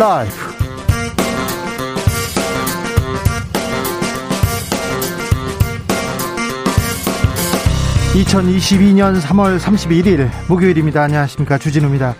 [0.00, 0.32] 라이브
[8.14, 11.02] (2022년 3월 31일) 목요일입니다.
[11.02, 11.58] 안녕하십니까.
[11.58, 12.14] 주진우입니다.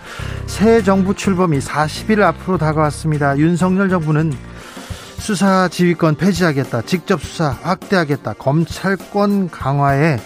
[0.45, 3.39] 새 정부 출범이 40일 앞으로 다가왔습니다.
[3.39, 4.31] 윤석열 정부는
[5.17, 10.19] 수사 지휘권 폐지하겠다 직접 수사 확대하겠다 검찰권 강화에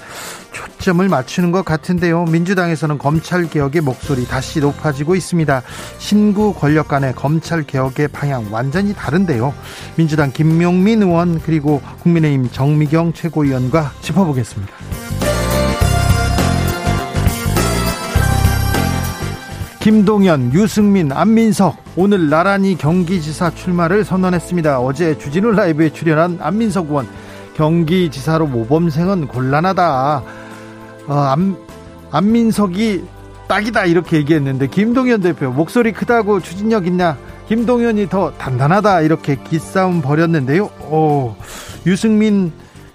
[0.85, 2.25] 초점을 맞추는 것 같은데요.
[2.25, 5.63] 민주당에서는 검찰 개혁의 목소리 다시 높아지고 있습니다.
[5.97, 9.51] 신구 권력 간의 검찰 개혁의 방향 완전히 다른데요.
[9.95, 14.71] 민주당 김용민 의원 그리고 국민의힘 정미경 최고위원과 짚어보겠습니다.
[19.79, 24.81] 김동연, 유승민, 안민석 오늘 나란히 경기지사 출마를 선언했습니다.
[24.81, 27.07] 어제 주진우 라이브에 출연한 안민석 의원
[27.55, 30.44] 경기지사로 모범생은 곤란하다.
[31.07, 31.55] 어, 안,
[32.11, 33.03] 안민석이
[33.47, 37.17] 딱이다 이렇게 얘기했는데 김동연 대표 목소리 크다고 추진력 있냐?
[37.47, 40.65] 김동연이 더 단단하다 이렇게 기싸움 벌였는데요.
[40.89, 41.35] 오,
[41.85, 42.51] 유승민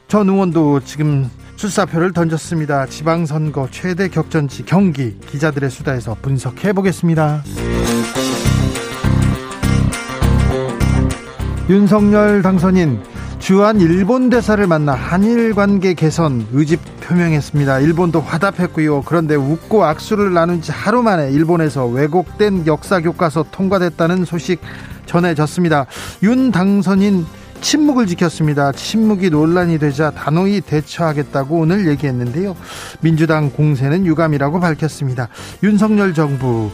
[0.09, 2.87] 전 의원도 지금 출사표를 던졌습니다.
[2.87, 7.45] 지방선거 최대 격전지 경기 기자들의 수다에서 분석해 보겠습니다.
[11.69, 13.01] 윤석열 당선인
[13.41, 17.81] 주한 일본 대사를 만나 한일 관계 개선 의지 표명했습니다.
[17.81, 19.03] 일본도 화답했고요.
[19.03, 24.61] 그런데 웃고 악수를 나눈 지 하루 만에 일본에서 왜곡된 역사 교과서 통과됐다는 소식
[25.07, 25.87] 전해졌습니다.
[26.23, 27.25] 윤 당선인
[27.63, 28.73] 침묵을 지켰습니다.
[28.73, 32.55] 침묵이 논란이 되자 단호히 대처하겠다고 오늘 얘기했는데요.
[33.01, 35.29] 민주당 공세는 유감이라고 밝혔습니다.
[35.63, 36.71] 윤석열 정부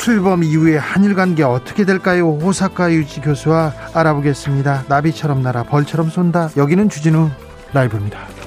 [0.00, 2.30] 출범 이후에 한일 관계 어떻게 될까요?
[2.30, 4.84] 호사카 유지 교수와 알아보겠습니다.
[4.88, 6.52] 나비처럼 날아 벌처럼 쏜다.
[6.56, 7.28] 여기는 주진우
[7.74, 8.39] 라이브입니다.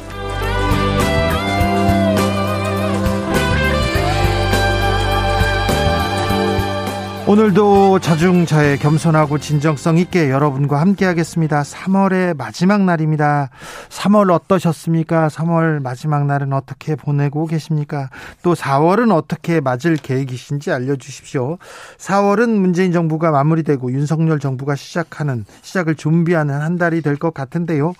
[7.25, 11.61] 오늘도 자중자애 겸손하고 진정성 있게 여러분과 함께 하겠습니다.
[11.61, 13.49] 3월의 마지막 날입니다.
[13.87, 15.29] 3월 어떠셨습니까?
[15.29, 18.09] 3월 마지막 날은 어떻게 보내고 계십니까?
[18.41, 21.59] 또 4월은 어떻게 맞을 계획이신지 알려주십시오.
[21.97, 27.93] 4월은 문재인 정부가 마무리되고 윤석열 정부가 시작하는, 시작을 준비하는 한 달이 될 것 같은데요.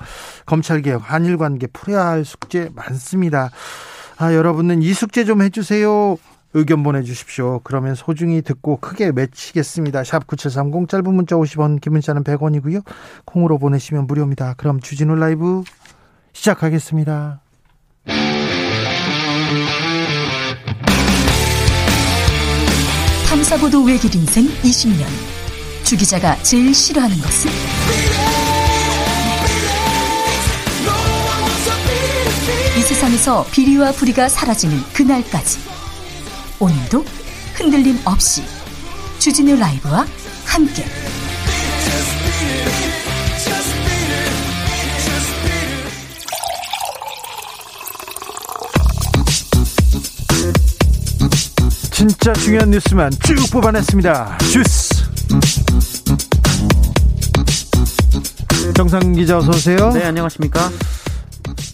[0.47, 3.51] 검찰개혁, 한일 관계 풀어야 할 숙제 많습니다.
[4.17, 6.17] 아, 여러분은 이 숙제 좀 해주세요.
[6.53, 7.61] 의견 보내주십시오.
[7.63, 10.03] 그러면 소중히 듣고 크게 외치겠습니다.
[10.03, 12.83] 샵 9730 짧은 문자 50원 긴 문자는 100원이고요.
[13.25, 14.53] 콩으로 보내시면 무료입니다.
[14.57, 15.63] 그럼 주진우 라이브
[16.33, 17.41] 시작하겠습니다.
[23.27, 25.05] 탐사보도 외길 인생 20년
[25.83, 27.49] 주 기자가 제일 싫어하는 것은?
[32.77, 35.72] 이 세상에서 비리와 부리가 사라지는 그날까지
[36.59, 37.03] 오늘도
[37.55, 38.43] 흔들림 없이
[39.19, 40.05] 주진우 라이브와
[40.45, 40.85] 함께
[51.91, 54.37] 진짜 중요한 뉴스만 쭉 뽑아냈습니다.
[54.51, 55.03] 주스.
[58.75, 59.91] 정상 기자 어서 오세요.
[59.93, 60.69] 네, 안녕하십니까?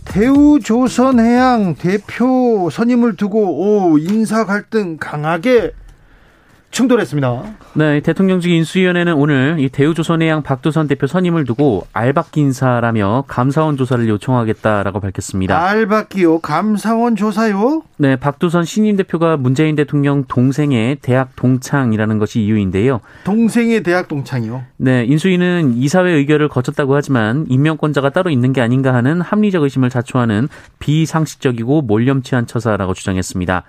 [0.09, 5.71] 대우조선해양 대표 선임을 두고 오 인사 갈등 강하게
[6.79, 7.43] 충돌했습니다.
[7.73, 15.01] 네, 대통령직 인수위원회는 오늘 이 대우조선해양 박두선 대표 선임을 두고 알박기 인사라며 감사원 조사를 요청하겠다라고
[15.01, 15.61] 밝혔습니다.
[15.61, 16.39] 알박기요?
[16.39, 17.83] 감사원 조사요?
[17.97, 23.01] 네, 박두선 신임 대표가 문재인 대통령 동생의 대학 동창이라는 것이 이유인데요.
[23.25, 24.63] 동생의 대학 동창이요?
[24.77, 30.47] 네, 인수위는 이사회 의결을 거쳤다고 하지만 임명권자가 따로 있는 게 아닌가 하는 합리적 의심을 자초하는
[30.79, 33.65] 비상식적이고 몰염치한 처사라고 주장했습니다.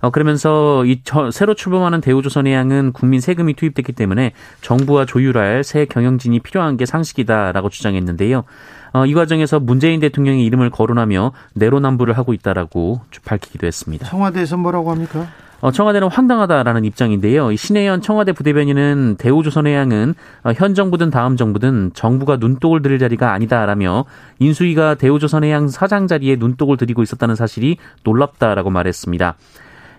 [0.00, 6.40] 어, 그러면서 이 저, 새로 출범하는 대우조선해양은 국민 세금이 투입됐기 때문에 정부와 조율할 새 경영진이
[6.40, 8.44] 필요한 게 상식이다라고 주장했는데요.
[8.92, 14.06] 어, 이 과정에서 문재인 대통령의 이름을 거론하며 내로남불을 하고 있다라고 밝히기도 했습니다.
[14.06, 15.26] 청와대에서 뭐라고 합니까?
[15.60, 17.54] 어, 청와대는 황당하다라는 입장인데요.
[17.54, 20.14] 신혜연 청와대 부대변인은 대우조선해양은
[20.44, 24.04] 어, 현 정부든 다음 정부든 정부가 눈독을 들일 자리가 아니다라며
[24.38, 29.34] 인수위가 대우조선해양 사장 자리에 눈독을 들이고 있었다는 사실이 놀랍다라고 말했습니다.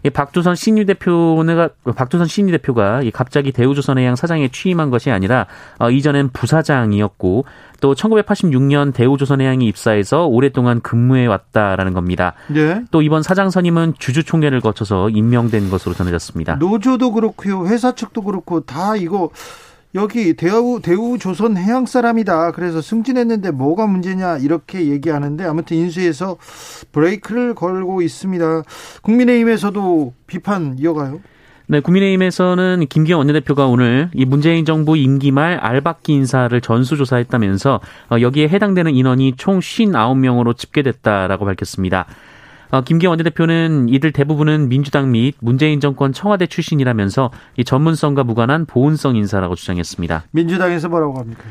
[0.04, 5.48] 이 박두선 신유 대표가 박두선 신유 대표가 갑자기 대우조선해양 사장에 취임한 것이 아니라
[5.80, 7.46] 어, 이전엔 부사장이었고
[7.82, 12.34] 또 1986년 대우조선해양이 입사해서 오랫동안 근무해 왔다라는 겁니다.
[12.48, 12.84] 네.
[12.92, 16.56] 또 이번 사장 선임은 주주 총회를 거쳐서 임명된 것으로 전해졌습니다.
[16.56, 19.30] 노조도 그렇고요, 회사 측도 그렇고 다 이거
[19.96, 22.52] 여기 대우 대우 조선 해양 사람이다.
[22.52, 26.38] 그래서 승진했는데 뭐가 문제냐 이렇게 얘기하는데 아무튼 인수에서
[26.92, 28.64] 브레이크를 걸고 있습니다.
[29.02, 31.20] 국민의힘에서도 비판 이어가요.
[31.72, 38.50] 네, 국민의힘에서는 김기현 원내대표가 오늘 이 문재인 정부 임기 말 알박기 인사를 전수조사했다면서 어, 여기에
[38.50, 42.08] 해당되는 인원이 총 59명으로 집계됐다라고 밝혔습니다.
[42.72, 49.16] 어, 김기현 원내대표는 이들 대부분은 민주당 및 문재인 정권 청와대 출신이라면서 이 전문성과 무관한 보온성
[49.16, 50.26] 인사라고 주장했습니다.
[50.32, 51.42] 민주당에서 뭐라고 합니까?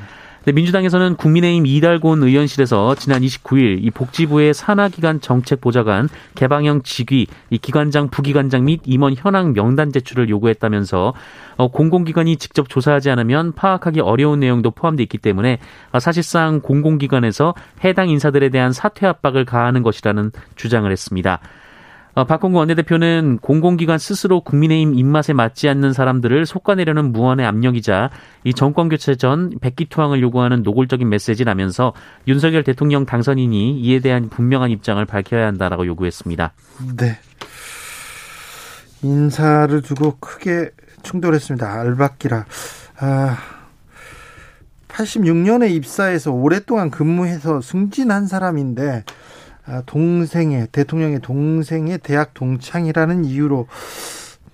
[0.49, 8.09] 네, 민주당에서는 국민의힘 이달곤 의원실에서 지난 29일 이 복지부의 산하기관 정책보좌관 개방형 직위, 이 기관장,
[8.09, 11.12] 부기관장 및 임원 현황 명단 제출을 요구했다면서
[11.59, 15.59] 어, 공공기관이 직접 조사하지 않으면 파악하기 어려운 내용도 포함되어 있기 때문에
[15.93, 17.53] 어, 사실상 공공기관에서
[17.85, 21.41] 해당 인사들에 대한 사퇴 압박을 가하는 것이라는 주장을 했습니다.
[22.19, 28.11] 어, 박홍구 원내대표는 공공기관 스스로 국민의힘 입맛에 맞지 않는 사람들을 속아내려는 무언의 압력이자
[28.43, 31.93] 이 정권 교체 전 백기투항을 요구하는 노골적인 메시지라면서
[32.26, 36.55] 윤석열 대통령 당선인이 이에 대한 분명한 입장을 밝혀야 한다라고 요구했습니다.
[36.97, 37.20] 네.
[39.03, 40.71] 인사를 두고 크게
[41.05, 41.73] 충돌했습니다.
[41.73, 42.47] 알박기라.
[42.99, 43.38] 아,
[44.88, 49.27] 86년에 입사해서 오랫동안 근무해서 승진한 사람인데 아,
[49.87, 53.67] 동생의 대통령의 동생의 대학 동창이라는 이유로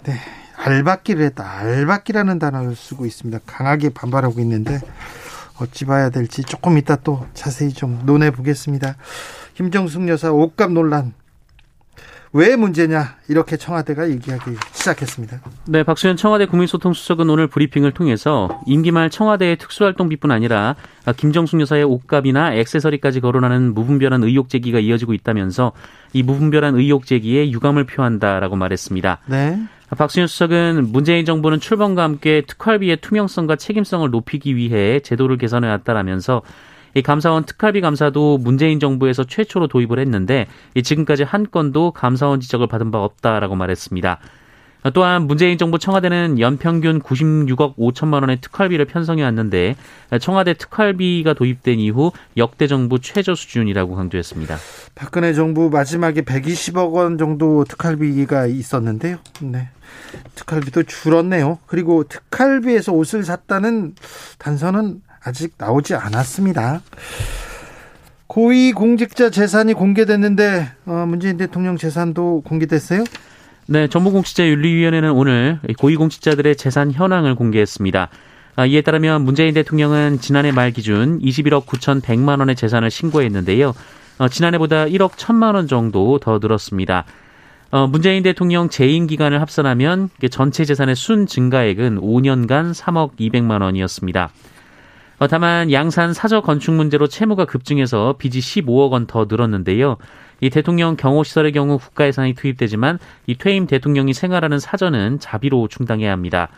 [0.05, 0.15] 네,
[0.57, 1.49] 알박기를 했다.
[1.59, 3.41] 알박기라는 단어를 쓰고 있습니다.
[3.47, 4.81] 강하게 반발하고 있는데
[5.61, 8.97] 어찌 봐야 될지 조금 이따 또 자세히 좀 논해 보겠습니다.
[9.55, 11.15] 김정숙 여사 옷값 논란
[12.37, 15.41] 왜 문제냐 이렇게 청와대가 얘기하기 시작했습니다.
[15.69, 20.75] 네, 박수현 청와대 국민소통수석은 오늘 브리핑을 통해서 임기 말 청와대의 특수활동비뿐 아니라
[21.17, 25.71] 김정숙 여사의 옷값이나 액세서리까지 거론하는 무분별한 의혹 제기가 이어지고 있다면서
[26.13, 29.21] 이 무분별한 의혹 제기에 유감을 표한다라고 말했습니다.
[29.27, 29.61] 네.
[29.97, 36.43] 박수현 수석은 문재인 정부는 출범과 함께 특활비의 투명성과 책임성을 높이기 위해 제도를 개선해 왔다라면서
[36.95, 40.47] 이 감사원 특활비 감사도 문재인 정부에서 최초로 도입을 했는데
[40.83, 44.19] 지금까지 한 건도 감사원 지적을 받은 바 없다라고 말했습니다.
[44.93, 49.77] 또한 문재인 정부 청와대는 연평균 96억 5천만 원의 특활비를 편성해 왔는데
[50.21, 54.59] 청와대 특활비가 도입된 이후 역대 정부 최저 수준이라고 강조했습니다.
[54.95, 59.17] 박근혜 정부 마지막에 120억 원 정도 특활비가 있었는데요.
[59.41, 59.71] 네.
[60.35, 61.61] 특활비도 줄었네요.
[61.67, 63.95] 그리고 특활비에서 옷을 샀다는
[64.39, 66.83] 단서는 아직 나오지 않았습니다.
[68.27, 73.05] 고위 공직자 재산이 공개됐는데 어, 문재인 대통령 재산도 공개됐어요?
[73.67, 78.09] 네, 정보공직자윤리위원회는 오늘 고위공직자들의 재산 현황을 공개했습니다.
[78.57, 83.73] 아, 이에 따르면 문재인 대통령은 지난해 말 기준 21억 9,100만 원의 재산을 신고했는데요.
[84.19, 87.05] 어, 지난해보다 1억 1천만 원 정도 더 늘었습니다.
[87.71, 94.31] 어, 문재인 대통령 재임 기간을 합산하면 전체 재산의 순 증가액은 5년간 3억 200만 원이었습니다.
[95.19, 99.97] 어, 다만 양산 사저 건축 문제로 채무가 급증해서 빚이 15억 원 더 늘었는데요.
[100.41, 106.49] 이 대통령 경호시설의 경우 국가 예산이 투입되지만 이 퇴임 대통령이 생활하는 사저는 자비로 충당해야 합니다.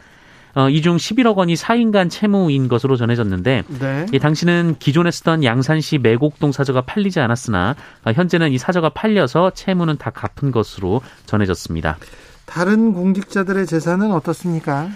[0.55, 4.07] 어, 이중 11억 원이 4인간 채무인 것으로 전해졌는데 네.
[4.11, 9.99] 이 당시는 기존에 쓰던 양산시 매곡동 사저가 팔리지 않았으나 어, 현재는 이 사저가 팔려서 채무는
[9.99, 11.99] 다 갚은 것으로 전해졌습니다.
[12.47, 14.89] 다른 공직자들의 재산은 어떻습니까?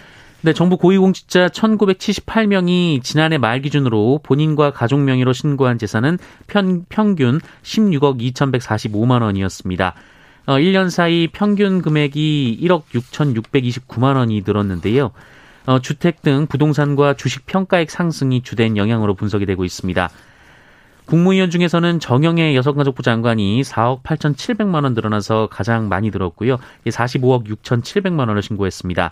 [0.42, 8.22] 네, 정부 고위공직자 1978명이 지난해 말 기준으로 본인과 가족 명의로 신고한 재산은 편, 평균 16억
[8.22, 9.94] 2145만 원이었습니다.
[10.46, 15.10] 어, 1년 사이 평균 금액이 1억 6,629만 원이 늘었는데요.
[15.66, 20.08] 어, 주택 등 부동산과 주식 평가액 상승이 주된 영향으로 분석이 되고 있습니다.
[21.04, 26.56] 국무위원 중에서는 정영애 여성가족부 장관이 4억 8,700만 원 늘어나서 가장 많이 들었고요.
[26.86, 29.10] 45억 6,700만 원을 신고했습니다.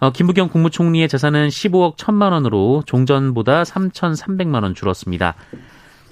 [0.00, 5.34] 어, 김부경 국무총리의 재산은 15억 1천만 원으로 종전보다 3,300만 원 줄었습니다.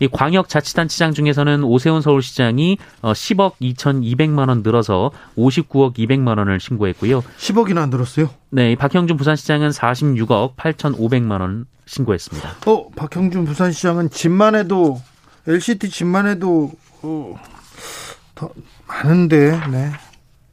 [0.00, 7.22] 이 광역자치단체장 중에서는 오세훈 서울시장이 10억 어, 2,200만 원 늘어서 59억 200만 원을 신고했고요.
[7.38, 8.28] 10억이나 늘었어요?
[8.50, 12.50] 네, 박형준 부산시장은 46억 8,500만 원 신고했습니다.
[12.66, 15.00] 어, 박형준 부산시장은 집만 해도
[15.46, 16.72] LCT 집만 해도
[17.02, 17.36] 어,
[18.34, 18.50] 더
[18.88, 19.92] 많은데, 네.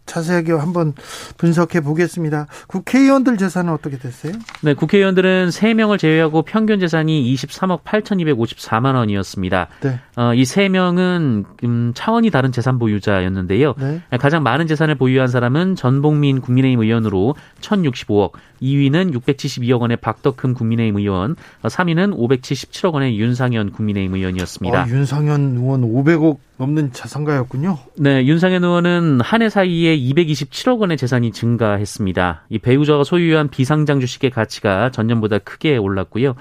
[0.10, 0.94] 자세하게 한번
[1.38, 2.48] 분석해 보겠습니다.
[2.68, 4.34] 국회의원들 재산은 어떻게 됐어요?
[4.62, 9.68] 네, 국회의원들은 3명을 제외하고 평균 재산이 23억 8,254만 원이었습니다.
[9.82, 10.00] 네.
[10.18, 13.75] 어, 이 3명은 음, 차원이 다른 재산 보유자였는데요.
[13.78, 14.01] 네.
[14.20, 21.36] 가장 많은 재산을 보유한 사람은 전봉민 국민의힘 의원으로 1,065억, 2위는 672억 원의 박덕흠 국민의힘 의원,
[21.63, 24.84] 3위는 어, 577억 원의 윤상현 국민의힘 의원이었습니다.
[24.84, 27.78] 아, 윤상현 의원 500억 넘는 자산가였군요.
[27.98, 32.44] 네, 윤상현 의원은 한 해 사이에 227억 원의 재산이 증가했습니다.
[32.50, 36.36] 이 배우자가 소유한 비상장 주식의 가치가 전년보다 크게 올랐고요.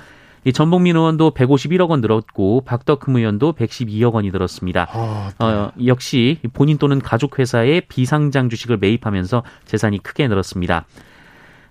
[0.44, 4.88] 이 전복민 의원도 151억 원 늘었고 박덕흠 의원도 112억 원이 늘었습니다.
[4.90, 5.44] 아, 네.
[5.44, 10.86] 어, 역시 본인 또는 가족 회사에 비상장 주식을 매입하면서 재산이 크게 늘었습니다.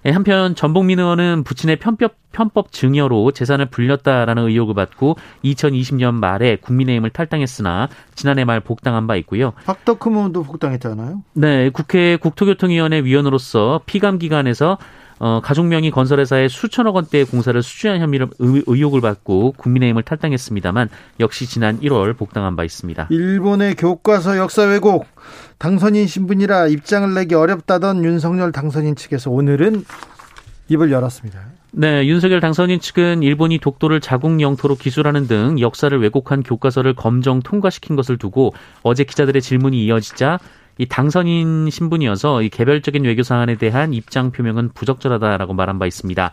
[0.06, 7.10] 예, 한편 전복민 의원은 부친의 편법, 편법 증여로 재산을 불렸다라는 의혹을 받고 2020년 말에 국민의힘을
[7.10, 9.54] 탈당했으나 지난해 말 복당한 바 있고요.
[9.66, 11.24] 박덕흠 의원도 복당했잖아요.
[11.34, 14.78] 네, 국회 국토교통위원회 위원으로서 피감 기관에서
[15.20, 22.16] 어, 가족명의 건설회사에 수천억 원대의 공사를 수주한 혐의를 의혹을 받고 국민의힘을 탈당했습니다만 역시 지난 1월
[22.16, 23.08] 복당한 바 있습니다.
[23.10, 25.08] 일본의 교과서 역사 왜곡
[25.58, 29.84] 당선인 신분이라 입장을 내기 어렵다던 윤석열 당선인 측에서 오늘은
[30.70, 31.40] 입을 열었습니다.
[31.72, 37.96] 네, 윤석열 당선인 측은 일본이 독도를 자국 영토로 기술하는 등 역사를 왜곡한 교과서를 검정 통과시킨
[37.96, 40.40] 것을 두고 어제 기자들의 질문이 이어지자
[40.78, 46.32] 이 당선인 신분이어서 이 개별적인 외교 사안에 대한 입장 표명은 부적절하다라고 말한 바 있습니다.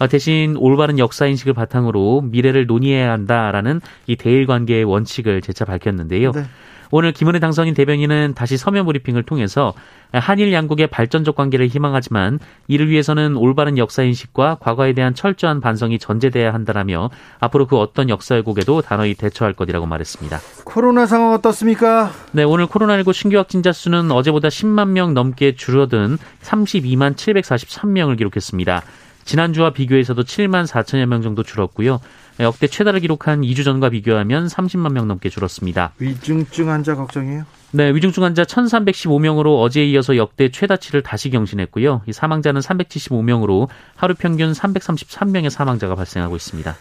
[0.00, 6.32] 어, 대신 올바른 역사 인식을 바탕으로 미래를 논의해야 한다라는 이 대일 관계의 원칙을 재차 밝혔는데요.
[6.32, 6.44] 네.
[6.90, 9.74] 오늘 김은혜 당선인 대변인은 다시 서면 브리핑을 통해서
[10.12, 16.52] 한일 양국의 발전적 관계를 희망하지만 이를 위해서는 올바른 역사 인식과 과거에 대한 철저한 반성이 전제돼야
[16.52, 20.38] 한다라며 앞으로 그 어떤 역사 왜곡에도 단호히 대처할 것이라고 말했습니다.
[20.64, 22.10] 코로나 상황 어떻습니까?
[22.32, 28.82] 네, 오늘 코로나19 신규 확진자 수는 어제보다 10만 명 넘게 줄어든 32만 743명을 기록했습니다.
[29.24, 32.00] 지난주와 비교해서도 7만 4천여 명 정도 줄었고요.
[32.40, 35.92] 역대 최다를 기록한 2주 전과 비교하면 30만 명 넘게 줄었습니다.
[35.98, 37.44] 위중증 환자 걱정이에요?
[37.72, 42.02] 네, 위중증 환자 1,315명으로 어제에 이어서 역대 최다치를 다시 경신했고요.
[42.06, 46.76] 이 사망자는 375명으로 하루 평균 333명의 사망자가 발생하고 있습니다.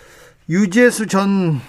[0.49, 1.59] 유재수 전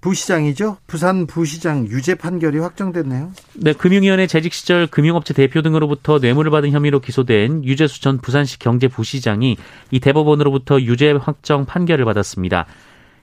[0.00, 0.76] 부시장이죠.
[0.86, 3.32] 부산 부시장 유죄 판결이 확정됐네요.
[3.54, 9.56] 네, 금융위원회 재직 시절 금융업체 대표 등으로부터 뇌물을 받은 혐의로 기소된 유재수 전 부산시 경제부시장이
[9.90, 12.66] 이 대법원으로부터 유죄 확정 판결을 받았습니다.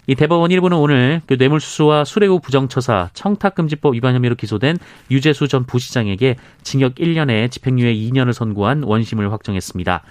[0.05, 4.77] 이 대법원 일부는 오늘 그 뇌물수수와 수뢰후 부정처사, 청탁금지법 위반 혐의로 기소된
[5.09, 10.03] 유재수 전 부시장에게 징역 1년에 집행유예 2년을 선고한 원심을 확정했습니다.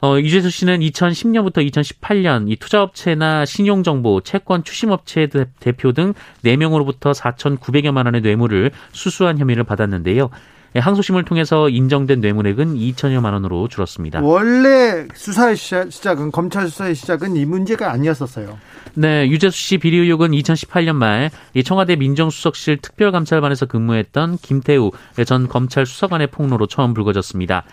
[0.00, 5.28] 어, 유재수 씨는 2010년부터 2018년 이 투자업체나 신용정보, 채권 추심업체
[5.60, 6.14] 대표 등
[6.44, 10.30] 4명으로부터 4,900여만 원의 뇌물을 수수한 혐의를 받았는데요.
[10.78, 14.20] 예, 항소심을 통해서 인정된 뇌물액은 2천여만 원으로 줄었습니다.
[14.22, 18.56] 원래 수사의 시작은 검찰 수사의 시작은 이 문제가 아니었었어요.
[18.94, 21.30] 네, 유재수 씨 비리 의혹은 2018년 말
[21.64, 24.92] 청와대 민정수석실 특별감찰반에서 근무했던 김태우
[25.26, 27.64] 전 검찰 수사관의 폭로로 처음 불거졌습니다.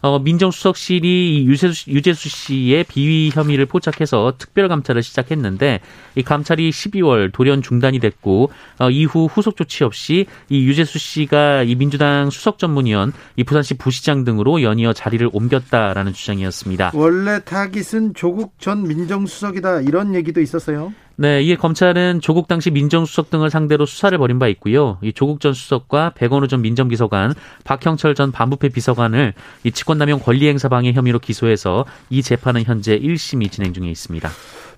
[0.00, 5.80] 어, 민정수석실이 유재수, 유재수 씨의 비위 혐의를 포착해서 특별 감찰을 시작했는데
[6.14, 11.74] 이 감찰이 12월 돌연 중단이 됐고 어, 이후 후속 조치 없이 이 유재수 씨가 이
[11.74, 16.92] 민주당 수석 전문위원, 이 부산시 부시장 등으로 연이어 자리를 옮겼다라는 주장이었습니다.
[16.94, 20.92] 원래 타깃은 조국 전 민정수석이다 이런 얘기도 있었어요.
[21.20, 24.98] 네, 이에 검찰은 조국 당시 민정수석 등을 상대로 수사를 벌인 바 있고요.
[25.02, 27.34] 이 조국 전 수석과 백원우 전 민정비서관,
[27.64, 29.34] 박형철 전 반부패 비서관을
[29.64, 34.30] 이 직권남용 권리행사방해 혐의로 기소해서 이 재판은 현재 1심이 진행 중에 있습니다.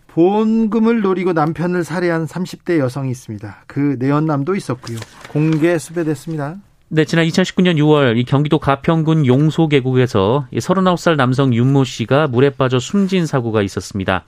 [0.07, 3.65] 보험금을 노리고 남편을 살해한 30대 여성이 있습니다.
[3.67, 4.97] 그 내연남도 있었고요.
[5.29, 6.57] 공개 수배됐습니다.
[6.89, 12.79] 네, 지난 2019년 6월 이 경기도 가평군 용소 계곡에서 39살 남성 윤모 씨가 물에 빠져
[12.79, 14.25] 숨진 사고가 있었습니다.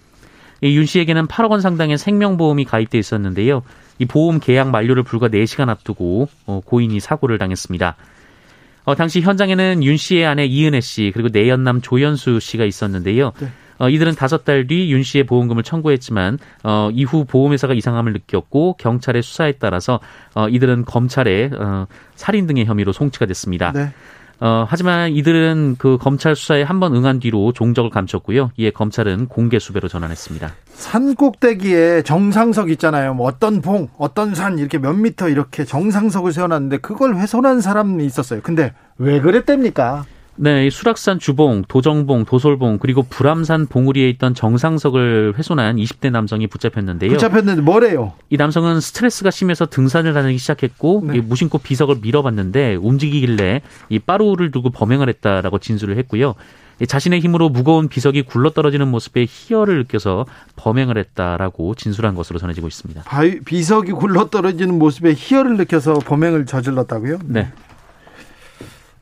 [0.71, 3.63] 윤 씨에게는 8억 원 상당의 생명보험이 가입돼 있었는데요.
[3.99, 7.97] 이 보험 계약 만료를 불과 4시간 앞두고 어, 고인이 사고를 당했습니다.
[8.85, 13.33] 어, 당시 현장에는 윤 씨의 아내 이은혜 씨 그리고 내연남 조연수 씨가 있었는데요.
[13.41, 13.49] 네.
[13.79, 19.23] 어, 이들은 다섯 달 뒤 윤 씨의 보험금을 청구했지만 어, 이후 보험회사가 이상함을 느꼈고 경찰의
[19.23, 19.99] 수사에 따라서
[20.35, 23.73] 어, 이들은 검찰에 어, 살인 등의 혐의로 송치가 됐습니다.
[23.73, 23.93] 네.
[24.45, 28.51] 어, 하지만 이들은 그 검찰 수사에 한 번 응한 뒤로 종적을 감췄고요.
[28.57, 30.53] 이에 검찰은 공개 수배로 전환했습니다.
[30.75, 33.15] 산 꼭대기에 정상석 있잖아요.
[33.15, 38.41] 뭐 어떤 봉, 어떤 산 이렇게 몇 미터 이렇게 정상석을 세워놨는데 그걸 훼손한 사람이 있었어요.
[38.43, 40.07] 근데 왜 그랬답니까?
[40.37, 47.11] 네, 수락산 주봉, 도정봉, 도솔봉 그리고 불암산 봉우리에 있던 정상석을 훼손한 20대 남성이 붙잡혔는데요.
[47.13, 48.15] 붙잡혔는데 뭐래요?
[48.31, 51.21] 이 남성은 스트레스가 심해서 등산을 다니기 시작했고 네.
[51.21, 53.61] 무심코 비석을 밀어봤는데 움직이길래
[53.91, 56.35] 이 빠루를 두고 범행을 했다라고 진술을 했고요.
[56.87, 63.03] 자신의 힘으로 무거운 비석이 굴러떨어지는 모습에 희열을 느껴서 범행을 했다라고 진술한 것으로 전해지고 있습니다.
[63.03, 67.19] 바위, 비석이 굴러떨어지는 모습에 희열을 느껴서 범행을 저질렀다고요?
[67.27, 67.53] 네.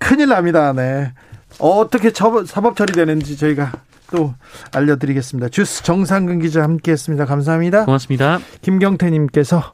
[0.01, 0.73] 큰일 납니다.
[0.73, 1.13] 네.
[1.61, 3.71] 어떻게 사법 처리되는지 저희가
[4.11, 4.35] 또
[4.75, 5.49] 알려드리겠습니다.
[5.51, 7.27] 주스 정상근 기자 함께했습니다.
[7.27, 7.85] 감사합니다.
[7.85, 8.41] 고맙습니다.
[8.63, 9.73] 김경태님께서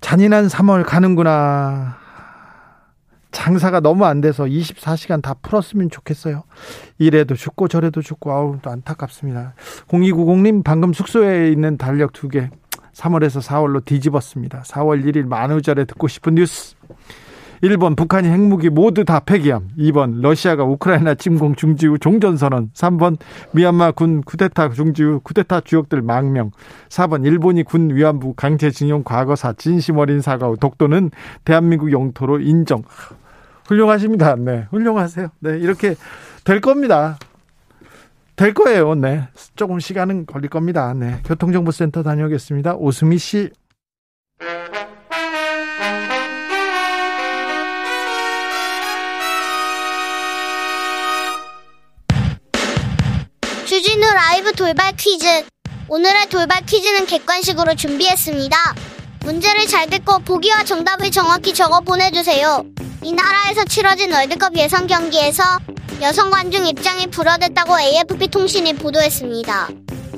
[0.00, 1.96] 잔인한 3월 가는구나.
[3.30, 6.42] 장사가 너무 안 돼서 24시간 다 풀었으면 좋겠어요.
[6.98, 9.54] 이래도 죽고 저래도 죽고 아우 또 안타깝습니다.
[9.88, 12.50] 0290님 방금 숙소에 있는 달력 두 개
[12.94, 14.62] 3월에서 4월로 뒤집었습니다.
[14.66, 16.74] 4월 1일 만우절에 듣고 싶은 뉴스.
[17.62, 19.68] 1번 북한이 핵무기 모두 다 폐기함.
[19.78, 22.70] 2번 러시아가 우크라이나 침공 중지 후 종전선언.
[22.72, 23.16] 3번
[23.52, 26.50] 미얀마 군 쿠데타 중지 후 쿠데타 주역들 망명.
[26.88, 31.10] 4번 일본이 군 위안부 강제징용 과거사 진심 어린 사과 후 독도는
[31.44, 32.82] 대한민국 영토로 인정.
[33.66, 34.36] 훌륭하십니다.
[34.36, 34.66] 네.
[34.70, 35.28] 훌륭하세요.
[35.40, 35.58] 네.
[35.58, 35.94] 이렇게
[36.44, 37.18] 될 겁니다.
[38.36, 38.94] 될 거예요.
[38.94, 39.28] 네.
[39.56, 40.94] 조금 시간은 걸릴 겁니다.
[40.94, 41.20] 네.
[41.24, 42.76] 교통정보센터 다녀오겠습니다.
[42.76, 43.50] 오수미 씨.
[54.58, 55.44] 돌발 퀴즈.
[55.86, 58.56] 오늘의 돌발 퀴즈는 객관식으로 준비했습니다.
[59.20, 62.64] 문제를 잘 듣고 보기와 정답을 정확히 적어 보내주세요.
[63.04, 65.44] 이 나라에서 치러진 월드컵 예선 경기에서
[66.02, 69.68] 여성 관중 입장이 불어댔다고 AFP 통신이 보도했습니다.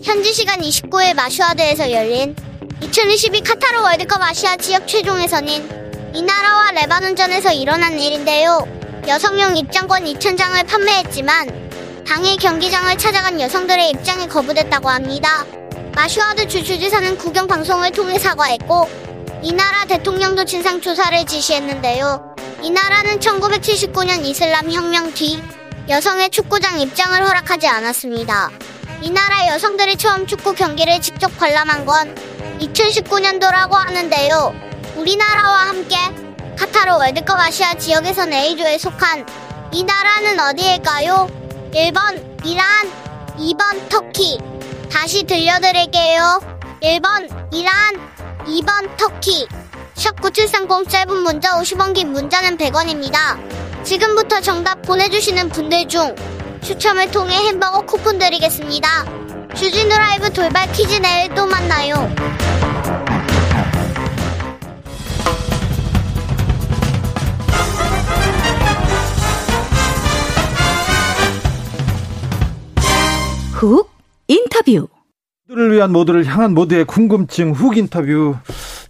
[0.02, 2.34] 현지 시간 29일 마슈아드에서 열린
[2.80, 5.68] 2022 카타르 월드컵 아시아 지역 최종 예선인
[6.14, 8.66] 이 나라와 레바논전에서 일어난 일인데요.
[9.06, 11.69] 여성용 입장권 2,000장을 판매했지만
[12.10, 15.46] 당일 경기장을 찾아간 여성들의 입장이 거부됐다고 합니다.
[15.94, 18.90] 마슈아드 주 주지사는 국영 방송을 통해 사과했고
[19.44, 22.34] 이 나라 대통령도 진상 조사를 지시했는데요.
[22.62, 25.40] 이 나라는 1979년 이슬람 혁명 뒤
[25.88, 28.50] 여성의 축구장 입장을 허락하지 않았습니다.
[29.02, 32.12] 이 나라 여성들이 처음 축구 경기를 직접 관람한 건
[32.58, 34.52] 2019년도라고 하는데요.
[34.96, 35.96] 우리나라와 함께
[36.58, 39.26] 카타르 월드컵 아시아 지역에선 A조에 속한
[39.70, 41.39] 이 나라는 어디일까요?
[41.72, 42.66] 1번 이란,
[43.38, 44.38] 2번 터키.
[44.90, 46.40] 다시 들려드릴게요.
[46.82, 47.74] 1번 이란,
[48.44, 49.46] 2번 터키.
[49.94, 53.38] 샵9730 짧은 문자 50원 긴 문자는 100원입니다.
[53.84, 56.14] 지금부터 정답 보내주시는 분들 중
[56.62, 59.04] 추첨을 통해 햄버거 쿠폰 드리겠습니다.
[59.54, 62.12] 주진우 라이브 돌발 퀴즈 내일 또 만나요.
[73.60, 73.90] 훅
[74.26, 74.88] 인터뷰.
[75.46, 78.34] 모두를 위한 모두를 향한 모두의 궁금증 훅 인터뷰.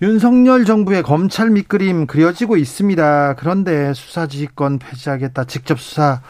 [0.00, 3.34] 윤석열 정부의 검찰 밑그림 그려지고 있습니다.
[3.34, 5.44] 그런데 수사지휘권 폐지하겠다.
[5.46, 6.22] 직접 수사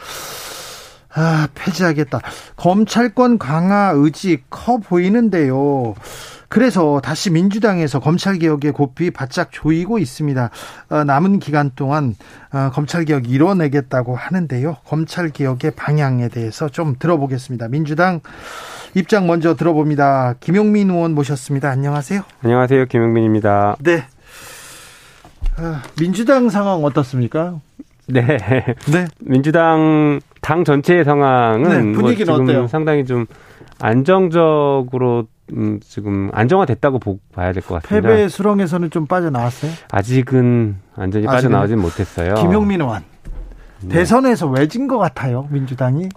[1.13, 2.21] 아, 폐지하겠다.
[2.57, 5.95] 검찰권 강화 의지 커 보이는데요.
[6.51, 10.51] 그래서 다시 민주당에서 검찰개혁의 고삐 바짝 조이고 있습니다.
[10.91, 12.17] 어, 남은 기간 동안
[12.53, 14.79] 어, 검찰개혁 이뤄내겠다고 하는데요.
[14.85, 17.69] 검찰개혁의 방향에 대해서 좀 들어보겠습니다.
[17.69, 18.21] 민주당
[18.97, 20.35] 입장 먼저 들어봅니다.
[20.41, 21.71] 김용민 의원 모셨습니다.
[21.71, 22.23] 안녕하세요.
[22.43, 22.87] 안녕하세요.
[22.87, 23.77] 김용민입니다.
[23.79, 24.07] 네.
[25.57, 27.61] 아, 민주당 상황 어떻습니까?
[28.09, 28.23] 네.
[28.27, 29.07] 네.
[29.21, 32.67] 민주당 당 전체의 상황은 네, 분위기는 뭐 어때요?
[32.67, 33.27] 상당히 좀
[33.79, 38.09] 안정적으로 음, 지금 안정화됐다고 보, 봐야 될 것 같습니다.
[38.09, 39.73] 패배 수렁에서는 좀 빠져나왔어요?
[39.91, 42.35] 아직은 완전히 빠져나오진 못했어요.
[42.35, 43.03] 김용민 의원.
[43.83, 43.89] 네.
[43.97, 46.09] 대선에서 왜 진 것 같아요, 민주당이?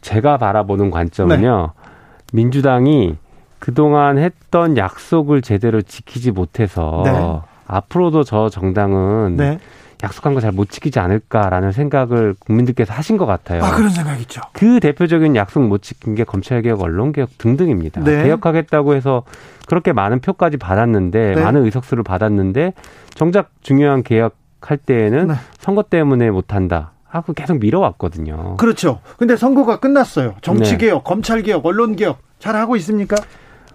[0.00, 1.72] 제가 바라보는 관점은요.
[1.74, 1.90] 네.
[2.32, 3.16] 민주당이
[3.58, 7.40] 그동안 했던 약속을 제대로 지키지 못해서 네.
[7.66, 9.58] 앞으로도 저 정당은 네.
[10.02, 13.62] 약속한 거 잘 못 지키지 않을까라는 생각을 국민들께서 하신 것 같아요.
[13.62, 14.40] 아, 그런 생각 있죠.
[14.52, 18.00] 그 대표적인 약속 못 지킨 게 검찰개혁, 언론개혁 등등입니다.
[18.02, 18.24] 네.
[18.24, 19.24] 개혁하겠다고 해서
[19.66, 21.42] 그렇게 많은 표까지 받았는데, 네.
[21.42, 22.72] 많은 의석수를 받았는데,
[23.14, 25.34] 정작 중요한 개혁할 때에는 네.
[25.58, 26.92] 선거 때문에 못한다.
[27.06, 28.56] 하고 계속 미뤄왔거든요.
[28.56, 29.00] 그렇죠.
[29.18, 30.36] 근데 선거가 끝났어요.
[30.42, 31.08] 정치개혁, 네.
[31.08, 33.16] 검찰개혁, 언론개혁 잘 하고 있습니까?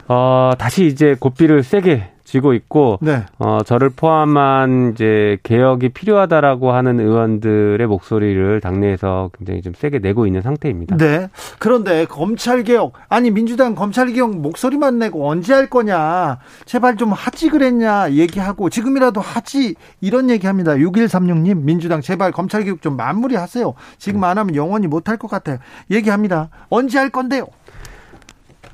[0.08, 3.24] 어, 다시 이제 고삐를 세게 쥐고 있고 네.
[3.40, 10.42] 어 저를 포함한 이제 개혁이 필요하다라고 하는 의원들의 목소리를 당내에서 굉장히 좀 세게 내고 있는
[10.42, 10.98] 상태입니다.
[10.98, 11.30] 네.
[11.60, 16.40] 그런데 검찰 개혁 아니 민주당 검찰 개혁 목소리만 내고 언제 할 거냐?
[16.66, 20.74] 제발 좀 하지 그랬냐 얘기하고 지금이라도 하지 이런 얘기합니다.
[20.74, 23.74] 6136님 민주당 제발 검찰 개혁 좀 마무리하세요.
[24.00, 25.60] 지금 안 하면 영원히 못할 것 같아요.
[25.92, 26.50] 얘기합니다.
[26.70, 27.46] 언제 할 건데요?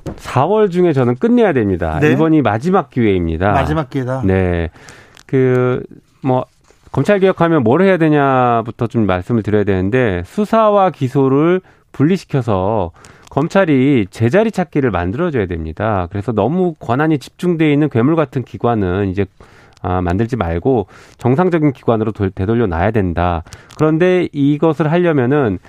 [0.06, 2.00] 4월 중에 저는 끝내야 됩니다.
[2.00, 2.12] 네?
[2.12, 3.52] 이번이 마지막 기회입니다.
[3.52, 4.24] 마지막 기회다.
[4.26, 4.70] 네.
[5.26, 5.84] 그,
[6.22, 6.46] 뭐,
[6.92, 11.62] 검찰 개혁하면 뭘 해야 되냐부터 좀 말씀을 드려야 되는데 수사와 기소를
[11.94, 12.92] 분리시켜서
[13.30, 16.08] 검찰이 제자리 찾기를 만들어줘야 됩니다.
[16.12, 19.26] 그래서 너무 권한이 집중돼 있는 괴물 같은 기관은 이제
[19.82, 20.88] 아, 만들지 말고
[21.18, 23.44] 정상적인 기관으로 되돌려 놔야 된다.
[23.78, 25.60] 그런데 이것을 하려면은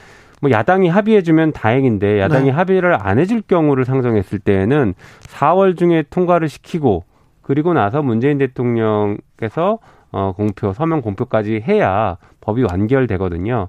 [0.42, 2.50] 뭐 야당이 합의해주면 다행인데 야당이 네.
[2.50, 7.05] 합의를 안 해줄 경우를 상정했을 때에는 4월 중에 통과를 시키고
[7.42, 9.78] 그리고 나서 문재인 대통령께서
[10.11, 13.68] 어, 공표, 서명 공표까지 해야 법이 완결되거든요.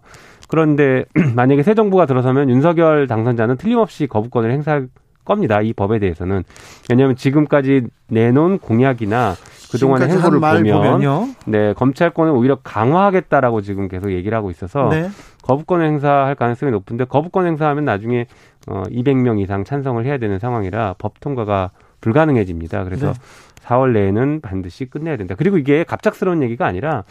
[0.50, 1.06] 그런데
[1.36, 4.88] 만약에 새 정부가 들어서면 윤석열 당선자는 틀림없이 거부권을 행사할
[5.26, 5.62] 겁니다.
[5.62, 6.44] 이 법에 대해서는.
[6.90, 9.36] 왜냐하면 지금까지 내놓은 공약이나
[9.72, 11.28] 그동안의 행보를 보면 보면요.
[11.46, 15.10] 네, 검찰권을 오히려 강화하겠다라고 지금 계속 얘기를 하고 있어서 네.
[15.42, 18.28] 거부권 행사할 가능성이 높은데 거부권 행사하면 나중에
[18.68, 22.84] 어 200명 이상 찬성을 해야 되는 상황이라 법 통과가 불가능해집니다.
[22.84, 23.20] 그래서 네.
[23.66, 25.36] 4월 내에는 반드시 끝내야 된다.
[25.38, 27.04] 그리고 이게 갑작스러운 얘기가 아니라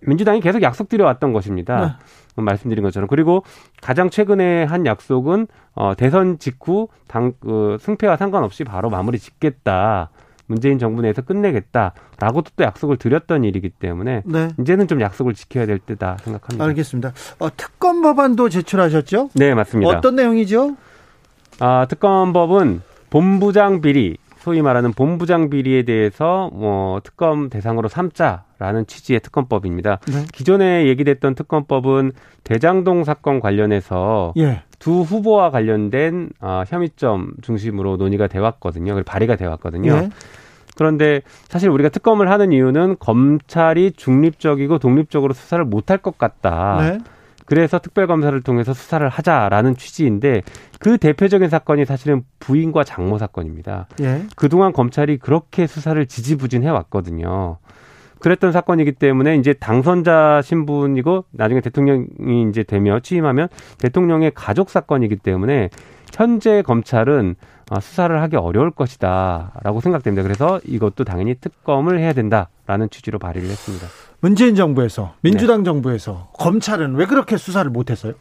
[0.00, 1.80] 민주당이 계속 약속드려왔던 것입니다.
[1.80, 1.92] 네.
[2.36, 3.44] 말씀드린 것처럼 그리고
[3.80, 10.10] 가장 최근에 한 약속은 어, 대선 직후 당 그, 승패와 상관없이 바로 마무리 짓겠다.
[10.46, 14.48] 문재인 정부 내에서 끝내겠다라고 또 약속을 드렸던 일이기 때문에 네.
[14.58, 16.64] 이제는 좀 약속을 지켜야 될 때다 생각합니다.
[16.64, 17.12] 알겠습니다.
[17.38, 19.30] 어, 특검 법안도 제출하셨죠?
[19.34, 19.88] 네, 맞습니다.
[19.88, 20.76] 어떤 내용이죠?
[21.60, 29.98] 아, 특검법은 본부장 비리, 소위 말하는 본부장 비리에 대해서 뭐 특검 대상으로 삼자라는 취지의 특검법입니다.
[30.08, 30.24] 네.
[30.32, 34.62] 기존에 얘기됐던 특검법은 대장동 사건 관련해서 예.
[34.78, 38.94] 두 후보와 관련된 아, 혐의점 중심으로 논의가 돼 왔거든요.
[38.94, 39.92] 그리고 발의가 돼 왔거든요.
[39.92, 40.10] 예.
[40.74, 46.78] 그런데 사실 우리가 특검을 하는 이유는 검찰이 중립적이고 독립적으로 수사를 못할 것 같다.
[46.80, 46.98] 네.
[47.50, 50.42] 그래서 특별검사를 통해서 수사를 하자라는 취지인데
[50.78, 53.88] 그 대표적인 사건이 사실은 부인과 장모 사건입니다.
[54.02, 54.22] 예.
[54.36, 57.56] 그동안 검찰이 그렇게 수사를 지지부진해 왔거든요.
[58.20, 65.70] 그랬던 사건이기 때문에 이제 당선자 신분이고 나중에 대통령이 이제 되며 취임하면 대통령의 가족 사건이기 때문에
[66.14, 67.34] 현재 검찰은
[67.68, 70.22] 아, 수사를 하기 어려울 것이다라고 생각됩니다.
[70.22, 73.88] 그래서 이것도 당연히 특검을 해야 된다라는 취지로 발의를 했습니다.
[74.20, 75.30] 문재인 정부에서 네.
[75.30, 78.12] 민주당 정부에서 검찰은 왜 그렇게 수사를 못했어요?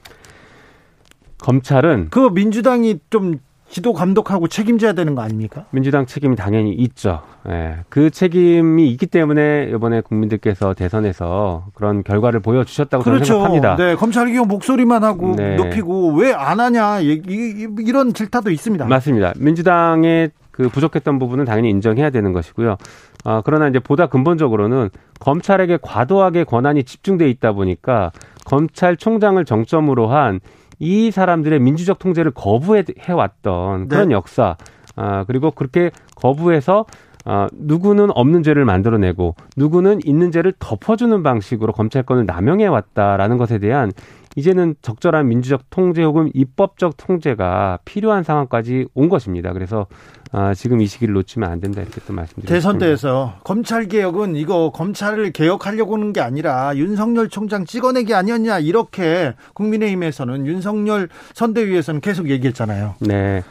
[1.39, 5.65] 검찰은 그 민주당이 좀 지도 감독하고 책임져야 되는 거 아닙니까?
[5.69, 7.21] 민주당 책임이 당연히 있죠.
[7.47, 7.77] 예.
[7.89, 13.33] 그 책임이 있기 때문에 이번에 국민들께서 대선에서 그런 결과를 보여주셨다고 저는 그렇죠.
[13.33, 13.75] 생각합니다.
[13.75, 15.55] 네, 검찰 개혁 목소리만 하고 네.
[15.55, 18.85] 높이고 왜 안 하냐 이런 질타도 있습니다.
[18.85, 19.33] 맞습니다.
[19.37, 22.75] 민주당의 그 부족했던 부분은 당연히 인정해야 되는 것이고요.
[23.23, 28.11] 아, 그러나 이제 보다 근본적으로는 검찰에게 과도하게 권한이 집중돼 있다 보니까
[28.45, 30.39] 검찰총장을 정점으로 한
[30.79, 34.15] 이 사람들의 민주적 통제를 거부해 왔던 그런 네.
[34.15, 34.55] 역사.
[34.95, 36.85] 아, 그리고 그렇게 거부해서
[37.25, 43.91] 아, 누구는 없는 죄를 만들어내고 누구는 있는 죄를 덮어주는 방식으로 검찰권을 남용해 왔다라는 것에 대한
[44.35, 49.53] 이제는 적절한 민주적 통제 혹은 입법적 통제가 필요한 상황까지 온 것입니다.
[49.53, 49.87] 그래서
[50.31, 52.53] 아, 지금 이 시기를 놓치면 안 된다 이렇게 또 말씀드립니다.
[52.53, 59.33] 대선 때에서 검찰 개혁은 이거 검찰을 개혁하려고 하는 게 아니라 윤석열 총장 찍어내기 아니었냐 이렇게
[59.55, 62.95] 국민의힘에서는 윤석열 선대위에서는 계속 얘기했잖아요.
[62.99, 63.43] 네.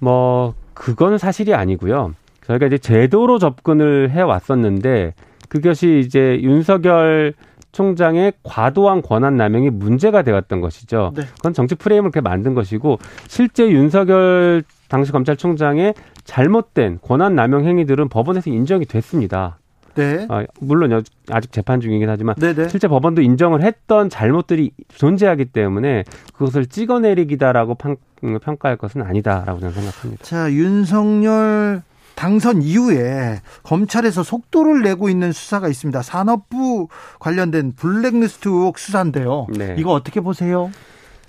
[0.00, 2.14] 뭐 그건 사실이 아니고요.
[2.46, 5.14] 저희가 이제 제도로 접근을 해 왔었는데
[5.48, 7.34] 그것이 이제 윤석열
[7.72, 11.12] 총장의 과도한 권한 남용이 문제가 되었던 것이죠.
[11.14, 11.22] 네.
[11.36, 18.50] 그건 정치 프레임을 그렇게 만든 것이고 실제 윤석열 당시 검찰총장의 잘못된 권한 남용 행위들은 법원에서
[18.50, 19.58] 인정이 됐습니다.
[19.94, 20.26] 네.
[20.28, 22.68] 아, 물론 아직 재판 중이긴 하지만 네네.
[22.68, 27.96] 실제 법원도 인정을 했던 잘못들이 존재하기 때문에 그것을 찍어내리기다라고 평,
[28.40, 30.24] 평가할 것은 아니다라고 저는 생각합니다.
[30.24, 31.82] 자, 윤석열
[32.18, 36.02] 당선 이후에 검찰에서 속도를 내고 있는 수사가 있습니다.
[36.02, 36.88] 산업부
[37.20, 39.46] 관련된 블랙리스트 의혹 수사인데요.
[39.56, 39.76] 네.
[39.78, 40.68] 이거 어떻게 보세요?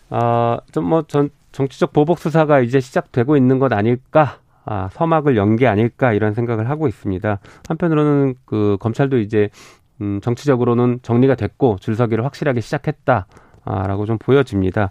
[0.10, 4.38] 아, 좀뭐 전 정치적 보복 수사가 이제 시작되고 있는 것 아닐까?
[4.66, 7.38] 아, 서막을 연 게 아닐까 이런 생각을 하고 있습니다.
[7.68, 9.50] 한편으로는 그 검찰도 이제
[10.02, 14.90] 음, 정치적으로는 정리가 됐고 줄서기를 확실하게 시작했다라고 좀 보여집니다.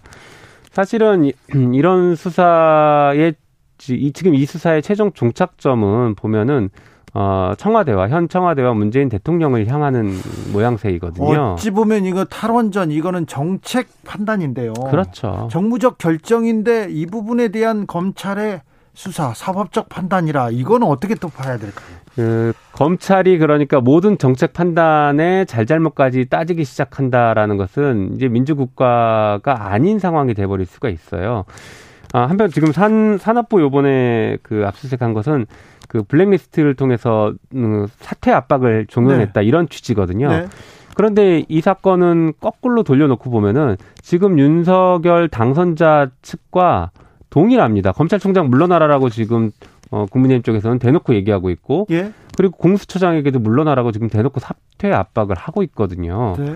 [0.71, 1.33] 사실은 이-
[1.73, 3.33] 이런 수사의
[3.79, 6.69] 지- 지금 이 수사의 최종 종착점은 보면은
[7.15, 10.11] 어, 청와대와 현 청와대와 문재인 대통령을 향하는
[10.53, 11.53] 모양새이거든요.
[11.53, 14.73] 어찌 보면 이거 탈원전 이거는 정책 판단인데요.
[14.91, 15.47] 그렇죠.
[15.51, 18.61] 정무적 결정인데 이 부분에 대한 검찰의
[18.93, 21.87] 수사, 사법적 판단이라 이거는 어떻게 또 봐야 될까요?
[22.15, 30.65] 그 검찰이 그러니까 모든 정책 판단의 잘잘못까지 따지기 시작한다라는 것은 이제 민주국가가 아닌 상황이 돼버릴
[30.65, 31.45] 수가 있어요.
[32.13, 35.45] 아, 한편 지금 산 산업부 요번에 그 압수수색한 것은
[35.87, 40.29] 그 블랙리스트를 통해서 음, 사퇴 압박을 종용했다 이런 취지거든요.
[40.29, 40.47] 네.
[40.95, 46.91] 그런데 이 사건은 거꾸로 돌려놓고 보면은 지금 윤석열 당선자 측과
[47.29, 47.91] 동일합니다.
[47.91, 49.51] 검찰총장 물러나라라고 지금
[49.91, 52.11] 어, 국민의힘 쪽에서는 대놓고 얘기하고 있고 예.
[52.37, 56.35] 그리고 공수처장에게도 물러나라고 지금 대놓고 사퇴 압박을 하고 있거든요.
[56.37, 56.55] 네.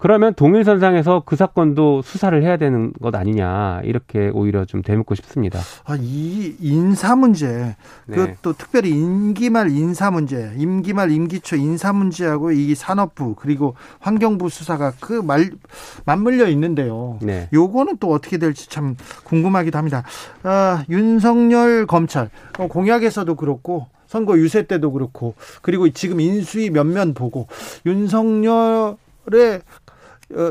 [0.00, 5.60] 그러면 동일선상에서 그 사건도 수사를 해야 되는 것 아니냐 이렇게 오히려 좀 대묻고 싶습니다.
[5.84, 8.16] 아, 이 인사 문제, 네.
[8.16, 15.20] 그것도 특별히 임기말 인사 문제, 임기말 임기초 인사 문제하고 이 산업부 그리고 환경부 수사가 그
[15.22, 15.50] 말
[16.06, 17.18] 맞물려 있는데요.
[17.22, 17.48] 네.
[17.52, 20.02] 요거는 또 어떻게 될지 참 궁금하기도 합니다.
[20.42, 27.46] 아, 윤석열 검찰 어, 공약에서도 그렇고 선거 유세 때도 그렇고 그리고 지금 인수위 면면 보고
[27.86, 28.94] 윤석열의
[29.28, 29.89] 어,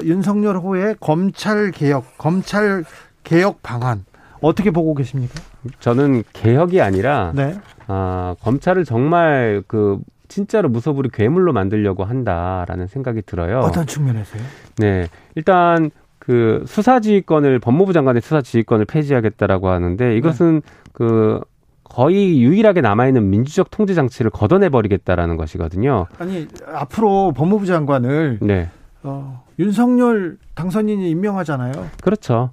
[0.04, 2.84] 윤석열 후의 검찰 개혁, 검찰
[3.24, 4.06] 개혁 방안
[4.42, 5.36] 어떻게 보고 계십니까?
[5.80, 7.58] 저는 개혁이 아니라 네.
[7.88, 13.60] 아, 검찰을 정말 그 진짜로 무소불위 괴물로 만들려고 한다라는 생각이 들어요.
[13.60, 14.42] 어떤 측면에서요?
[14.78, 15.08] 네.
[15.36, 15.90] 일단
[16.20, 20.72] 그 수사지휘권을 법무부 장관의 수사지휘권을 폐지하겠다라고 하는데 이것은 네.
[20.94, 21.42] 그
[21.84, 26.06] 거의 유일하게 남아있는 민주적 통제 장치를 걷어내버리겠다라는 것이거든요.
[26.20, 28.70] 아니 앞으로 법무부 장관을 네.
[29.04, 31.72] 어, 윤석열 당선인이 임명하잖아요.
[32.02, 32.52] 그렇죠.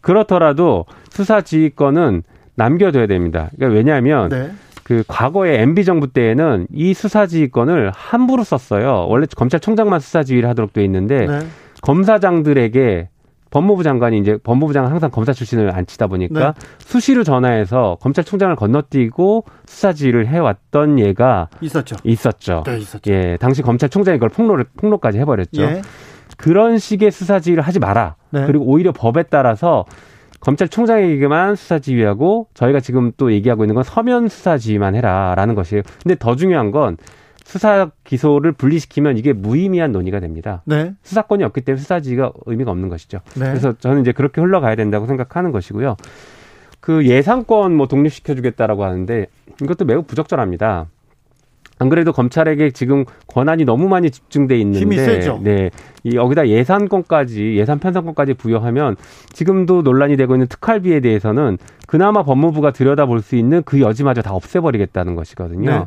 [0.00, 2.22] 그렇더라도 수사 지휘권은
[2.54, 3.50] 남겨둬야 됩니다.
[3.56, 4.50] 그러니까 왜냐하면 네.
[4.82, 9.06] 그 과거에 MB 정부 때에는 이 수사 지휘권을 함부로 썼어요.
[9.08, 11.38] 원래 검찰총장만 수사 지휘를 하도록 돼 있는데 네.
[11.82, 13.08] 검사장들에게
[13.56, 16.66] 법무부 장관이 이제 법무부 장관 항상 검사 출신을 안 치다 보니까 네.
[16.78, 21.96] 수시로 전화해서 검찰총장을 건너뛰고 수사지휘를 해왔던 예가 있었죠.
[22.04, 22.64] 있었죠.
[22.66, 23.10] 네, 있었죠.
[23.10, 25.62] 예, 당시 검찰총장이 그걸 폭로를 폭로까지 해버렸죠.
[25.62, 25.80] 예.
[26.36, 28.16] 그런 식의 수사지휘를 하지 마라.
[28.28, 28.44] 네.
[28.46, 29.86] 그리고 오히려 법에 따라서
[30.40, 35.82] 검찰총장에게만 수사 지휘하고 저희가 지금 또 얘기하고 있는 건 서면 수사 지휘만 해라라는 것이에요.
[36.02, 36.98] 근데 더 중요한 건
[37.46, 40.62] 수사 기소를 분리시키면 이게 무의미한 논의가 됩니다.
[40.64, 40.94] 네.
[41.04, 43.20] 수사권이 없기 때문에 수사 지휘가 의미가 없는 것이죠.
[43.34, 43.46] 네.
[43.46, 45.94] 그래서 저는 이제 그렇게 흘러가야 된다고 생각하는 것이고요.
[46.80, 49.26] 그 예산권 뭐 독립시켜 주겠다라고 하는데
[49.62, 50.86] 이것도 매우 부적절합니다.
[51.78, 55.38] 안 그래도 검찰에게 지금 권한이 너무 많이 집중돼 있는데 힘이 세죠.
[55.40, 55.70] 네.
[56.02, 58.96] 이 여기다 예산권까지 예산 편성권까지 부여하면
[59.32, 65.14] 지금도 논란이 되고 있는 특활비에 대해서는 그나마 법무부가 들여다볼 수 있는 그 여지마저 다 없애버리겠다는
[65.14, 65.70] 것이거든요.
[65.70, 65.86] 네.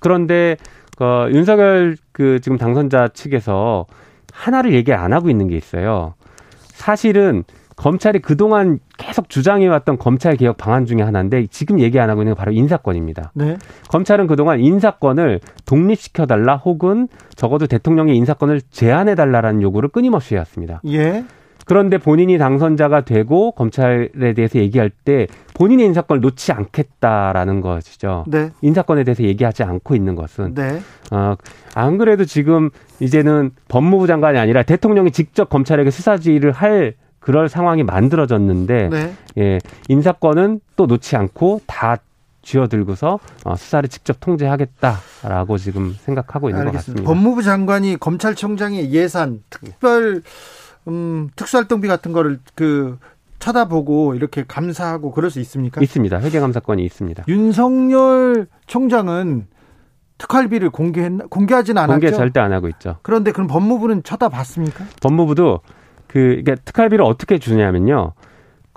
[0.00, 0.56] 그런데
[1.00, 3.86] 어, 윤석열 그 지금 당선자 측에서
[4.32, 6.14] 하나를 얘기 안 하고 있는 게 있어요.
[6.60, 7.44] 사실은
[7.76, 12.38] 검찰이 그동안 계속 주장해왔던 검찰 개혁 방안 중에 하나인데 지금 얘기 안 하고 있는 게
[12.38, 13.32] 바로 인사권입니다.
[13.34, 13.56] 네.
[13.88, 20.82] 검찰은 그동안 인사권을 독립시켜달라 혹은 적어도 대통령의 인사권을 제한해달라라는 요구를 끊임없이 해왔습니다.
[20.88, 21.24] 예.
[21.66, 28.24] 그런데 본인이 당선자가 되고 검찰에 대해서 얘기할 때 본인의 인사권을 놓지 않겠다라는 것이죠.
[28.26, 28.50] 네.
[28.62, 30.54] 인사권에 대해서 얘기하지 않고 있는 것은.
[30.54, 30.80] 네.
[31.10, 31.36] 어,
[31.74, 37.82] 안 그래도 지금 이제는 법무부 장관이 아니라 대통령이 직접 검찰에게 수사 지휘를 할 그럴 상황이
[37.82, 39.12] 만들어졌는데 네.
[39.38, 41.98] 예, 인사권은 또 놓지 않고 다
[42.42, 46.72] 쥐어들고서 어, 수사를 직접 통제하겠다라고 지금 생각하고 있는 알겠습니다.
[46.72, 47.08] 것 같습니다.
[47.08, 50.22] 법무부 장관이 검찰총장의 예산 특별
[50.88, 52.98] 음, 특수활동비 같은 거를 그
[53.38, 55.80] 쳐다보고 이렇게 감사하고 그럴 수 있습니까?
[55.80, 56.20] 있습니다.
[56.20, 57.24] 회계감사권이 있습니다.
[57.28, 59.46] 윤석열 총장은
[60.18, 61.92] 특활비를 공개했나 공개하지는 않았죠.
[62.00, 62.98] 공개 절대 안 하고 있죠.
[63.02, 64.84] 그런데 그럼 법무부는 쳐다봤습니까?
[65.02, 65.60] 법무부도
[66.06, 68.12] 그 그러니까 특활비를 어떻게 주냐면요.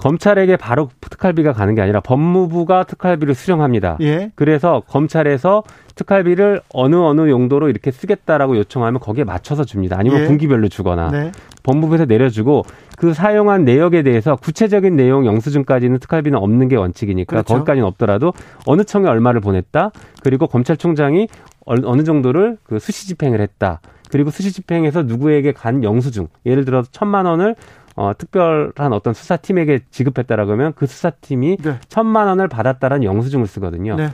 [0.04, 3.98] 검찰에게 바로 특활비가 가는 게 아니라 법무부가 특활비를 수령합니다.
[4.02, 4.32] 예.
[4.36, 5.63] 그래서 검찰에서
[5.96, 9.96] 특활비를 어느 어느 용도로 이렇게 쓰겠다라고 요청하면 거기에 맞춰서 줍니다.
[9.98, 10.28] 아니면 예.
[10.28, 11.32] 분기별로 주거나 네.
[11.63, 12.63] 법무부에서 내려주고
[12.98, 17.54] 그 사용한 내역에 대해서 구체적인 내용 영수증까지는 특활비는 없는 게 원칙이니까 그렇죠.
[17.54, 18.34] 거기까지는 없더라도
[18.66, 21.30] 어느 청에 얼마를 보냈다 그리고 검찰총장이
[21.66, 23.80] 어느 정도를 그 수시 집행을 했다.
[24.12, 27.56] 그리고 수시 집행에서 누구에게 간 영수증, 예를 들어서 천만 원을
[27.95, 31.79] 어, 특별한 어떤 수사팀에게 지급했다라고 하면 그 수사팀이 네.
[31.88, 33.95] 천만 원을 받았다라는 영수증을 쓰거든요.
[33.95, 34.10] 네.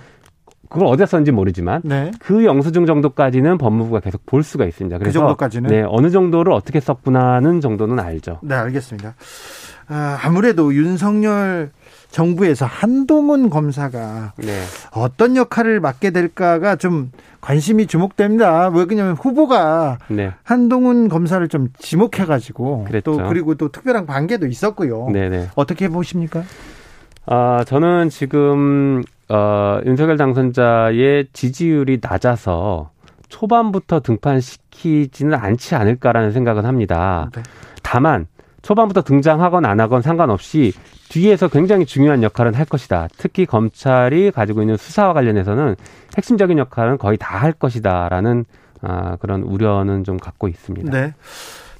[0.70, 2.12] 그걸 어디서 썼는지 모르지만 네.
[2.20, 4.98] 그 영수증 정도까지는 법무부가 계속 볼 수가 있습니다.
[4.98, 8.40] 그 그래서 그 정도까지는 네, 어느 정도를 어떻게 썼구나는 정도는 알죠.
[8.44, 9.16] 네, 알겠습니다.
[9.90, 11.72] 아, 아무래도 윤석열
[12.12, 14.62] 정부에서 한동훈 검사가 네.
[14.92, 18.70] 어떤 역할을 맡게 될까가 좀 관심이 주목됩니다.
[18.70, 20.34] 왜 그러냐면 후보가 네.
[20.44, 23.18] 한동훈 검사를 좀 지목해가지고 그랬죠.
[23.18, 25.10] 또 그리고 또 특별한 관계도 있었고요.
[25.12, 25.30] 네네.
[25.30, 25.48] 네.
[25.56, 26.44] 어떻게 보십니까?
[27.26, 32.90] 아 저는 지금 어, 윤석열 당선자의 지지율이 낮아서
[33.30, 37.30] 초반부터 등판시키지는 않지 않을까라는 생각은 합니다.
[37.36, 37.44] 네.
[37.84, 38.26] 다만
[38.70, 40.74] 초반부터 등장하건 안 하건 상관없이
[41.10, 43.08] 뒤에서 굉장히 중요한 역할은 할 것이다.
[43.18, 45.76] 특히 검찰이 가지고 있는 수사와 관련해서는
[46.16, 48.46] 핵심적인 역할은 거의 다 할 것이다라는
[48.82, 50.92] 아, 그런 우려는 좀 갖고 있습니다.
[50.92, 51.14] 네.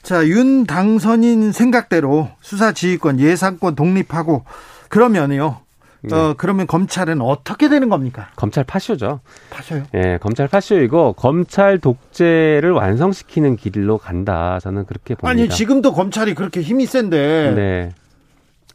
[0.02, 4.46] 자, 윤 당선인 생각대로 수사 지휘권, 예산권 독립하고
[4.88, 5.60] 그러면요.
[6.02, 6.16] 네.
[6.16, 8.30] 어, 그러면 검찰은 어떻게 되는 겁니까?
[8.36, 9.20] 검찰 파쇼죠.
[9.50, 9.84] 파쇼요?
[9.96, 14.60] 예, 검찰 파쇼이고 검찰 독재를 완성시키는 길로 간다.
[14.62, 15.30] 저는 그렇게 봅니다.
[15.30, 17.92] 아니, 지금도 검찰이 그렇게 힘이 센데 네.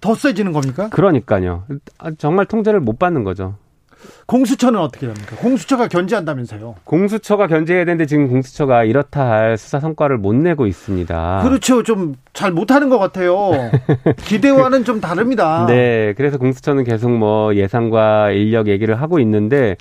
[0.00, 0.90] 더 세지는 겁니까?
[0.90, 1.64] 그러니까요.
[1.98, 3.56] 아, 정말 통제를 못 받는 거죠.
[4.27, 5.37] 공수처는 어떻게 됩니까?
[5.37, 6.77] 공수처가 견제한다면서요?
[6.85, 11.40] 공수처가 견제해야 되는데 지금 공수처가 이렇다 할 수사 성과를 못 내고 있습니다.
[11.43, 11.83] 그렇죠.
[11.83, 13.53] 좀 잘 못하는 것 같아요.
[14.27, 15.67] 기대와는 좀 다릅니다.
[15.67, 16.12] 네.
[16.17, 19.77] 그래서 공수처는 계속 뭐 예산과 인력 얘기를 하고 있는데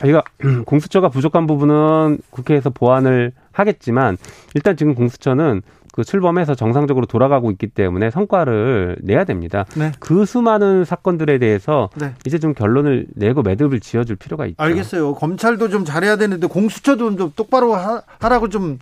[0.00, 0.22] 저희가
[0.66, 4.18] 공수처가 부족한 부분은 국회에서 보완을 하겠지만
[4.54, 5.62] 일단 지금 공수처는
[5.94, 9.64] 그 출범해서 정상적으로 돌아가고 있기 때문에 성과를 내야 됩니다.
[9.76, 9.92] 네.
[10.00, 12.14] 그 수많은 사건들에 대해서 네.
[12.26, 14.56] 이제 좀 결론을 내고 매듭을 지어줄 필요가 있죠.
[14.60, 15.14] 알겠어요.
[15.14, 18.80] 검찰도 좀 잘해야 되는데 공수처도 좀 똑바로 하, 하라고 좀,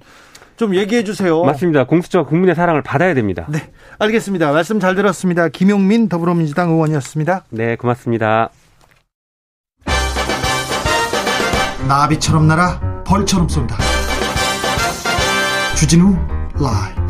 [0.57, 1.45] 좀 얘기해 주세요.
[1.45, 1.85] 맞습니다.
[1.85, 3.45] 공수처가 국민의 사랑을 받아야 됩니다.
[3.51, 3.59] 네.
[3.99, 4.51] 알겠습니다.
[4.51, 5.51] 말씀 잘 들었습니다.
[5.51, 7.45] 김용민 더불어민주당 의원이었습니다.
[7.51, 8.49] 네, 고맙습니다.
[11.87, 13.77] 나비처럼 날아 벌처럼 쏜다.
[15.77, 16.17] 주진우
[16.55, 17.02] 라이브.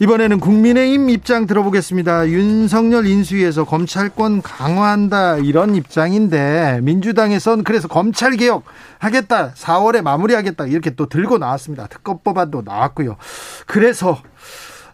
[0.00, 2.28] 이번에는 국민의힘 입장 들어보겠습니다.
[2.30, 8.64] 윤석열 인수위에서 검찰권 강화한다 이런 입장인데 민주당에선 그래서 검찰 개혁
[8.98, 11.86] 하겠다 4월에 마무리하겠다 이렇게 또 들고 나왔습니다.
[11.88, 13.16] 특검법안도 나왔고요.
[13.66, 14.18] 그래서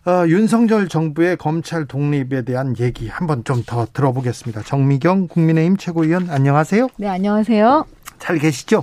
[0.06, 4.62] 어, 윤석열 정부의 검찰 독립에 대한 얘기 한번 좀 더 들어보겠습니다.
[4.62, 6.88] 정미경 국민의힘 최고위원 안녕하세요.
[6.98, 7.84] 네, 안녕하세요.
[8.18, 8.82] 잘 계시죠?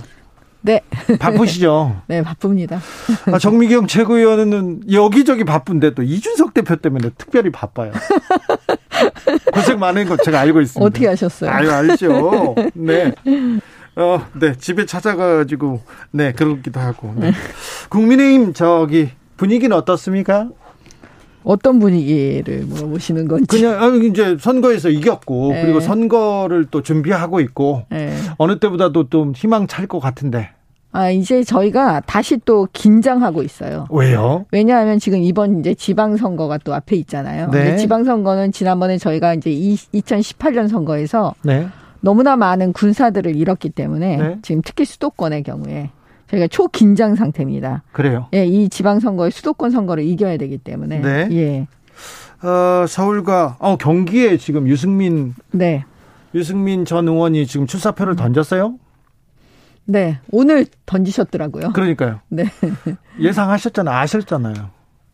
[0.64, 0.80] 네.
[1.18, 2.00] 바쁘시죠?
[2.08, 2.80] 네, 바쁩니다.
[3.30, 7.92] 아, 정미경 최고위원은 여기저기 바쁜데 또 이준석 대표 때문에 특별히 바빠요.
[9.52, 10.86] 고생 많은 거 제가 알고 있습니다.
[10.86, 11.50] 어떻게 하셨어요?
[11.50, 12.54] 아유, 알죠.
[12.74, 13.12] 네.
[13.96, 14.56] 어, 네.
[14.56, 17.12] 집에 찾아가지고, 네, 그러기도 하고.
[17.14, 17.32] 네.
[17.90, 20.48] 국민의힘 저기 분위기는 어떻습니까?
[21.44, 23.46] 어떤 분위기를 물어보시는 건지.
[23.50, 25.62] 그냥, 아, 이제 선거에서 이겼고, 네.
[25.62, 28.16] 그리고 선거를 또 준비하고 있고, 네.
[28.38, 30.48] 어느 때보다도 좀 희망 찰 것 같은데.
[30.94, 33.88] 아, 이제 저희가 다시 또 긴장하고 있어요.
[33.90, 34.46] 왜요?
[34.52, 37.50] 왜냐하면 지금 이번 이제 지방선거가 또 앞에 있잖아요.
[37.50, 37.76] 네.
[37.76, 41.66] 지방선거는 지난번에 저희가 이제 이, 2018년 선거에서 네.
[41.98, 44.38] 너무나 많은 군사들을 잃었기 때문에 네.
[44.42, 45.90] 지금 특히 수도권의 경우에
[46.30, 47.82] 저희가 초긴장 상태입니다.
[47.90, 48.28] 그래요.
[48.32, 51.00] 예, 이 지방선거에 수도권 선거를 이겨야 되기 때문에.
[51.00, 51.28] 네.
[51.32, 51.66] 예.
[52.46, 55.84] 어, 서울과, 어, 경기에 지금 유승민, 네.
[56.36, 58.76] 유승민 전 의원이 지금 출사표를 던졌어요?
[59.86, 60.18] 네.
[60.30, 61.72] 오늘 던지셨더라고요.
[61.72, 62.20] 그러니까요.
[62.28, 62.44] 네.
[63.20, 63.96] 예상하셨잖아요.
[63.96, 64.54] 아셨잖아요.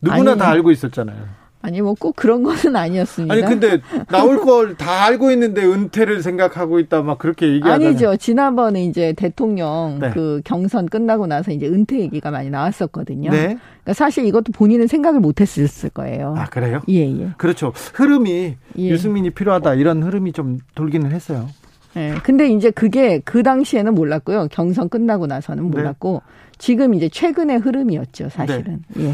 [0.01, 1.41] 누구나 아니, 다 알고 있었잖아요.
[1.63, 3.31] 아니 뭐 꼭 그런 것은 아니었습니다.
[3.35, 7.87] 아니 근데 나올 걸 다 알고 있는데 은퇴를 생각하고 있다 막 그렇게 얘기하잖아요.
[7.89, 8.17] 아니죠.
[8.17, 10.09] 지난번에 이제 대통령 네.
[10.11, 13.29] 그 경선 끝나고 나서 이제 은퇴 얘기가 많이 나왔었거든요.
[13.29, 13.37] 네.
[13.83, 16.33] 그러니까 사실 이것도 본인은 생각을 못 했을 거예요.
[16.35, 16.81] 아 그래요?
[16.89, 17.29] 예, 예.
[17.37, 17.73] 그렇죠.
[17.93, 18.89] 흐름이 예.
[18.89, 21.47] 유승민이 필요하다 이런 흐름이 좀 돌기는 했어요.
[21.97, 22.15] 예.
[22.23, 24.47] 근데 이제 그게 그 당시에는 몰랐고요.
[24.51, 25.69] 경선 끝나고 나서는 네.
[25.69, 26.21] 몰랐고
[26.57, 28.83] 지금 이제 최근의 흐름이었죠, 사실은.
[28.89, 29.07] 네.
[29.07, 29.13] 예.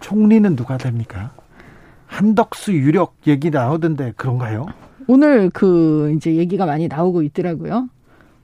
[0.00, 1.30] 총리는 누가 됩니까?
[2.06, 4.66] 한덕수 유력 얘기 나오던데 그런가요?
[5.06, 7.88] 오늘 그 이제 얘기가 많이 나오고 있더라고요.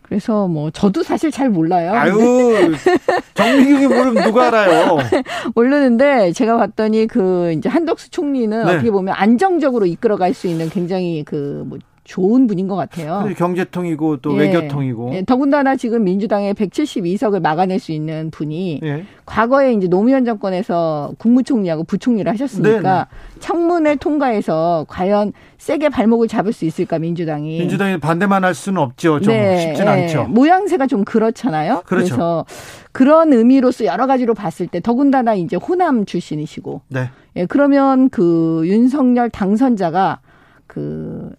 [0.02, 1.92] 그래서 뭐 저도 사실 잘 몰라요.
[1.92, 2.74] 아유
[3.34, 4.98] 정미경이 모르면 누가 알아요?
[5.54, 8.72] 모르는데 제가 봤더니 그 이제 한덕수 총리는 네.
[8.72, 13.28] 어떻게 보면 안정적으로 이끌어갈 수 있는 굉장히 그 뭐 좋은 분인 것 같아요.
[13.36, 14.40] 경제통이고 또 예.
[14.40, 15.14] 외교통이고.
[15.14, 19.04] 예, 더군다나 지금 민주당의 172석을 막아낼 수 있는 분이 예.
[19.24, 23.06] 과거에 이제 노무현 정권에서 국무총리하고 부총리를 하셨으니까
[23.38, 27.60] 청문회 통과해서 과연 세게 발목을 잡을 수 있을까 민주당이.
[27.60, 29.20] 민주당이 반대만 할 수는 없죠.
[29.20, 29.90] 좀 쉽진 예.
[29.90, 30.24] 않죠.
[30.24, 31.82] 모양새가 좀 그렇잖아요.
[31.86, 32.14] 그렇죠.
[32.14, 32.44] 래서
[32.90, 37.10] 그런 의미로서 여러 가지로 봤을 때 더군다나 이제 호남 출신이시고 네.
[37.36, 40.18] 예, 그러면 그 윤석열 당선자가
[40.66, 41.30] 그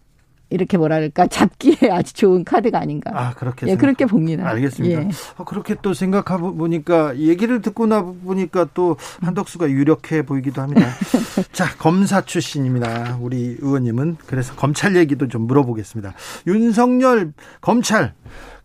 [0.54, 3.12] 이렇게 뭐랄까 잡기에 아주 좋은 카드가 아닌가.
[3.16, 4.48] 아 그렇게 예, 그렇게 봅니다.
[4.48, 5.02] 알겠습니다.
[5.02, 5.10] 예.
[5.38, 10.86] 아, 그렇게 또 생각해 보니까 얘기를 듣고 나 보니까 또 한덕수가 유력해 보이기도 합니다.
[11.52, 13.18] 자, 검사 출신입니다.
[13.20, 16.14] 우리 의원님은 그래서 검찰 얘기도 좀 물어보겠습니다.
[16.46, 18.14] 윤석열 검찰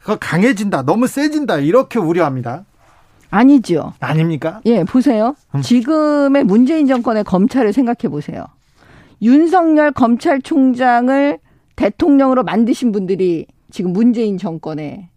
[0.03, 2.67] 그 강해진다, 너무 세진다 이렇게 우려합니다.
[3.31, 3.95] 아니죠.
[4.01, 4.61] 아닙니까?
[4.67, 5.35] 예, 보세요.
[5.55, 5.63] 음.
[5.63, 8.45] 지금의 문재인 정권의 검찰을 생각해 보세요.
[9.23, 11.39] 윤석열 검찰총장을
[11.79, 15.09] 대통령으로 만드신 분들이 지금 문재인 정권의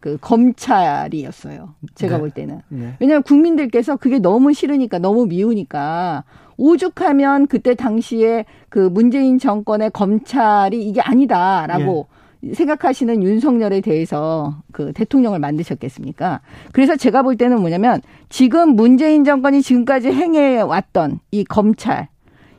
[0.00, 1.74] 그 검찰이었어요.
[1.94, 2.20] 제가 네.
[2.20, 2.62] 볼 때는.
[2.68, 2.94] 네.
[3.00, 6.24] 왜냐하면 국민들께서 그게 너무 싫으니까 너무 미우니까
[6.56, 12.06] 오죽하면 그때 당시에 그 문재인 정권의 검찰이 이게 아니다라고
[12.44, 12.54] 예.
[12.54, 16.40] 생각하시는 윤석열에 대해서 그 대통령을 만드셨겠습니까?
[16.72, 18.00] 그래서 제가 볼 때는 뭐냐면
[18.30, 22.08] 지금 문재인 정권이 지금까지 행해 왔던 이 검찰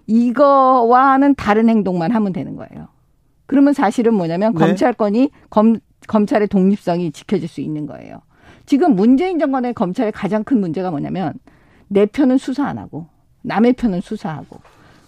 [0.05, 2.96] 이거와는 다른 행동만 하면 되는 거예요.
[3.47, 4.59] 그러면 사실은 뭐냐면 네.
[4.59, 8.21] 검찰권이 검, 검찰의 독립성이 지켜질 수 있는 거예요.
[8.65, 11.33] 지금 문재인 정권의 검찰의 가장 큰 문제가 뭐냐면
[11.87, 13.07] 내 편은 수사 안 하고
[13.41, 14.59] 남의 편은 수사하고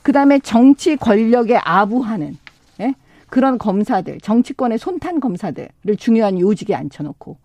[0.01, 2.37] 그다음에 정치 권력에 아부하는
[2.79, 2.95] 예?
[3.27, 7.37] 그런 검사들 정치권의 손탄 검사들을 중요한 요직에 앉혀놓고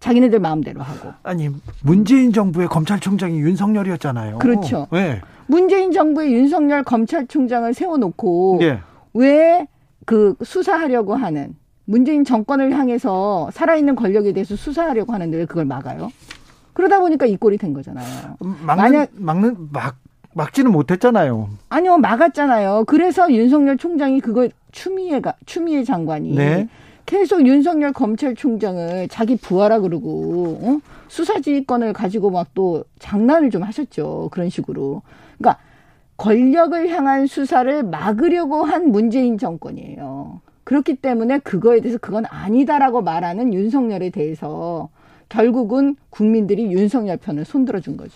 [0.00, 1.12] 자기네들 마음대로 하고.
[1.22, 1.50] 아니
[1.82, 4.38] 문재인 정부의 검찰총장이 윤석열이었잖아요.
[4.38, 4.86] 그렇죠.
[4.90, 5.20] 네.
[5.46, 8.80] 문재인 정부의 윤석열 검찰총장을 세워놓고 예.
[9.12, 9.66] 왜
[10.08, 11.54] 그 수사하려고 하는
[11.84, 16.10] 문재인 정권을 향해서 살아있는 권력에 대해서 수사하려고 하는데 왜 그걸 막아요?
[16.72, 18.06] 그러다 보니까 이 꼴이 된 거잖아요.
[18.40, 19.96] 막는 만약- 막는 막
[20.32, 21.50] 막지는 못했잖아요.
[21.68, 22.84] 아니요, 막았잖아요.
[22.86, 26.68] 그래서 윤석열 총장이 그걸 추미애가 추미애 장관이 네.
[27.04, 30.78] 계속 윤석열 검찰총장을 자기 부하라 그러고 어?
[31.08, 34.28] 수사지휘권을 가지고 막 또 장난을 좀 하셨죠.
[34.32, 35.02] 그런 식으로.
[35.36, 35.60] 그러니까
[36.18, 40.40] 권력을 향한 수사를 막으려고 한 문재인 정권이에요.
[40.64, 44.90] 그렇기 때문에 그거에 대해서 그건 아니다라고 말하는 윤석열에 대해서
[45.30, 48.12] 결국은 국민들이 윤석열 편을 손들어 준 거죠.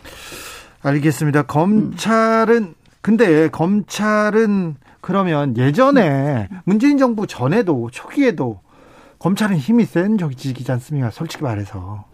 [0.82, 1.42] 알겠습니다.
[1.42, 8.60] 검찰은 근데 검찰은 그러면 예전에 문재인 정부 전에도 초기에도
[9.18, 11.10] 검찰은 힘이 센 적이지 않습니까?
[11.10, 12.04] 솔직히 말해서.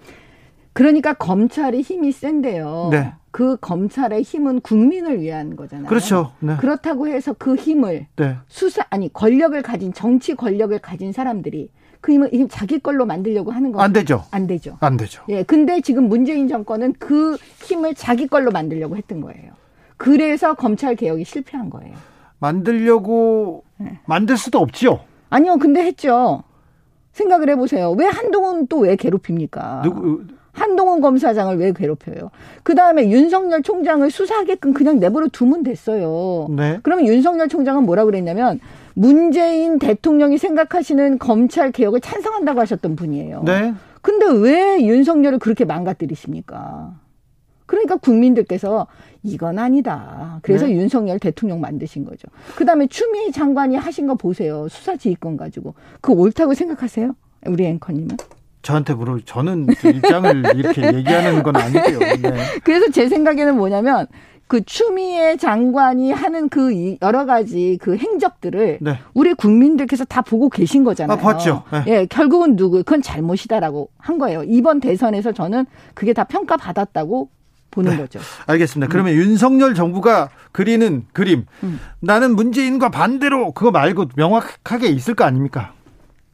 [0.73, 2.89] 그러니까 검찰이 힘이 센데요.
[2.93, 3.13] 네.
[3.31, 5.89] 그 검찰의 힘은 국민을 위한 거잖아요.
[5.89, 6.33] 그렇죠.
[6.41, 6.57] 네.
[6.57, 8.37] 그렇다고 해서 그 힘을 네.
[8.49, 11.71] 수사 아니 권력을 가진 정치 권력을 가진 사람들이
[12.01, 14.25] 그 힘을 힘 자기 걸로 만들려고 하는 거안 되죠.
[14.31, 14.79] 안 되죠.
[14.81, 15.25] 안 되죠.
[15.29, 19.53] 예, 근데 지금 문재인 정권은 그 힘을 자기 걸로 만들려고 했던 거예요.
[19.97, 21.95] 그래서 검찰 개혁이 실패한 거예요.
[22.39, 23.99] 만들려고 네.
[24.07, 25.01] 만들 수도 없지요.
[25.31, 26.43] 아니요, 근데 했죠.
[27.13, 27.91] 생각을 해보세요.
[27.93, 29.83] 왜 한동훈 또 왜 괴롭힙니까?
[29.83, 30.23] 누구
[30.59, 32.31] 한동훈 검사장을 왜 괴롭혀요?
[32.63, 36.49] 그 다음에 윤석열 총장을 수사하게끔 그냥 내버려 두면 됐어요.
[36.51, 36.81] 네.
[36.83, 38.61] 그러면 윤석열 총장은 뭐라 그랬냐면
[38.95, 43.43] 문재인 대통령이 생각하시는 검찰 개혁을 찬성한다고 하셨던 분이에요.
[43.45, 43.75] 네.
[44.03, 46.95] 근데 왜 윤석열을 그렇게 망가뜨리십니까?
[47.67, 48.87] 그러니까 국민들께서
[49.23, 50.39] 이건 아니다.
[50.43, 50.73] 그래서 네.
[50.73, 52.29] 윤석열 대통령 만드신 거죠.
[52.57, 54.69] 그 다음에 추미애 장관이 하신 거 보세요.
[54.69, 55.75] 수사지휘권 가지고.
[56.01, 57.15] 그거 옳다고 생각하세요?
[57.47, 58.17] 우리 앵커님은?
[58.63, 61.99] 저한테 물어 저는 그 입장을 이렇게 얘기하는 건 아니고요.
[61.99, 62.33] 네.
[62.65, 64.07] 그래서 제 생각에는 뭐냐면
[64.47, 68.99] 그 추미애 장관이 하는 그 이- 여러 가지 그 행적들을 네.
[69.15, 71.19] 우리 국민들께서 다 보고 계신 거잖아요.
[71.19, 71.65] 아, 봤죠.
[71.71, 71.85] 네.
[71.87, 74.43] 예, 결국은 누구 그건 잘못이다라고 한 거예요.
[74.45, 77.29] 이번 대선에서 저는 그게 다 평가 받았다고
[77.71, 77.97] 보는 네.
[77.99, 78.19] 거죠.
[78.47, 78.91] 알겠습니다.
[78.91, 81.79] 그러면 윤석열 정부가 그리는 그림 음.
[82.01, 85.75] 나는 문재인과 반대로 그거 말고 명확하게 있을 거 아닙니까?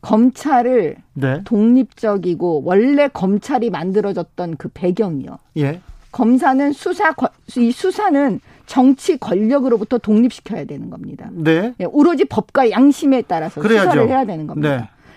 [0.04, 1.40] 검찰을 네.
[1.44, 5.38] 독립적이고 원래 검찰이 만들어졌던 그 배경이요.
[5.56, 5.80] 예.
[6.12, 11.28] 검사는 수사 권- 이 수사는 정치 권력으로부터 독립시켜야 되는 겁니다.
[11.32, 11.74] 네.
[11.80, 13.90] 예, 오로지 법과 양심에 따라서 그래야죠.
[13.90, 14.76] 수사를 해야 되는 겁니다.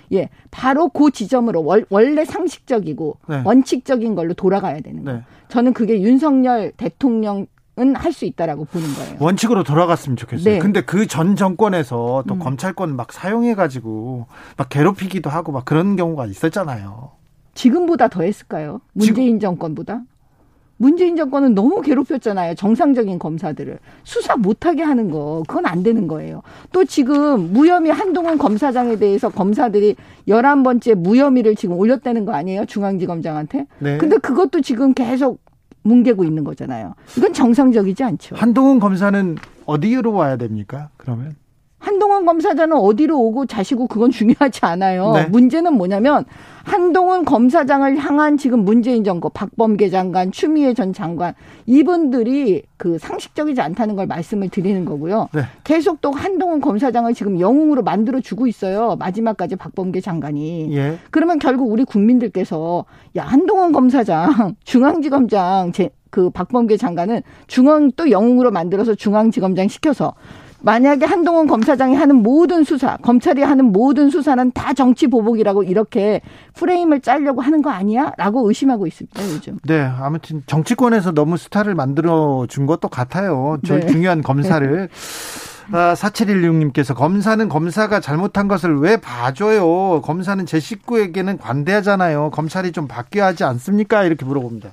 [0.09, 0.17] 네.
[0.17, 3.41] 예, 바로 그 지점으로 월- 원래 상식적이고 네.
[3.45, 5.19] 원칙적인 걸로 돌아가야 되는 거예요.
[5.19, 5.25] 네.
[5.49, 7.45] 저는 그게 윤석열 대통령
[7.79, 9.15] 은 할 수 있다라고 보는 거예요.
[9.19, 10.53] 원칙으로 돌아갔으면 좋겠어요.
[10.55, 10.59] 네.
[10.59, 12.39] 근데 그 전 정권에서 또 음.
[12.39, 14.25] 검찰권 막 사용해 가지고
[14.57, 17.11] 막 괴롭히기도 하고 막 그런 경우가 있었잖아요.
[17.53, 18.81] 지금보다 더 했을까요?
[18.93, 20.01] 문재인 정권보다?
[20.79, 22.53] 문재인 정권은 너무 괴롭혔잖아요.
[22.53, 23.79] 정상적인 검사들을.
[24.03, 26.43] 수사 못하게 하는 거, 그건 안 되는 거예요.
[26.71, 29.95] 또 지금 무혐의 한동훈 검사장에 대해서 검사들이
[30.27, 32.65] 11번째 무혐의를 지금 올렸다는 거 아니에요?
[32.65, 33.65] 중앙지검장한테?
[33.79, 33.97] 네.
[33.97, 35.39] 근데 그것도 지금 계속
[35.87, 36.93] 뭉개고 있는 거잖아요.
[37.17, 38.35] 이건 정상적이지 않죠.
[38.35, 40.89] 한동훈 검사는 어디로 와야 됩니까?
[40.97, 41.35] 그러면
[42.17, 45.11] 한동훈 검사장은 어디로 오고 자시고 그건 중요하지 않아요.
[45.13, 45.25] 네.
[45.25, 46.25] 문제는 뭐냐면
[46.63, 51.33] 한동훈 검사장을 향한 지금 문재인 정권, 박범계 장관, 추미애 전 장관
[51.65, 55.29] 이분들이 그 상식적이지 않다는 걸 말씀을 드리는 거고요.
[55.33, 55.41] 네.
[55.63, 58.95] 계속 또 한동훈 검사장을 지금 영웅으로 만들어 주고 있어요.
[58.97, 60.75] 마지막까지 박범계 장관이.
[60.75, 60.97] 예.
[61.11, 68.51] 그러면 결국 우리 국민들께서 야 한동훈 검사장 중앙지검장 제, 그 박범계 장관은 중앙 또 영웅으로
[68.51, 70.13] 만들어서 중앙지검장 시켜서
[70.61, 76.21] 만약에 한동훈 검사장이 하는 모든 수사 검찰이 하는 모든 수사는 다 정치 보복이라고 이렇게
[76.55, 79.59] 프레임을 짜려고 하는 거 아니야?라고 의심하고 있습니다 요즘.
[79.63, 83.57] 네, 아무튼 정치권에서 너무 스타를 만들어 준 것도 같아요.
[83.65, 83.85] 저 네.
[83.85, 84.89] 중요한 검사를.
[85.71, 90.01] 아, 4716님께서 검사는 검사가 잘못한 것을 왜 봐줘요?
[90.01, 92.29] 검사는 제 식구에게는 관대하잖아요.
[92.31, 94.03] 검찰이 좀 바뀌어야 하지 않습니까?
[94.03, 94.69] 이렇게 물어봅니다.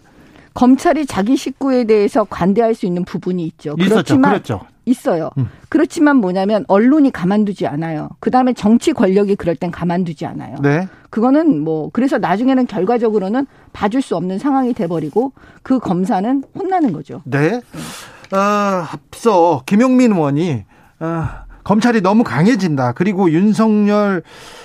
[0.54, 3.74] 검찰이 자기 식구에 대해서 관대할 수 있는 부분이 있죠.
[3.76, 3.90] 있었죠.
[3.90, 4.60] 그렇지만 그랬죠.
[4.84, 5.30] 있어요.
[5.38, 5.48] 음.
[5.68, 8.08] 그렇지만 뭐냐면 언론이 가만두지 않아요.
[8.20, 10.56] 그 다음에 정치 권력이 그럴 땐 가만두지 않아요.
[10.62, 10.88] 네.
[11.10, 15.32] 그거는 뭐 그래서 나중에는 결과적으로는 봐줄 수 없는 상황이 돼 버리고
[15.62, 17.22] 그 검사는 혼나는 거죠.
[17.24, 17.60] 네.
[18.32, 20.64] 어, 앞서 김용민 의원이
[21.00, 21.24] 어,
[21.62, 22.92] 검찰이 너무 강해진다.
[22.92, 24.63] 그리고 윤석열 어,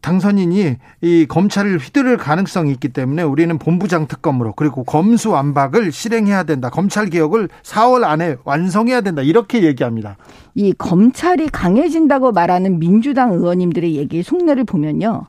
[0.00, 6.70] 당선인이 이 검찰을 휘두를 가능성이 있기 때문에 우리는 본부장 특검으로 그리고 검수 완박을 실행해야 된다.
[6.70, 9.22] 검찰 개혁을 4월 안에 완성해야 된다.
[9.22, 10.16] 이렇게 얘기합니다.
[10.54, 15.26] 이 검찰이 강해진다고 말하는 민주당 의원님들의 얘기 속내를 보면요.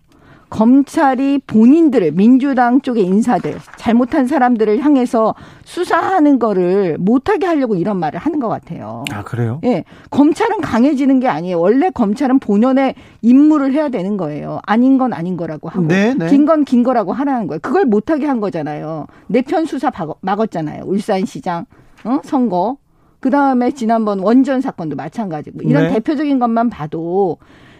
[0.49, 5.35] 검찰이 본인들을 민주당 쪽의 인사들 잘못한 사람들을 향해서
[5.65, 9.03] 수사하는 거를 못하게 하려고 이런 말을 하는 것 같아요.
[9.11, 9.59] 아 그래요?
[9.65, 11.59] 예, 검찰은 강해지는 게 아니에요.
[11.59, 14.59] 원래 검찰은 본연의 임무를 해야 되는 거예요.
[14.65, 16.27] 아닌 건 아닌 거라고 하고, 네, 네.
[16.29, 17.59] 긴건긴 거라고 하라는 거예요.
[17.61, 19.07] 그걸 못하게 한 거잖아요.
[19.27, 20.83] 내편 수사 박- 막았잖아요.
[20.85, 21.65] 울산시장
[22.05, 22.19] 어?
[22.23, 22.77] 선거.
[23.19, 25.93] 그 다음에 지난번 원전 사건도 마찬가지고 이런 네.
[25.95, 27.37] 대표적인 것만 봐도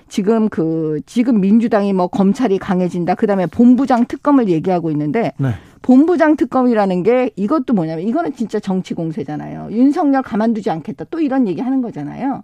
[0.10, 3.16] 지금 그 지금 민주당이 뭐 검찰이 강해진다.
[3.16, 5.52] 그다음에 본부장 특검을 얘기하고 있는데 네.
[5.82, 9.70] 본부장 특검이라는 게 이것도 뭐냐면 이거는 진짜 정치 공세잖아요.
[9.72, 11.06] 윤석열 가만두지 않겠다.
[11.10, 12.44] 또 이런 얘기 하는 거잖아요.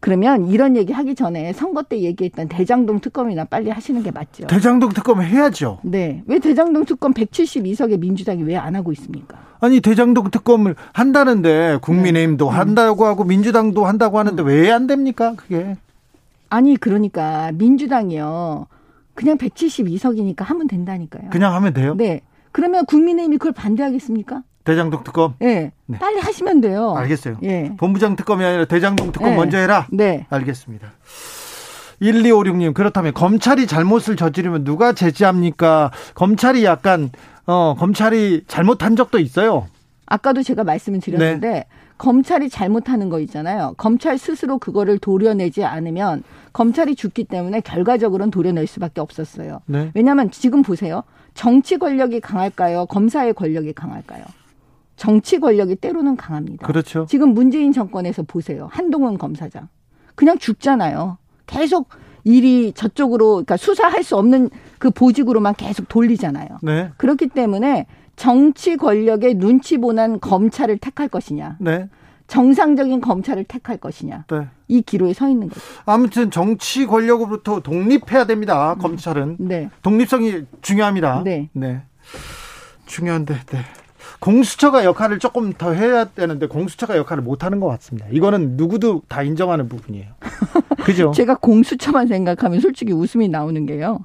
[0.00, 4.46] 그러면 이런 얘기 하기 전에 선거 때 얘기했던 대장동 특검이나 빨리 하시는 게 맞죠.
[4.46, 5.78] 대장동 특검 해야죠.
[5.82, 6.22] 네.
[6.26, 9.38] 왜 대장동 특검 172석의 민주당이 왜 안 하고 있습니까?
[9.60, 12.56] 아니 대장동 특검을 한다는데 국민의힘도 네.
[12.56, 14.46] 한다고 하고 민주당도 한다고 하는데 음.
[14.46, 15.32] 왜안 됩니까?
[15.36, 15.76] 그게
[16.50, 18.66] 아니 그러니까 민주당이요.
[19.14, 21.30] 그냥 172석이니까 하면 된다니까요.
[21.30, 21.94] 그냥 하면 돼요?
[21.94, 22.22] 네.
[22.52, 24.42] 그러면 국민의힘이 그걸 반대하겠습니까?
[24.64, 25.72] 대장동 특검 예.
[25.86, 25.98] 네.
[25.98, 26.94] 빨리 하시면 돼요.
[26.96, 27.36] 알겠어요.
[27.42, 27.72] 예.
[27.76, 29.36] 본부장 특검이 아니라 대장동 특검 네.
[29.36, 29.86] 먼저 해라.
[29.90, 30.26] 네.
[30.30, 30.92] 알겠습니다.
[32.00, 35.90] 1256님 그렇다면 검찰이 잘못을 저지르면 누가 제지합니까?
[36.14, 37.10] 검찰이 약간
[37.46, 39.66] 어 검찰이 잘못한 적도 있어요.
[40.06, 41.64] 아까도 제가 말씀을 드렸는데 네.
[42.04, 43.72] 검찰이 잘못하는 거 있잖아요.
[43.78, 49.60] 검찰 스스로 그거를 도려내지 않으면 검찰이 죽기 때문에 결과적으로는 도려낼 수밖에 없었어요.
[49.64, 49.90] 네.
[49.94, 51.02] 왜냐하면 지금 보세요.
[51.32, 52.84] 정치 권력이 강할까요?
[52.86, 54.22] 검사의 권력이 강할까요?
[54.96, 56.66] 정치 권력이 때로는 강합니다.
[56.66, 57.06] 그렇죠.
[57.08, 58.68] 지금 문재인 정권에서 보세요.
[58.70, 59.68] 한동훈 검사장.
[60.14, 61.16] 그냥 죽잖아요.
[61.46, 61.88] 계속
[62.24, 66.48] 일이 저쪽으로, 그러니까 수사할 수 없는 그 보직으로만 계속 돌리잖아요.
[66.62, 66.90] 네.
[66.98, 67.86] 그렇기 때문에
[68.16, 71.88] 정치 권력의 눈치 보는 검찰을 택할 것이냐, 네.
[72.26, 74.48] 정상적인 검찰을 택할 것이냐, 네.
[74.68, 75.60] 이 기로에 서 있는 거죠.
[75.84, 78.74] 아무튼 정치 권력으로부터 독립해야 됩니다.
[78.76, 79.70] 검찰은 네.
[79.82, 81.22] 독립성이 중요합니다.
[81.24, 81.48] 네.
[82.86, 83.58] 중요한데, 네.
[84.20, 88.06] 공수처가 역할을 조금 더 해야 되는데 공수처가 역할을 못 하는 것 같습니다.
[88.10, 90.06] 이거는 누구도 다 인정하는 부분이에요.
[90.82, 91.12] 그죠?
[91.14, 93.98] 제가 공수처만 생각하면 솔직히 웃음이 나오는 게요.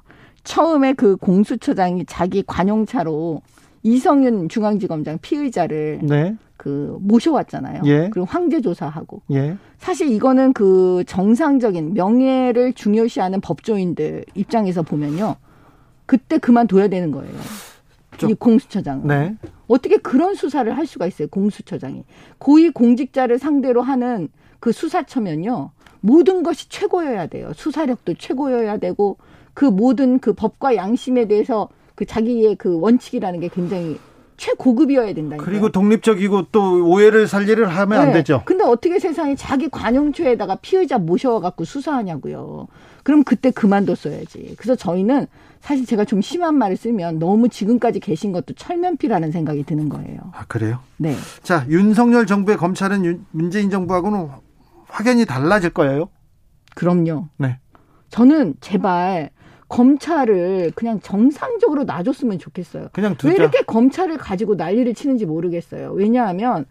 [0.44, 3.40] 처음에 그 공수처장이 자기 관용차로
[3.82, 6.36] 이성윤 중앙지검장 피의자를 네.
[6.56, 7.82] 그 모셔왔잖아요.
[7.86, 8.10] 예.
[8.10, 9.56] 그리고 황제 조사하고 예.
[9.78, 15.36] 사실 이거는 그 정상적인 명예를 중요시하는 법조인들 입장에서 보면요.
[16.04, 17.32] 그때 그만둬야 되는 거예요.
[18.18, 19.06] 좀- 이 공수처장은.
[19.06, 19.36] 네.
[19.68, 22.04] 어떻게 그런 수사를 할 수가 있어요, 공수처장이.
[22.38, 24.28] 고위 공직자를 상대로 하는
[24.58, 25.70] 그 수사처면요.
[26.02, 27.52] 모든 것이 최고여야 돼요.
[27.54, 29.16] 수사력도 최고여야 되고
[29.54, 31.68] 그 모든 그 법과 양심에 대해서
[32.00, 34.00] 그 자기의 그 원칙이라는 게 굉장히
[34.38, 35.44] 최고급이어야 된다니까.
[35.44, 38.40] 그리고 독립적이고 또 오해를 살리를 하면 안 되죠.
[38.46, 42.68] 근데 어떻게 세상에 자기 관용초에다가 피의자 모셔갖고 수사하냐고요.
[43.02, 44.54] 그럼 그때 그만뒀어야지.
[44.56, 45.26] 그래서 저희는
[45.60, 50.20] 사실 제가 좀 심한 말을 쓰면 너무 지금까지 계신 것도 철면피라는 생각이 드는 거예요.
[50.32, 50.78] 아, 그래요?
[50.96, 51.14] 네.
[51.42, 54.26] 자, 윤석열 정부의 검찰은 윤- 문재인 정부하고는
[54.88, 56.08] 확연히 달라질 거예요.
[56.74, 57.26] 그럼요.
[57.36, 57.58] 네.
[58.08, 59.28] 저는 제발
[59.70, 62.88] 검찰을 그냥 정상적으로 놔줬으면 좋겠어요.
[62.92, 63.34] 그냥 왜 두자.
[63.34, 65.92] 이렇게 검찰을 가지고 난리를 치는지 모르겠어요.
[65.92, 66.66] 왜냐하면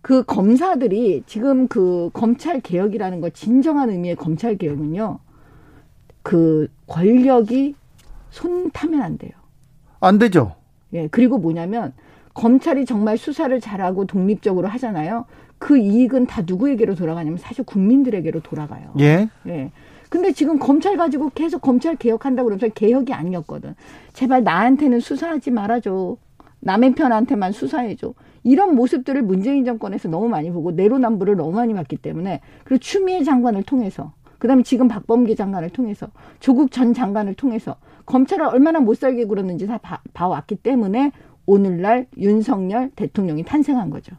[0.00, 5.18] 그 검사들이 지금 그 검찰 개혁이라는 거 진정한 의미의 검찰 개혁은요.
[6.22, 7.74] 그 권력이
[8.30, 9.32] 손 타면 안 돼요.
[10.00, 10.54] 안 되죠.
[10.92, 11.92] 예, 그리고 뭐냐면
[12.34, 15.24] 검찰이 정말 수사를 잘하고 독립적으로 하잖아요.
[15.58, 18.92] 그 이익은 다 누구에게로 돌아가냐면 사실 국민들에게로 돌아가요.
[19.00, 19.28] 예.
[19.48, 19.72] 예.
[20.08, 23.74] 근데 지금 검찰 가지고 계속 검찰 개혁한다고 그러면서 개혁이 아니었거든.
[24.12, 26.16] 제발 나한테는 수사하지 말아줘.
[26.60, 28.14] 남의 편한테만 수사해줘.
[28.42, 33.62] 이런 모습들을 문재인 정권에서 너무 많이 보고 내로남불을 너무 많이 봤기 때문에 그리고 추미애 장관을
[33.62, 36.08] 통해서 그다음에 지금 박범계 장관을 통해서
[36.40, 41.12] 조국 전 장관을 통해서 검찰을 얼마나 못 살게 굴었는지 다 봐, 봐왔기 때문에
[41.46, 44.14] 오늘날 윤석열 대통령이 탄생한 거죠.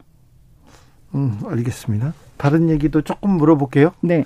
[1.14, 2.12] 음, 알겠습니다.
[2.36, 3.92] 다른 얘기도 조금 물어볼게요.
[4.00, 4.24] 네.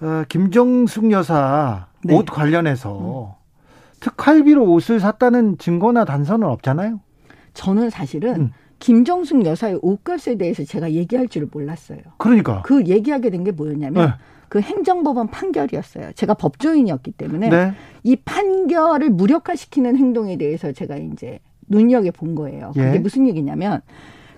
[0.00, 2.14] 어, 김정숙 여사 네.
[2.14, 3.36] 옷 관련해서
[4.00, 7.00] 특활비로 옷을 샀다는 증거나 단서는 없잖아요.
[7.54, 8.50] 저는 사실은 음.
[8.80, 11.98] 김정숙 여사의 옷값에 대해서 제가 얘기할 줄을 몰랐어요.
[12.18, 12.62] 그러니까.
[12.62, 14.12] 그 얘기하게 된 게 뭐였냐면 네.
[14.48, 16.12] 그 행정법원 판결이었어요.
[16.12, 17.72] 제가 법조인이었기 때문에 네.
[18.02, 21.38] 이 판결을 무력화시키는 행동에 대해서 제가 이제
[21.68, 22.72] 눈여겨 본 거예요.
[22.74, 22.98] 그게 예.
[22.98, 23.80] 무슨 얘기냐면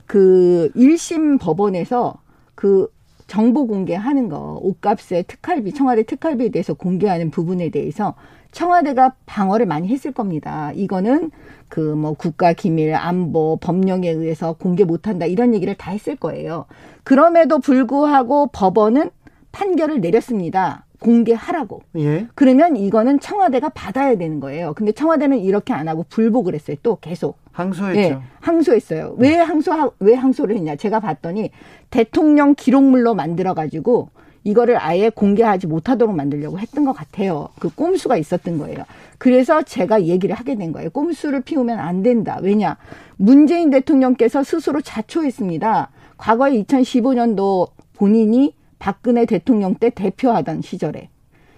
[0.07, 2.15] 그 1심 법원에서
[2.55, 2.89] 그
[3.27, 8.15] 정보 공개하는 거, 옷값에 특활비, 청와대 특활비에 대해서 공개하는 부분에 대해서
[8.53, 10.73] 청와대가 방어를 많이 했을 겁니다.
[10.75, 11.31] 이거는
[11.69, 16.67] 그 뭐 국가 기밀, 안보, 법령에 의해서 공개 못한다 이런 얘기를 다 했을 거예요.
[17.05, 19.11] 그럼에도 불구하고 법원은
[19.53, 20.86] 판결을 내렸습니다.
[21.07, 21.83] 공개하라고.
[21.99, 22.27] 예.
[22.35, 24.75] 그러면 이거는 청와대가 받아야 되는 거예요.
[24.75, 26.77] 근데 청와대는 이렇게 안 하고 불복을 했어요.
[26.83, 27.39] 또 계속.
[27.53, 28.01] 항소했죠.
[28.01, 29.15] 예, 항소했어요.
[29.17, 30.77] 왜 항소 왜 항소를 했냐?
[30.77, 31.51] 제가 봤더니
[31.91, 34.11] 대통령 기록물로 만들어 가지고
[34.45, 37.49] 이거를 아예 공개하지 못하도록 만들려고 했던 것 같아요.
[37.59, 38.85] 그 꼼수가 있었던 거예요.
[39.19, 40.91] 그래서 제가 얘기를 하게 된 거예요.
[40.91, 42.39] 꼼수를 피우면 안 된다.
[42.43, 42.77] 왜냐?
[43.17, 45.89] 문재인 대통령께서 스스로 자초했습니다.
[46.19, 51.09] 과거에 2015년도 본인이 박근혜 대통령 때 대표하던 시절에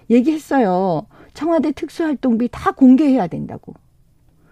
[0.09, 1.05] 얘기했어요.
[1.33, 3.73] 청와대 특수활동비 다 공개해야 된다고.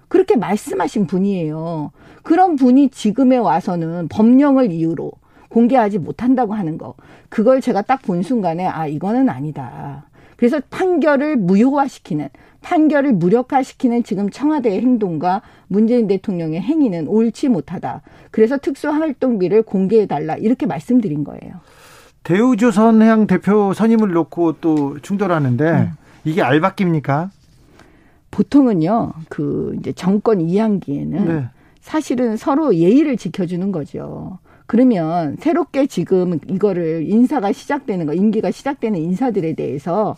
[0.08, 1.92] 그렇게 말씀하신 분이에요.
[2.24, 5.12] 그런 분이 지금에 와서는 법령을 이유로
[5.50, 6.96] 공개하지 못한다고 하는 거.
[7.30, 10.06] 그걸 제가 딱 본 순간에 아, 이거는 아니다.
[10.38, 12.30] 그래서 판결을 무효화시키는,
[12.62, 18.02] 판결을 무력화시키는 지금 청와대의 행동과 문재인 대통령의 행위는 옳지 못하다.
[18.30, 20.38] 그래서 특수활동비를 공개해달라.
[20.38, 21.54] 이렇게 말씀드린 거예요.
[22.28, 25.92] 대우조선 해양 대표 선임을 놓고 또 충돌하는데
[26.26, 27.30] 이게 알바깁니까?
[28.32, 31.46] 보통은요, 그 이제 정권 이양기에는 네.
[31.80, 34.40] 사실은 서로 예의를 지켜주는 거죠.
[34.66, 40.18] 그러면 새롭게 지금 이거를 인사가 시작되는 거, 임기가 시작되는 인사들에 대해서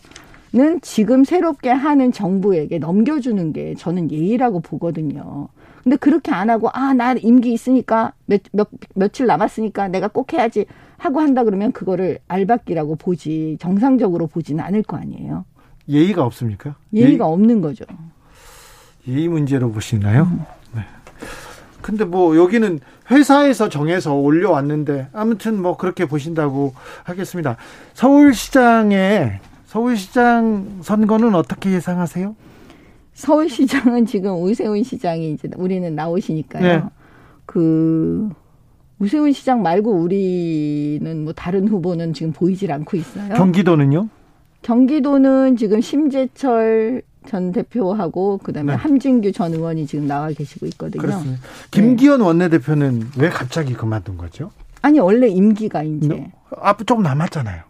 [0.52, 5.46] 는 지금 새롭게 하는 정부에게 넘겨주는 게 저는 예의라고 보거든요.
[5.84, 10.66] 근데 그렇게 안 하고, 아, 나 임기 있으니까, 몇, 몇, 며칠 남았으니까 내가 꼭 해야지
[11.00, 15.46] 하고 한다 그러면 그거를 알박기라고 보지, 정상적으로 보지는 않을 거 아니에요.
[15.88, 16.74] 예의가 없습니까?
[16.92, 17.86] 예의가 없는 거죠.
[19.08, 20.30] 예의 문제로 보시나요?
[20.74, 20.82] 네.
[21.80, 22.80] 근데 뭐 여기는
[23.10, 26.74] 회사에서 정해서 올려왔는데 아무튼 뭐 그렇게 보신다고
[27.04, 27.56] 하겠습니다.
[27.94, 32.36] 서울시장의 서울시장 선거는 어떻게 예상하세요?
[33.14, 36.62] 서울시장은 지금 오세훈 시장이 이제 우리는 나오시니까요.
[36.62, 36.82] 네.
[37.46, 38.28] 그
[39.00, 43.34] 오세훈 시장 말고 우리는 뭐 다른 후보는 지금 보이질 않고 있어요.
[43.34, 44.08] 경기도는요?
[44.62, 48.76] 경기도는 지금 심재철 전 대표하고 그다음에 네.
[48.76, 51.00] 함진규 전 의원이 지금 나와 계시고 있거든요.
[51.02, 51.40] 그렇습니다.
[51.70, 54.50] 김기현 원내대표는 왜 갑자기 그만둔 거죠?
[54.82, 56.32] 아니 원래 임기가 이제 네.
[56.60, 57.62] 앞 조금 남았잖아요.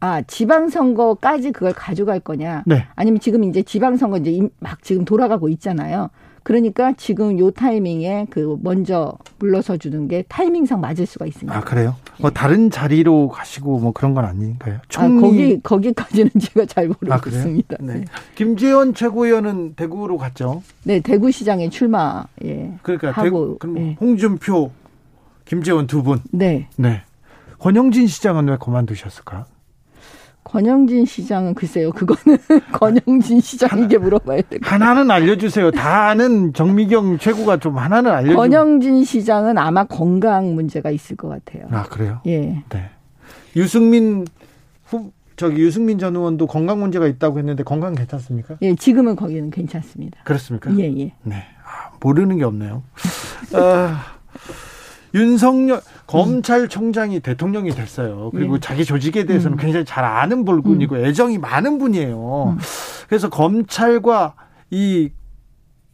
[0.00, 2.62] 아 지방선거까지 그걸 가져갈 거냐?
[2.66, 2.86] 네.
[2.94, 6.10] 아니면 지금 이제 지방선거 이제 임- 막 지금 돌아가고 있잖아요.
[6.44, 11.56] 그러니까 지금 요 타이밍에 그 먼저 물러서 주는 게 타이밍상 맞을 수가 있습니다.
[11.56, 11.96] 아 그래요?
[12.20, 14.74] 뭐 다른 자리로 가시고 뭐 그런 건 아닌가요?
[14.74, 16.94] 아, 총리 거기 거기까지는 제가 잘 아?
[17.00, 17.78] 모르겠습니다.
[17.80, 17.94] 네.
[17.94, 18.04] 네.
[18.34, 20.62] 김재원 최고위원은 대구로 갔죠.
[20.84, 22.74] 네, 대구시장에 출마 예.
[22.82, 23.96] 그러니까 하고 대구 그럼 예.
[23.98, 24.70] 홍준표,
[25.46, 26.20] 김재원 두 분.
[26.30, 26.68] 네.
[26.76, 27.02] 네.
[27.58, 29.46] 권영진 시장은 왜 그만두셨을까?
[30.44, 31.90] 권영진 시장은 글쎄요.
[31.90, 32.38] 그거는
[32.72, 34.74] 권영진 시장에게 물어봐야 될것 같아요.
[34.88, 35.70] 하나는 알려주세요.
[35.72, 38.36] 다 아는 정미경 최고가 좀 하나는 알려주세요.
[38.36, 41.66] 권영진 시장은 아마 건강 문제가 있을 것 같아요.
[41.70, 42.20] 아 그래요?
[42.26, 42.62] 예.
[42.68, 42.90] 네.
[43.56, 44.26] 유승민
[44.84, 48.56] 후 저기 유승민 전 의원도 건강 문제가 있다고 했는데 건강 괜찮습니까?
[48.62, 50.20] 예, 지금은 거기는 괜찮습니다.
[50.24, 50.70] 그렇습니까?
[50.78, 51.12] 예, 예.
[51.22, 51.36] 네.
[51.64, 52.82] 아, 모르는 게 없네요.
[53.54, 54.13] 아,
[55.14, 58.30] 윤석열 검찰총장이 대통령이 됐어요.
[58.34, 58.60] 그리고 예.
[58.60, 62.56] 자기 조직에 대해서는 굉장히 잘 아는 분이고 애정이 많은 분이에요.
[63.08, 64.34] 그래서 검찰과
[64.70, 65.10] 이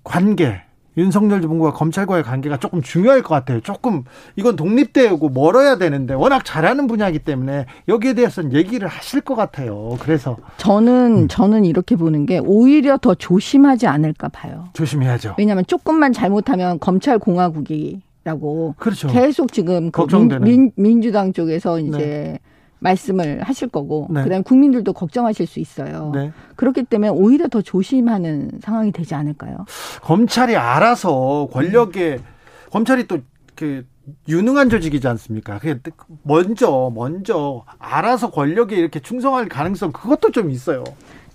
[0.02, 0.62] 관계
[0.96, 3.60] 윤석열 정부가 검찰과의 관계가 조금 중요할 것 같아요.
[3.60, 4.04] 조금
[4.36, 9.96] 이건 독립되고 멀어야 되는데 워낙 잘하는 분야이기 때문에 여기에 대해서는 얘기를 하실 것 같아요.
[10.00, 14.68] 그래서 저는 저는 이렇게 보는 게 오히려 더 조심하지 않을까 봐요.
[14.72, 15.36] 조심해야죠.
[15.38, 19.08] 왜냐하면 조금만 잘못하면 검찰 공화국이 라고 그렇죠.
[19.08, 20.02] 계속 지금 그.
[20.40, 22.38] 민, 민, 주당 쪽에서 이제
[22.78, 24.22] 말씀을 하실 거고 네.
[24.22, 26.12] 그다음 에 국민들도 걱정하실 수 있어요.
[26.14, 26.32] 네.
[26.56, 29.64] 그렇기 때문에 오히려 더 조심하는 상황이 되지 않을까요?
[30.02, 32.18] 검찰이 알아서 권력에
[32.70, 33.18] 검찰이 또
[33.60, 33.84] 그
[34.26, 35.58] 유능한 조직이지 않습니까?
[35.58, 35.78] 그게
[36.22, 40.82] 먼저 먼저 알아서 권력에 이렇게 충성할 가능성 그것도 좀 있어요.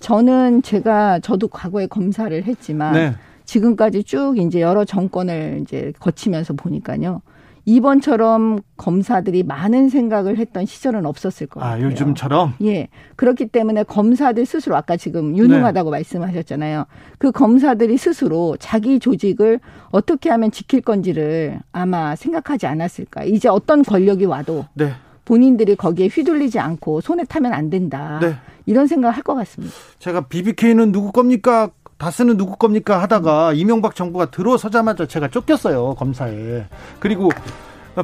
[0.00, 3.14] 저는 제가 저도 과거에 검사를 했지만 네.
[3.46, 7.22] 지금까지 쭉 이제 여러 정권을 이제 거치면서 보니까요.
[7.68, 11.80] 이번처럼 검사들이 많은 생각을 했던 시절은 없었을 것 아.
[11.80, 12.86] 요즘처럼 예.
[13.16, 15.38] 그렇기 때문에 검사들 스스로 아까 지금 네.
[15.38, 16.84] 유능하다고 말씀하셨잖아요.
[17.18, 19.58] 그 검사들이 스스로 자기 조직을
[19.90, 23.24] 어떻게 하면 지킬 건지를 아마 생각하지 않았을까.
[23.24, 24.92] 이제 어떤 권력이 와도 네.
[25.24, 28.20] 본인들이 거기에 휘둘리지 않고 손에 타면 안 된다.
[28.22, 28.36] 네.
[28.66, 29.74] 이런 생각을 할 것 같습니다.
[29.98, 31.70] 제가 BBK는 누구 겁니까?
[31.98, 33.00] 다스는 누구 겁니까?
[33.02, 36.66] 하다가 이명박 정부가 들어서자마자 제가 쫓겼어요, 검사에.
[37.00, 37.30] 그리고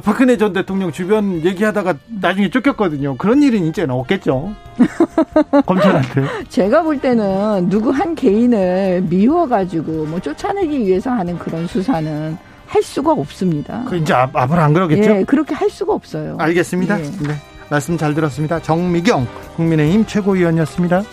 [0.03, 3.15] 박근혜 전 대통령 주변 얘기하다가 나중에 쫓겼거든요.
[3.17, 4.51] 그런 일은 이제는 없겠죠.
[5.67, 6.23] 검찰한테.
[6.49, 12.35] 제가 볼 때는 누구 한 개인을 미워가지고 뭐 쫓아내기 위해서 하는 그런 수사는
[12.65, 13.83] 할 수가 없습니다.
[13.87, 15.17] 그 이제 앞, 앞으로 안 그러겠죠?
[15.17, 16.37] 예, 그렇게 할 수가 없어요.
[16.39, 16.99] 알겠습니다.
[16.99, 17.03] 예.
[17.03, 17.35] 네.
[17.69, 18.59] 말씀 잘 들었습니다.
[18.59, 21.03] 정미경 국민의힘 최고위원이었습니다.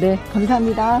[0.00, 1.00] 네, 감사합니다.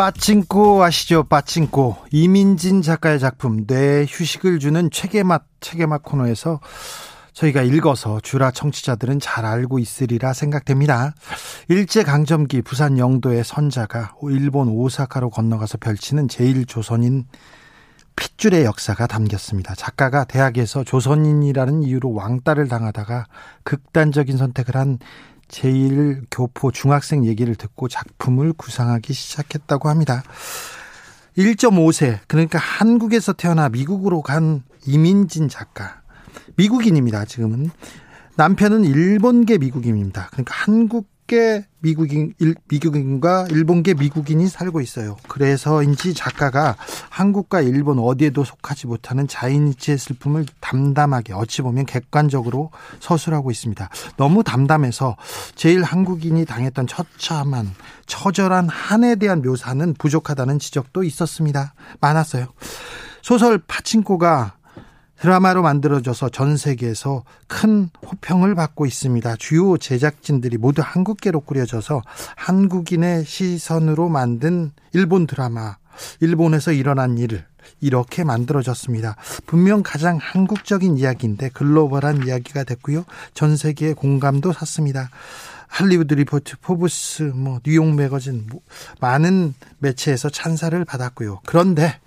[0.00, 1.24] 빠찡코 아시죠?
[1.24, 6.58] 빠찡코 이민진 작가의 작품 뇌 휴식을 주는 책의 맛 책의 맛 코너에서
[7.34, 11.12] 저희가 읽어서 주라 청취자들은 잘 알고 있으리라 생각됩니다.
[11.68, 17.26] 일제 강점기 부산 영도의 선자가 일본 오사카로 건너가서 펼치는 제1조선인
[18.16, 19.74] 핏줄의 역사가 담겼습니다.
[19.74, 23.26] 작가가 대학에서 조선인이라는 이유로 왕따를 당하다가
[23.64, 24.98] 극단적인 선택을 한
[25.50, 30.22] 제1교포 중학생 얘기를 듣고 작품을 구상하기 시작했다고 합니다.
[31.36, 36.02] 1.5세, 그러니까 한국에서 태어나 미국으로 간 이민진 작가.
[36.56, 37.70] 미국인입니다, 지금은.
[38.36, 40.28] 남편은 일본계 미국인입니다.
[40.32, 45.16] 그러니까 한국 계 미국인, 일, 미국인과 일본계 미국인이 살고 있어요.
[45.28, 46.74] 그래서인지 작가가
[47.08, 53.88] 한국과 일본 어디에도 속하지 못하는 자인이치의 슬픔을 담담하게 어찌 보면 객관적으로 서술하고 있습니다.
[54.16, 55.16] 너무 담담해서
[55.54, 57.70] 제일 한국인이 당했던 처참한
[58.06, 61.74] 처절한 한에 대한 묘사는 부족하다는 지적도 있었습니다.
[62.00, 62.48] 많았어요.
[63.22, 64.56] 소설 파친코가
[65.20, 69.36] 드라마로 만들어져서 전 세계에서 큰 호평을 받고 있습니다.
[69.36, 72.02] 주요 제작진들이 모두 한국계로 꾸려져서
[72.36, 75.76] 한국인의 시선으로 만든 일본 드라마,
[76.20, 77.44] 일본에서 일어난 일을
[77.82, 79.16] 이렇게 만들어졌습니다.
[79.46, 83.04] 분명 가장 한국적인 이야기인데 글로벌한 이야기가 됐고요.
[83.34, 85.10] 전 세계의 공감도 샀습니다.
[85.68, 88.60] 할리우드 리포트, 포브스, 뭐 뉴욕 매거진 뭐,
[89.00, 91.42] 많은 매체에서 찬사를 받았고요.
[91.44, 92.00] 그런데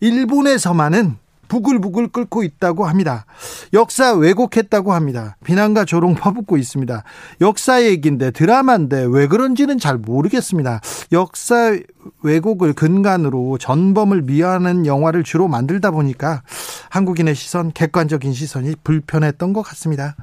[0.00, 1.16] 일본에서만은
[1.48, 3.26] 부글부글 끓고 있다고 합니다.
[3.72, 5.36] 역사 왜곡했다고 합니다.
[5.44, 7.02] 비난과 조롱 퍼붓고 있습니다.
[7.40, 10.80] 역사 얘기인데 드라마인데 왜 그런지는 잘 모르겠습니다.
[11.12, 11.76] 역사
[12.22, 16.42] 왜곡을 근간으로 전범을 미화하는 영화를 주로 만들다 보니까
[16.90, 20.16] 한국인의 시선, 객관적인 시선이 불편했던 것 같습니다.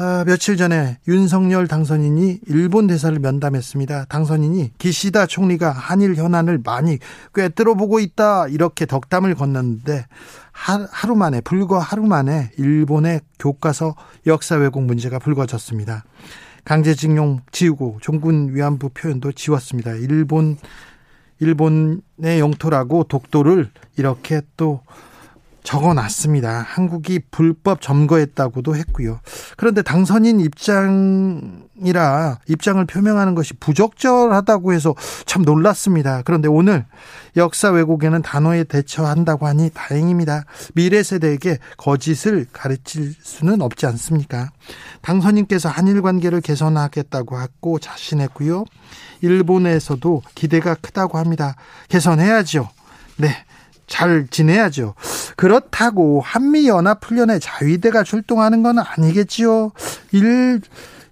[0.00, 4.04] 아, 며칠 전에 윤석열 당선인이 일본 대사를 면담했습니다.
[4.04, 7.00] 당선인이 기시다 총리가 한일 현안을 많이
[7.34, 10.06] 꿰뚫어 보고 있다 이렇게 덕담을 건넜는데
[10.52, 13.96] 하루 만에 불과 하루 만에 일본의 교과서
[14.28, 16.04] 역사 왜곡 문제가 불거졌습니다.
[16.64, 19.94] 강제징용 지우고 종군 위안부 표현도 지웠습니다.
[19.94, 20.58] 일본
[21.40, 24.80] 일본의 영토라고 독도를 이렇게 또
[25.68, 26.64] 적어 놨습니다.
[26.66, 29.20] 한국이 불법 점거했다고도 했고요.
[29.58, 34.94] 그런데 당선인 입장이라 입장을 표명하는 것이 부적절하다고 해서
[35.26, 36.22] 참 놀랐습니다.
[36.24, 36.86] 그런데 오늘
[37.36, 40.46] 역사 왜곡에는 단호에 대처한다고 하니 다행입니다.
[40.74, 44.48] 미래 세대에게 거짓을 가르칠 수는 없지 않습니까?
[45.02, 48.64] 당선인께서 한일 관계를 개선하겠다고 했고 자신했고요.
[49.20, 51.56] 일본에서도 기대가 크다고 합니다.
[51.90, 52.70] 개선해야죠.
[53.18, 53.44] 네.
[53.88, 54.94] 잘 지내야죠.
[55.36, 59.72] 그렇다고 한미연합훈련에 자위대가 출동하는 건 아니겠지요.
[60.12, 60.60] 일,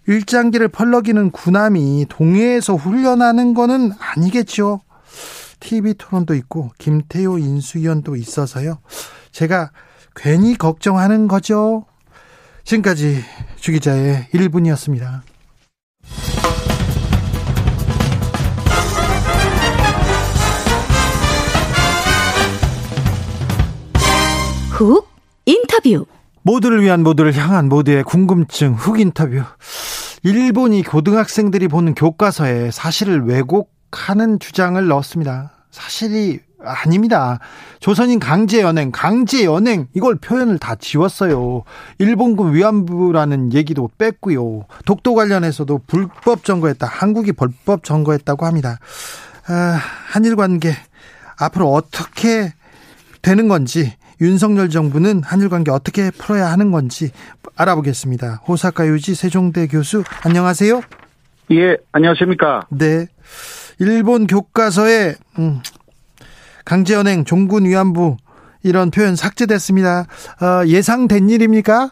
[0.06, 4.80] 일장기를 펄럭이는 군함이 동해에서 훈련하는 거는 아니겠죠.
[5.58, 8.78] TV 토론도 있고 김태호 인수위원도 있어서요.
[9.32, 9.70] 제가
[10.14, 11.86] 괜히 걱정하는 거죠.
[12.64, 13.22] 지금까지
[13.60, 15.22] 주기자의 1분이었습니다.
[24.76, 25.08] 훅
[25.46, 26.04] 인터뷰.
[26.42, 29.42] 모두를 위한 모두를 향한 모두의 궁금증 훅 인터뷰.
[30.22, 35.52] 일본이 고등학생들이 보는 교과서에 사실을 왜곡하는 주장을 넣었습니다.
[35.70, 37.38] 사실이 아닙니다.
[37.80, 41.62] 조선인 강제 연행, 강제 연행 이걸 표현을 다 지웠어요.
[41.98, 44.66] 일본군 위안부라는 얘기도 뺐고요.
[44.84, 46.86] 독도 관련해서도 불법 점거했다.
[46.86, 48.78] 한국이 불법 점거했다고 합니다.
[49.48, 50.74] 아, 한일 관계
[51.38, 52.52] 앞으로 어떻게
[53.22, 57.10] 되는 건지 윤석열 정부는 한일 관계 어떻게 풀어야 하는 건지
[57.56, 58.42] 알아보겠습니다.
[58.48, 60.80] 호사카 유지 세종대 교수 안녕하세요.
[61.52, 62.66] 예, 안녕하십니까.
[62.70, 63.06] 네.
[63.78, 65.60] 일본 교과서에 음,
[66.64, 68.16] 강제연행, 종군 위안부
[68.62, 70.00] 이런 표현 삭제됐습니다.
[70.00, 71.90] 어, 예상된 일입니까?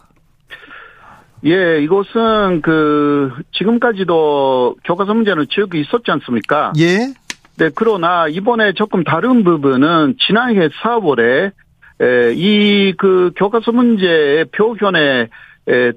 [1.47, 6.73] 예, 이것은 그 지금까지도 교과서 문제는 쭉 있었지 않습니까?
[6.79, 7.13] 예.
[7.57, 11.53] 네, 그러나 이번에 조금 다른 부분은 지난해 4월에
[12.01, 15.29] 이 그 교과서 문제의 표현에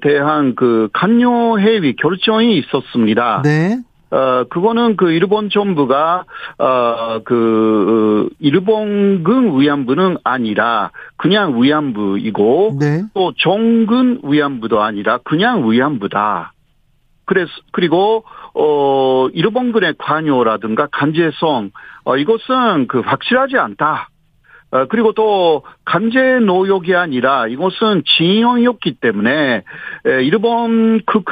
[0.00, 3.42] 대한 그 간요 해위 결정이 있었습니다.
[3.42, 3.78] 네.
[4.10, 6.24] 어, 그거는 그 일본 정부가,
[6.58, 13.02] 어, 그, 일본군 위안부는 아니라 그냥 위안부이고, 네.
[13.12, 16.54] 또 정군 위안부도 아니라 그냥 위안부다.
[17.26, 18.24] 그래서, 그리고,
[18.54, 21.70] 어, 일본군의 관여라든가 간제성,
[22.04, 24.08] 어, 이것은 그 확실하지 않다.
[24.70, 29.62] 어, 그리고 또 강제 노역이 아니라 이것은 징용이었기 때문에
[30.06, 31.24] 에, 일본 극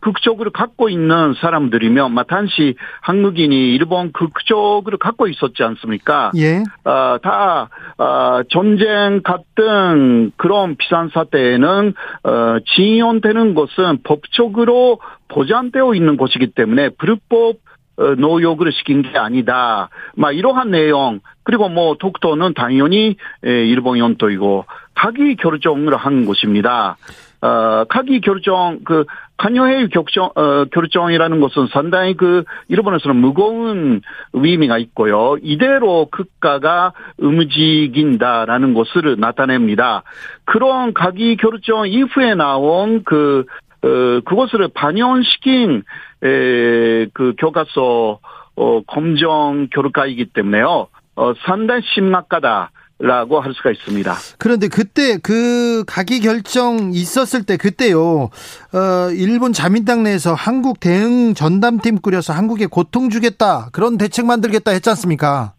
[0.00, 6.32] 극적으로 갖고 있는 사람들이면 마탄시 한국인이 일본 극적으로 갖고 있었지 않습니까?
[6.36, 6.62] 예.
[6.84, 7.68] 어, 다
[7.98, 11.92] 어, 전쟁 같은 그런 비상 사태에는
[12.24, 17.69] 어, 징용되는 것은 법적으로 보장되어 있는 것이기 때문에 불법 어,
[18.18, 19.90] 노역을 시킨 게 아니다.
[20.14, 26.96] 막 이러한 내용 그리고 뭐 독도는 당연히 에, 일본 연도이고 각이 결정을 한 것입니다.
[27.42, 29.06] 어, 각이 결정 그
[29.38, 34.02] 간여회의 결정 어, 결정이라는 것은 상당히 그 일본에서는 무거운
[34.34, 35.36] 의미가 있고요.
[35.42, 40.02] 이대로 국가가 움직인다라는 것을 나타냅니다.
[40.44, 43.46] 그런 각이 결정 이후에 나온 그
[43.82, 45.84] 어, 그것을 반영시킨
[46.22, 48.20] 에, 그 교과서
[48.56, 50.88] 어, 검정 교육과이기 때문에요.
[51.16, 52.72] 어, 상당히 심각하다.
[53.02, 54.14] 라고 할 수가 있습니다.
[54.36, 58.28] 그런데 그때 그 가기 결정 있었을 때 그때요.
[58.74, 63.70] 어 일본 자민당 내에서 한국 대응 전담팀 꾸려서 한국에 고통 주겠다.
[63.72, 65.54] 그런 대책 만들겠다 했지 않습니까?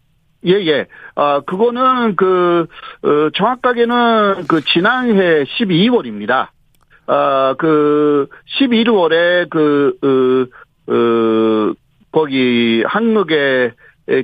[0.46, 0.86] 예, 예.
[1.14, 2.66] 아, 그거는 그,
[3.02, 6.48] 어, 정확하게는 그 지난해 12월입니다.
[7.06, 8.28] 아, 그,
[8.58, 10.48] 11월에 그,
[10.88, 11.72] 어, 어,
[12.12, 13.72] 거기 한국의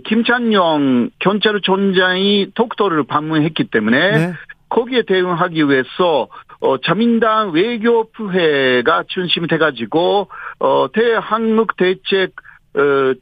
[0.05, 4.33] 김찬영 경찰청장이 독도를 방문했기 때문에 네.
[4.69, 6.29] 거기에 대응하기 위해서
[6.61, 12.48] 어 자민당 외교부회가 중심이 돼가지고 어 대한국 대책 어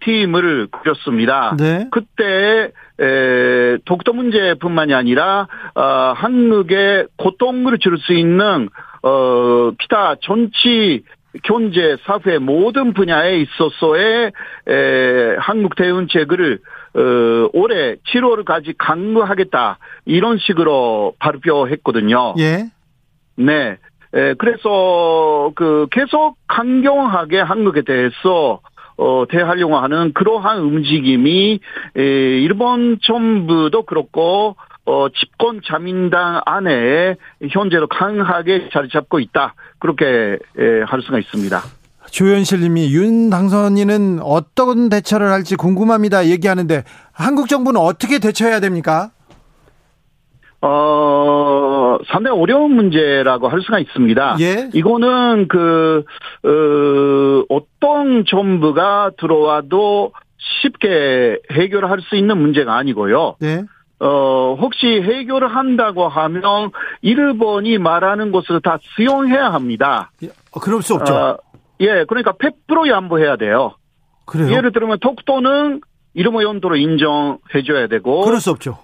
[0.00, 1.56] 팀을 꾸렸습니다.
[1.58, 1.88] 네.
[1.90, 8.68] 그때 에 독도 문제뿐만이 아니라 어 한국에 고통을 줄 수 있는
[9.02, 11.02] 어 기타 정치
[11.42, 14.32] 경제, 사회 모든 분야에 있어서의
[14.68, 16.58] 에, 한국 대응책을
[16.94, 22.34] 어, 올해 7월까지 강구하겠다 이런 식으로 발표했거든요.
[22.38, 22.64] 예.
[23.36, 23.76] 네.
[24.14, 28.60] 에, 그래서 그 계속 강경하게 한국에 대해서
[28.98, 31.60] 어, 대하려고 하는 그러한 움직임이
[31.96, 37.16] 에, 일본 정부도 그렇고 어, 집권 자민당 안에
[37.50, 39.54] 현재로 강하게 자리 잡고 있다.
[39.78, 41.60] 그렇게 에, 할 수가 있습니다.
[42.10, 46.26] 조현실 님이 윤 당선인은 어떤 대처를 할지 궁금합니다.
[46.26, 49.10] 얘기하는데 한국 정부는 어떻게 대처해야 됩니까?
[50.62, 54.36] 어, 상당히 어려운 문제라고 할 수가 있습니다.
[54.40, 54.70] 예.
[54.72, 56.04] 이거는 그,
[56.44, 60.12] 어, 어떤 정부가 들어와도
[60.62, 63.36] 쉽게 해결할 수 있는 문제가 아니고요.
[63.40, 63.64] 네.
[63.98, 70.10] 어, 혹시 해결을 한다고 하면 일본이 말하는 것을 다 수용해야 합니다.
[70.52, 71.14] 어, 그럴 수 없죠.
[71.14, 71.36] 어,
[71.80, 73.74] 예, 그러니까 100% 양보해야 돼요.
[74.26, 74.52] 그래요?
[74.52, 75.80] 예를 들면 독도는
[76.14, 78.22] 이름의 연도로 인정해줘야 되고.
[78.22, 78.78] 그럴 수 없죠.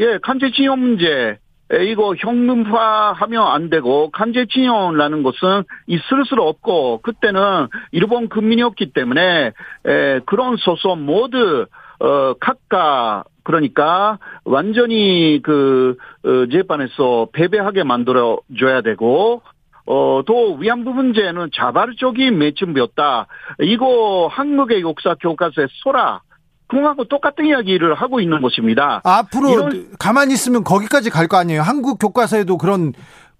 [0.00, 1.38] 예, 간제징용 문제.
[1.72, 9.52] 에, 이거 현금화하면 안 되고 간제징용이라는 것은 있을 수 없고 그때는 일본 국민이었기 때문에
[9.86, 11.66] 에, 그런 소송 모두
[11.98, 19.42] 어 각각 그러니까 완전히 그 어, 재판에서 패배하게 만들어 줘야 되고
[19.86, 23.26] 어, 또 위안부 문제는 자발적인 매춘비였다.
[23.60, 26.20] 이거 한국의 역사 교과서에 소라
[26.68, 29.00] 그하고 똑같은 이야기를 하고 있는 것입니다.
[29.04, 31.62] 앞으로 이런- 가만히 있으면 거기까지 갈 거 아니에요.
[31.62, 32.92] 한국 교과서에도 그런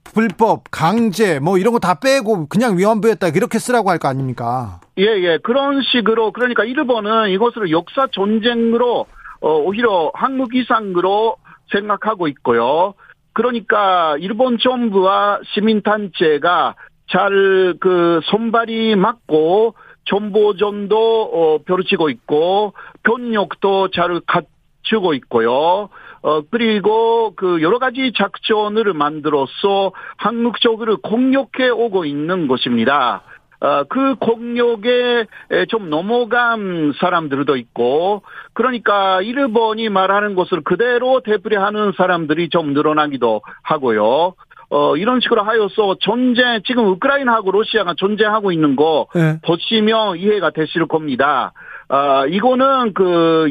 [0.05, 4.81] 불법, 강제 뭐 이런 거 다 빼고 그냥 위안부였다 이렇게 쓰라고 할 거 아닙니까?
[4.99, 5.39] 예, 예.
[5.43, 9.07] 그런 식으로, 그러니까 일본은 이것을 역사 전쟁으로,
[9.41, 11.37] 어, 오히려 한국 이상으로
[11.73, 12.95] 생각하고 있고요.
[13.35, 16.75] 그러니까 일본 정부와 시민단체가
[17.11, 19.75] 잘 그 손발이 맞고
[20.09, 22.73] 정보전도 어, 벼르치고 있고
[23.07, 25.89] 병력도 잘 갖추고 있고요.
[26.23, 33.23] 어 그리고 그 여러 가지 작전을 만들어서 한국 쪽으로 공격해 오고 있는 것입니다.
[33.61, 42.51] 어, 그 공격에 에, 좀 넘어간 사람들도 있고, 그러니까 일본이 말하는 것을 그대로 되풀이하는 사람들이
[42.51, 44.35] 좀 늘어나기도 하고요.
[44.69, 49.39] 어, 이런 식으로 하여서 전쟁, 지금 우크라이나하고 러시아가 전쟁하고 있는 거 네.
[49.45, 51.53] 보시면 이해가 되실 겁니다.
[51.89, 53.51] 아, 이거는 그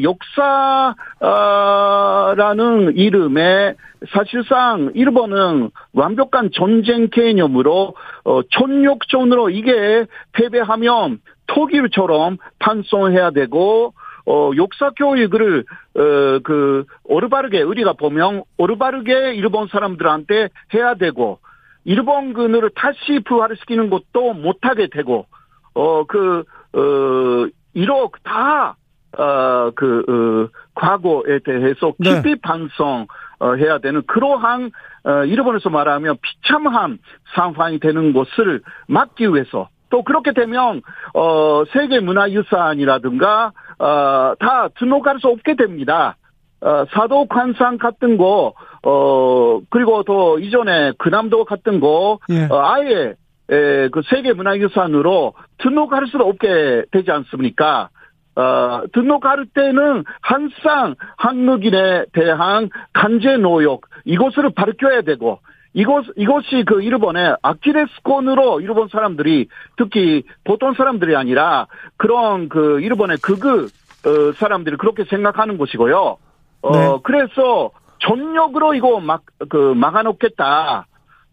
[1.22, 3.74] 역사라는 이름에
[4.10, 13.94] 사실상 일본은 완벽한 전쟁 개념으로 어, 촌욕전으로 이게 패배하면 독일처럼 판송해야 되고
[14.28, 15.64] 어, 역사 교육을,
[15.94, 21.38] 어, 그, 오르바르게, 우리가 보면, 오르바르게 일본 사람들한테 해야 되고,
[21.84, 25.26] 일본군을 다시 부활시키는 것도 못하게 되고,
[25.74, 28.74] 어, 그, 어, 이렇게 다,
[29.18, 32.22] 어, 그, 어, 과거에 대해서 네.
[32.22, 33.06] 깊이 반성,
[33.38, 34.70] 어, 해야 되는 그러한,
[35.04, 36.98] 어, 일본에서 말하면 비참한
[37.34, 40.80] 상황이 되는 것을 막기 위해서 또 그렇게 되면,
[41.14, 46.16] 어, 세계 문화유산이라든가, 어, 다 등록할 수 없게 됩니다.
[46.62, 52.46] 어, 사도 관상 같은 거, 어, 그리고 또 이전에 그남도 같은 거, 예.
[52.50, 53.14] 어, 아예,
[53.50, 57.90] 에, 그 세계 문화유산으로 등록할 수 없게 되지 않습니까?
[58.34, 65.40] 어, 등록할 때는 항상 한국인에 대한 간제 노역, 이것을 밝혀야 되고,
[65.72, 71.66] 이것, 이것이 그 일본의 아키레스콘으로 일본 사람들이, 특히 보통 사람들이 아니라
[71.96, 73.68] 그런 그 일본의 극우
[74.06, 76.18] 어, 사람들이 그렇게 생각하는 것이고요.
[76.62, 76.98] 어, 네.
[77.02, 80.86] 그래서 전력으로 이거 막, 그, 막아놓겠다.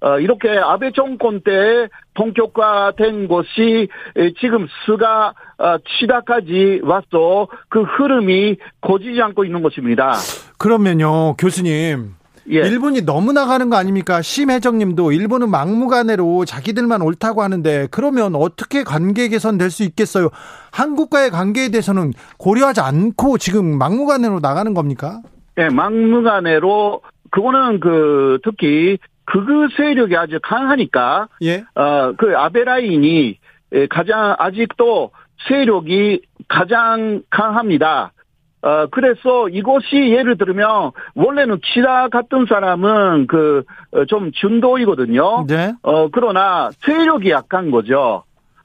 [0.03, 3.87] 어, 이렇게 아베 정권 때 본격화된 것이
[4.17, 10.13] 에, 지금 스가 어, 치다까지 와서 그 흐름이 고지지 않고 있는 것입니다.
[10.57, 12.15] 그러면요, 교수님.
[12.51, 12.55] 예.
[12.55, 14.21] 일본이 너무 나가는 거 아닙니까?
[14.21, 20.29] 심혜정님도 일본은 막무가내로 자기들만 옳다고 하는데 그러면 어떻게 관계 개선될 수 있겠어요?
[20.73, 25.21] 한국과의 관계에 대해서는 고려하지 않고 지금 막무가내로 나가는 겁니까?
[25.57, 27.01] 예, 막무가내로
[27.31, 28.97] 그거는 그 특히
[29.33, 31.63] 극우 세력이 아주 강하니까 예.
[31.73, 33.39] 어, 그 아베 라인이
[33.73, 35.09] 에, 가장 아직도
[35.47, 38.13] 세력이 가장 강합니다.
[38.61, 45.47] 어, 그래서 이것이 예를 들면 원래는 키다 같은 사람은 그좀 준도이거든요.
[45.47, 45.73] 네.
[45.81, 48.23] 어, 그러나 세력이 약한 거죠.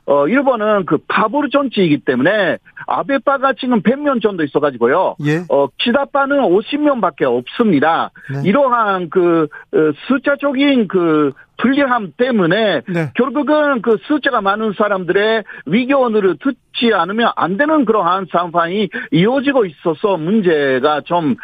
[0.08, 2.56] 어, 일본은 그 파보르 정치이기 때문에
[2.86, 5.16] 아베파가 지금 100명 정도 있어가지고요.
[5.26, 5.44] 예.
[5.50, 8.10] 어, 키다파는 50명밖에 없습니다.
[8.32, 8.48] 네.
[8.48, 13.10] 이러한 그 어, 숫자적인 그 불리함 때문에 네.
[13.16, 21.02] 결국은 그 숫자가 많은 사람들의 위견을 듣지 않으면 안 되는 그러한 상황이 이어지고 있어서 문제가
[21.02, 21.36] 좀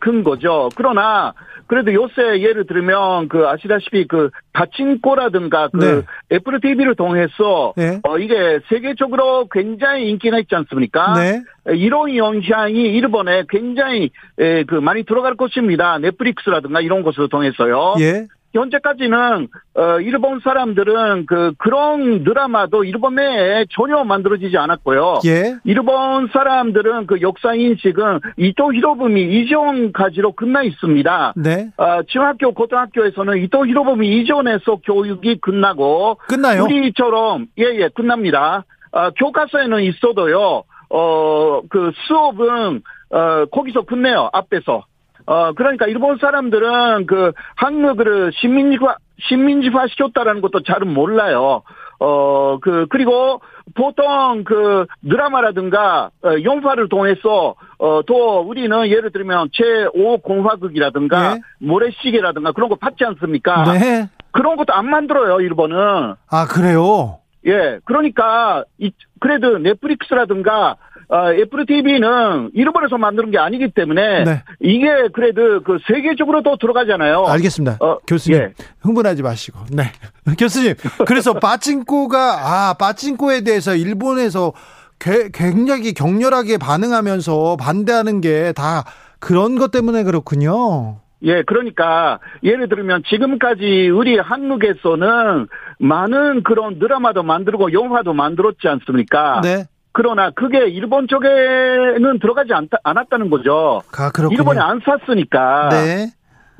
[0.00, 0.68] 큰 거죠.
[0.76, 1.34] 그러나
[1.68, 6.36] 그래도 요새 예를 들면 그 아시다시피 그 다친코라든가 그 네.
[6.36, 8.00] 애플 TV를 통해서 네.
[8.02, 11.12] 어 이게 세계적으로 굉장히 인기가 있지 않습니까?
[11.14, 11.42] 네.
[11.74, 15.98] 이런 영향이 일본에 굉장히 에, 그 많이 들어갈 것입니다.
[15.98, 17.96] 넷플릭스라든가 이런 것을 통해서요.
[18.00, 18.26] 예.
[18.54, 25.20] 현재까지는 어 일본 사람들은 그 그런 드라마도 일본 내에 전혀 만들어지지 않았고요.
[25.26, 25.56] 예.
[25.64, 31.34] 일본 사람들은 그 역사 인식은 이토 히로부미 이전까지로 끝나 있습니다.
[31.36, 31.70] 네.
[31.76, 36.64] 어, 중학교, 고등학교에서는 이토 히로부미 이전에서 교육이 끝나고 끝나요?
[36.64, 38.64] 우리처럼 예예 끝납니다.
[38.92, 40.64] 어, 교과서에는 있어도요.
[40.90, 44.30] 어, 그 수업은 어, 거기서 끝내요.
[44.32, 44.84] 앞에서.
[45.28, 48.96] 어, 그러니까 일본 사람들은 그 한국을 시민지화
[49.28, 51.62] 시민지화 시켰다라는 것도 잘은 몰라요.
[52.00, 53.42] 어, 그, 그리고
[53.74, 61.40] 보통 그 드라마라든가 어, 영화를 통해서 어, 또 우리는 예를 들면 제5공화국이라든가 네.
[61.58, 63.64] 모래시계라든가 그런 거 받지 않습니까?
[63.74, 64.08] 네.
[64.30, 66.14] 그런 것도 안 만들어요, 일본은.
[66.30, 67.18] 아, 그래요?
[67.46, 70.76] 예, 그러니까 이 그래도 넷플릭스라든가
[71.10, 74.42] 어, 애플 TV는 일본에서 만드는 게 아니기 때문에 네.
[74.60, 77.24] 이게 그래도 그 세계적으로 또 들어가잖아요.
[77.26, 77.78] 알겠습니다.
[77.80, 78.52] 어, 교수님 예.
[78.82, 79.58] 흥분하지 마시고.
[79.72, 79.84] 네.
[80.38, 80.74] 교수님.
[81.06, 84.52] 그래서 빠찡코가 아, 빠찡코에 대해서 일본에서
[84.98, 88.84] 개- 굉장히 격렬하게 반응하면서 반대하는 게 다
[89.20, 90.98] 그런 것 때문에 그렇군요.
[91.22, 95.48] 예, 그러니까 예를 들면 지금까지 우리 한국에서는
[95.80, 99.40] 많은 그런 드라마도 만들고 영화도 만들었지 않습니까?
[99.42, 99.64] 네.
[99.92, 103.82] 그러나 그게 일본 쪽에는 들어가지 않, 않았다는 거죠.
[103.96, 104.38] 아, 그렇군요.
[104.38, 105.68] 일본이 안 샀으니까.
[105.70, 106.06] 네.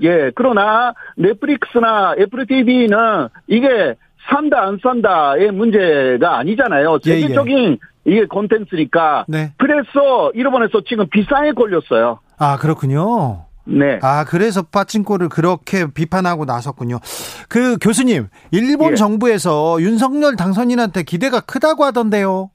[0.01, 3.95] 예, 그러나 넷플릭스나 애플 TV는 이게
[4.31, 6.99] 산다 안 산다의 문제가 아니잖아요.
[7.07, 7.21] 예, 예.
[7.21, 9.25] 세계적인 이게 콘텐츠니까.
[9.29, 9.53] 네.
[9.59, 12.21] 그래서 일본에서 지금 비상에 걸렸어요.
[12.39, 13.45] 아, 그렇군요.
[13.65, 13.99] 네.
[14.03, 17.01] 아, 그래서 빠찡코를 그렇게 비판하고 나섰군요.
[17.49, 18.97] 그 교수님, 일본 예.
[18.97, 22.51] 정부에서 윤석열 당선인한테 기대가 크다고 하던데요.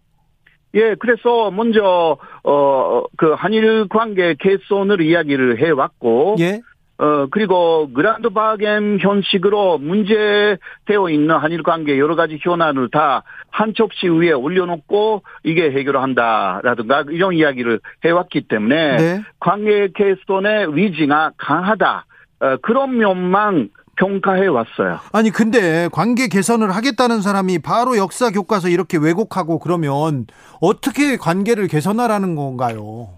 [0.75, 6.61] 예, 그래서 먼저 어 그 한일 관계 개선을 이야기를 해 왔고 예.
[6.97, 14.31] 어, 그리고 그란드 바겐 형식으로 문제되어 있는 한일 관계 여러 가지 현안을 다한 첩시 위에
[14.31, 19.21] 올려놓고 이게 해결한다라든가 이런 이야기를 해왔기 때문에 네.
[19.39, 22.05] 관계 개선의 위지가 강하다.
[22.39, 24.99] 어, 그런 면만 평가해 왔어요.
[25.11, 30.25] 아니 근데 관계 개선을 하겠다는 사람이 바로 역사 교과서 이렇게 왜곡하고 그러면
[30.61, 33.09] 어떻게 관계를 개선하라는 건가요?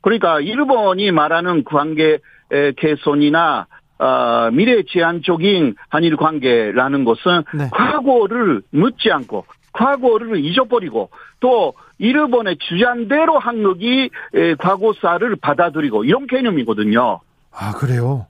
[0.00, 2.18] 그러니까 일본이 말하는 관계
[2.50, 3.66] 에, 개선이나
[3.98, 7.68] 어, 미래 지향적인 한일 관계라는 것은 네.
[7.72, 11.10] 과거를 묻지 않고 과거를 잊어버리고
[11.40, 17.20] 또 일본의 주장대로 한국이 에, 과거사를 받아들이고 이런 개념이거든요.
[17.52, 18.26] 아 그래요.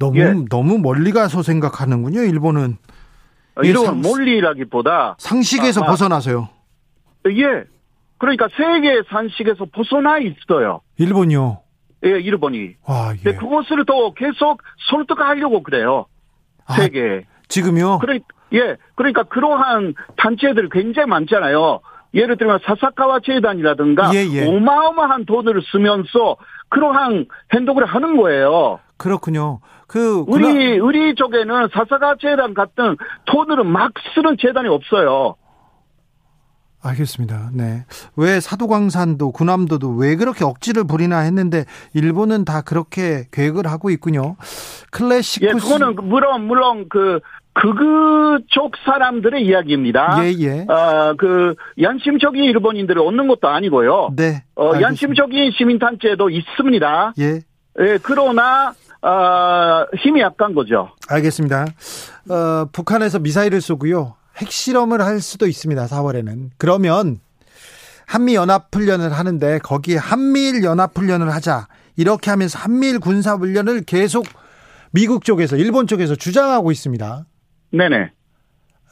[0.00, 0.34] 너무 예.
[0.50, 2.22] 너무 멀리 가서 생각하는군요.
[2.22, 2.78] 일본은
[3.64, 5.86] 예, 이런 상- 논리라기보다 상식에서 아, 아.
[5.90, 6.48] 벗어나서요.
[7.28, 7.64] 예
[8.18, 10.80] 그러니까 세계 산식에서 벗어나 있어요.
[10.98, 11.60] 일본이요.
[12.06, 12.70] 예, 일본이.
[12.86, 13.34] 와 근데 예.
[13.34, 16.06] 그것을 또 계속 설득하려고 그래요.
[16.66, 17.26] 아, 세계.
[17.48, 17.98] 지금요.
[17.98, 18.20] 그래,
[18.54, 21.80] 예, 그러니까 그러한 단체들 굉장히 많잖아요.
[22.14, 24.46] 예를 들면 사사카와 재단이라든가 예, 예.
[24.46, 26.36] 어마어마한 돈을 쓰면서
[26.70, 28.78] 그러한 행동을 하는 거예요.
[28.96, 29.60] 그렇군요.
[29.90, 35.34] 그 우리 군함- 우리 쪽에는 사사카 재단 같은 돈을 막 쓰는 재단이 없어요.
[36.82, 37.50] 알겠습니다.
[37.52, 37.84] 네.
[38.16, 44.36] 왜 사도광산도 군함도도 왜 그렇게 억지를 부리나 했는데 일본은 다 그렇게 계획을 하고 있군요.
[44.92, 47.18] 클래식 예, 그거는 물론 물론 그
[47.54, 50.24] 극우 쪽 사람들의 이야기입니다.
[50.24, 50.66] 예, 예.
[50.68, 54.10] 아, 그 양심적인 일본인들을 얻는 것도 아니고요.
[54.14, 54.44] 네.
[54.54, 54.86] 어, 알겠습니다.
[54.86, 57.14] 양심적인 시민단체도 있습니다.
[57.18, 57.40] 예.
[57.80, 58.72] 예, 그러나
[59.02, 60.90] 아, 힘이 약한 거죠.
[61.08, 61.66] 알겠습니다.
[62.28, 64.14] 어, 북한에서 미사일을 쏘고요.
[64.36, 65.86] 핵실험을 할 수도 있습니다.
[65.86, 66.50] 4월에는.
[66.58, 67.20] 그러면
[68.06, 71.68] 한미 연합 훈련을 하는데 거기에 한미일 연합 훈련을 하자.
[71.96, 74.24] 이렇게 하면서 한미일 군사 훈련을 계속
[74.92, 77.24] 미국 쪽에서 일본 쪽에서 주장하고 있습니다.
[77.72, 78.10] 네네.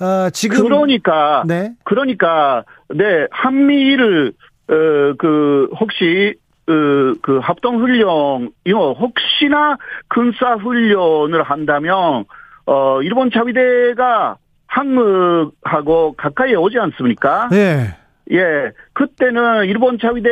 [0.01, 1.73] 어, 지금 그러니까 네.
[1.85, 4.33] 그러니까 네 한미를
[4.69, 6.37] 어, 그 혹시
[6.69, 12.25] 어, 그 합동 훈련 이거 혹시나 군사 훈련을 한다면
[12.67, 17.49] 어 일본 자위대가 한국하고 가까이 오지 않습니까?
[17.51, 17.97] 네.
[18.31, 20.29] 예, 그때는 일본 자위대,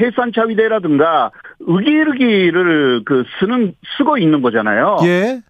[0.00, 1.30] 해산 자위대라든가
[1.60, 4.96] 의기르기를 그 쓰는 쓰고 있는 거잖아요.
[5.04, 5.42] 예.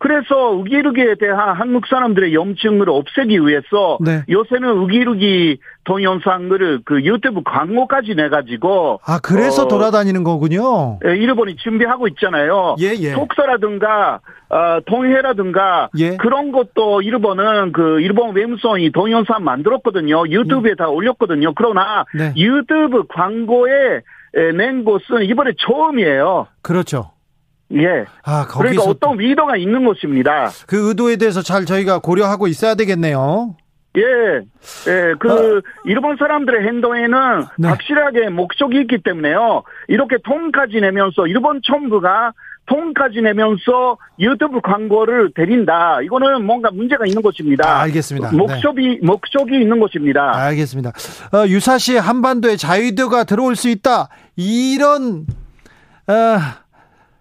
[0.00, 4.24] 그래서 의기르기에 대한 한국 사람들의 염증을 없애기 위해서 네.
[4.30, 10.98] 요새는 의기르기 동영상을 그 유튜브 광고까지 내 가지고 아, 그래서 어, 돌아다니는 거군요.
[11.04, 12.76] 예, 일본이 준비하고 있잖아요.
[12.80, 13.12] 예, 예.
[13.12, 16.16] 독서라든가 어, 동해라든가 예.
[16.16, 20.26] 그런 것도 일본은 그 일본 외무성이 동영상 만들었거든요.
[20.28, 21.52] 유튜브에 다 올렸거든요.
[21.54, 22.32] 그러나 네.
[22.36, 24.00] 유튜브 광고에
[24.34, 26.46] 에, 낸 것은 이번에 처음이에요.
[26.62, 27.10] 그렇죠.
[27.74, 28.04] 예.
[28.24, 30.50] 아, 그러니까 거기서 어떤 의도가 있는 것입니다.
[30.66, 33.56] 그 의도에 대해서 잘 저희가 고려하고 있어야 되겠네요.
[33.96, 34.02] 예,
[34.86, 37.50] 예, 그, 일본 사람들의 행동에는 아.
[37.58, 37.68] 네.
[37.68, 39.64] 확실하게 목적이 있기 때문에요.
[39.88, 42.32] 이렇게 돈까지 내면서, 일본 정부가
[42.66, 46.02] 돈까지 내면서 유튜브 광고를 드린다.
[46.02, 47.68] 이거는 뭔가 문제가 있는 것입니다.
[47.68, 48.30] 아, 알겠습니다.
[48.30, 48.36] 네.
[48.36, 50.36] 목적이, 목적이 있는 것입니다.
[50.36, 50.90] 알겠습니다.
[51.32, 54.08] 어, 유사시 한반도에 자유도가 들어올 수 있다.
[54.36, 55.26] 이런
[56.06, 56.38] 어,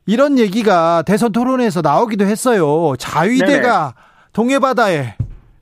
[0.09, 2.95] 이런 얘기가 대선 토론에서 나오기도 했어요.
[2.97, 3.93] 자위대가
[4.33, 5.13] 동해바다에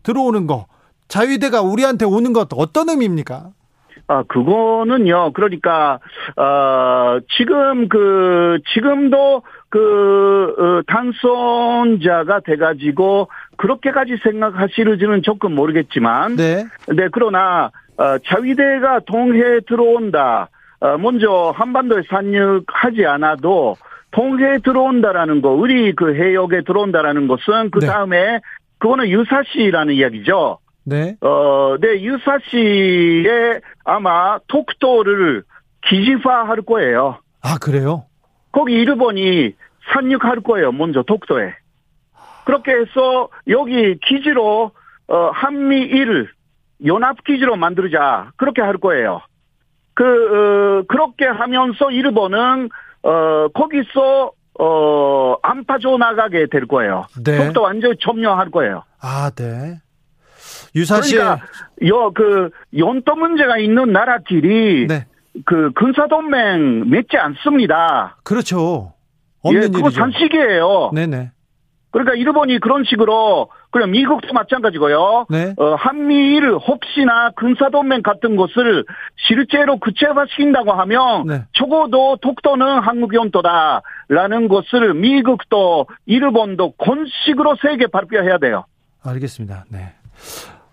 [0.03, 0.67] 들어오는 거,
[1.09, 3.49] 자위대가 우리한테 오는 것 어떤 의미입니까?
[4.07, 5.99] 아, 그거는요, 그러니까,
[6.37, 17.09] 어, 지금 그, 지금도 그, 어, 당선자가 돼 가지고, 그렇게까지 생각하시는지는 조금 모르겠지만, 네, 네,
[17.11, 20.47] 그러나, 어, 자위대가 동해에 들어온다.
[20.79, 23.75] 어, 먼저 한반도에 상륙하지 않아도
[24.11, 27.87] 동해에 들어온다라는 거, 우리 그 해역에 들어온다라는 것은 그 네.
[27.87, 28.39] 다음에
[28.79, 30.59] 그거는 유사시라는 이야기죠.
[30.85, 35.43] 네, 어, 네, 유사시에 아마 톡도를
[35.87, 37.19] 기지화할 거예요.
[37.41, 38.05] 아 그래요?
[38.51, 39.53] 거기 일본이
[39.93, 40.71] 상륙할 거예요.
[40.71, 41.53] 먼저 독도에.
[42.45, 44.71] 그렇게 해서 여기 기지로
[45.09, 46.29] 어, 한미일
[46.85, 49.21] 연합 기지로 만들자 그렇게 할 거예요.
[49.93, 52.69] 그 어, 그렇게 하면서 일본은
[53.07, 57.05] 어, 거기서 어, 안 빠져나가게 될 거예요.
[57.23, 57.37] 네.
[57.37, 58.83] 독도 완전히 점령할 거예요.
[58.99, 59.79] 아, 네.
[60.75, 61.45] 유사시에 그러니까
[61.81, 65.05] 요그 연도 문제가 있는 나라끼리 네,
[65.45, 68.17] 그 군사 동맹 맺지 않습니다.
[68.23, 68.93] 그렇죠.
[69.45, 70.01] 예, 없는 그거 일이죠.
[70.01, 70.91] 상식이에요.
[70.93, 71.31] 네네.
[71.91, 75.25] 그러니까 일본이 그런 식으로 그냥 미국도 마찬가지고요.
[75.29, 75.53] 네.
[75.57, 78.85] 어, 한미일 혹시나 군사동맹 같은 것을
[79.27, 81.43] 실제로 구체화시킨다고 하면 네.
[81.53, 88.65] 적어도 독도는 한국 영토다라는 것을 미국도 일본도 공식으로 세게 발표해야 돼요.
[89.03, 89.65] 알겠습니다.
[89.69, 89.93] 네.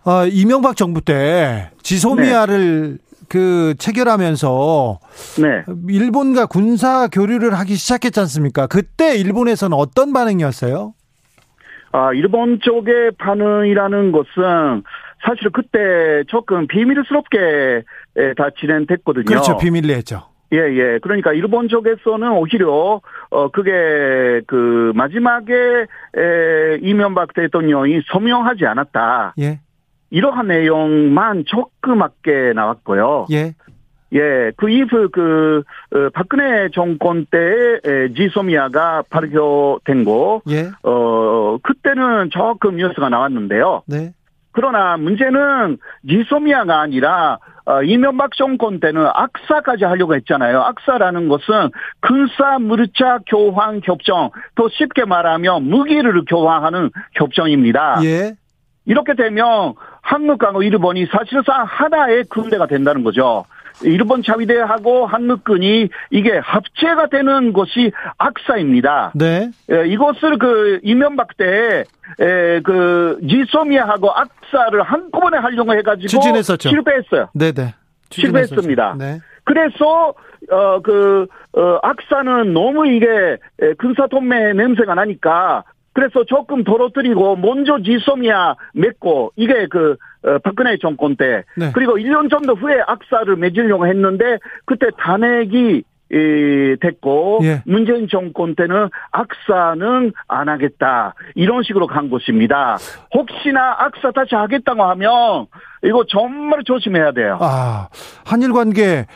[0.04, 4.98] 어, 이명박 정부 때 지소미아를 그 체결하면서
[5.40, 5.64] 네.
[5.88, 8.66] 일본과 군사 교류를 하기 시작했지 않습니까?
[8.66, 10.92] 그때 일본에서는 어떤 반응이었어요?
[11.94, 14.82] 아, 일본 쪽의 반응이라는 것은
[15.24, 17.84] 사실 그때 조금 비밀스럽게
[18.16, 19.24] 에, 다 진행됐거든요.
[19.24, 19.56] 그렇죠.
[19.58, 20.24] 비밀리 했죠.
[20.52, 20.98] 예, 예.
[21.00, 23.00] 그러니까 일본 쪽에서는 오히려
[23.30, 29.34] 어 그게 그 마지막에 에 이명박 대통령이 서명하지 않았다.
[29.38, 29.60] 예.
[30.10, 33.26] 이러한 내용만 조그맣게 나왔고요.
[33.30, 33.54] 예.
[34.14, 35.62] 예, 그 이후 그
[35.92, 40.70] 어, 박근혜 정권 때에 에, 지소미아가 발표된 거, 예.
[40.82, 43.82] 어 그때는 조금 뉴스가 나왔는데요.
[43.86, 44.12] 네.
[44.52, 45.78] 그러나 문제는
[46.08, 50.60] 지소미아가 아니라 어, 이명박 정권 때는 악사까지 하려고 했잖아요.
[50.60, 51.70] 악사라는 것은
[52.00, 58.00] 군사 무르차 교환 협정, 더 쉽게 말하면 무기를 교환하는 협정입니다.
[58.04, 58.34] 예.
[58.86, 63.46] 이렇게 되면 한국하고 일본이 사실상 하나의 군대가 된다는 거죠.
[63.82, 69.12] 일본 자위대하고 한국군이 이게 합체가 되는 것이 악사입니다.
[69.14, 69.50] 네.
[69.70, 71.84] 예, 이것을 그 이명박 때,
[72.20, 76.68] 에, 그 지소미아하고 악사를 한꺼번에 하려고 해가지고 추진했었죠.
[76.68, 77.28] 실패했어요.
[77.34, 77.74] 네, 네.
[78.10, 78.96] 실패했습니다.
[78.98, 79.20] 네.
[79.44, 80.14] 그래서
[80.50, 81.26] 어그
[81.56, 83.06] 어, 악사는 너무 이게
[83.60, 85.64] 에, 군사 동맹 냄새가 나니까
[85.94, 91.70] 그래서 조금 떨어뜨리고 먼저 지소미아 맺고 이게 그 어, 박근혜 정권 때 네.
[91.72, 97.62] 그리고 1년 정도 후에 악사를 맺으려고 했는데 그때 탄핵이 이, 됐고 예.
[97.64, 102.76] 문재인 정권 때는 악사는 안 하겠다 이런 식으로 간 것입니다.
[103.14, 105.46] 혹시나 악사 다시 하겠다고 하면
[105.82, 107.38] 이거 정말 조심해야 돼요.
[107.40, 107.88] 아,
[108.24, 109.06] 한일 관계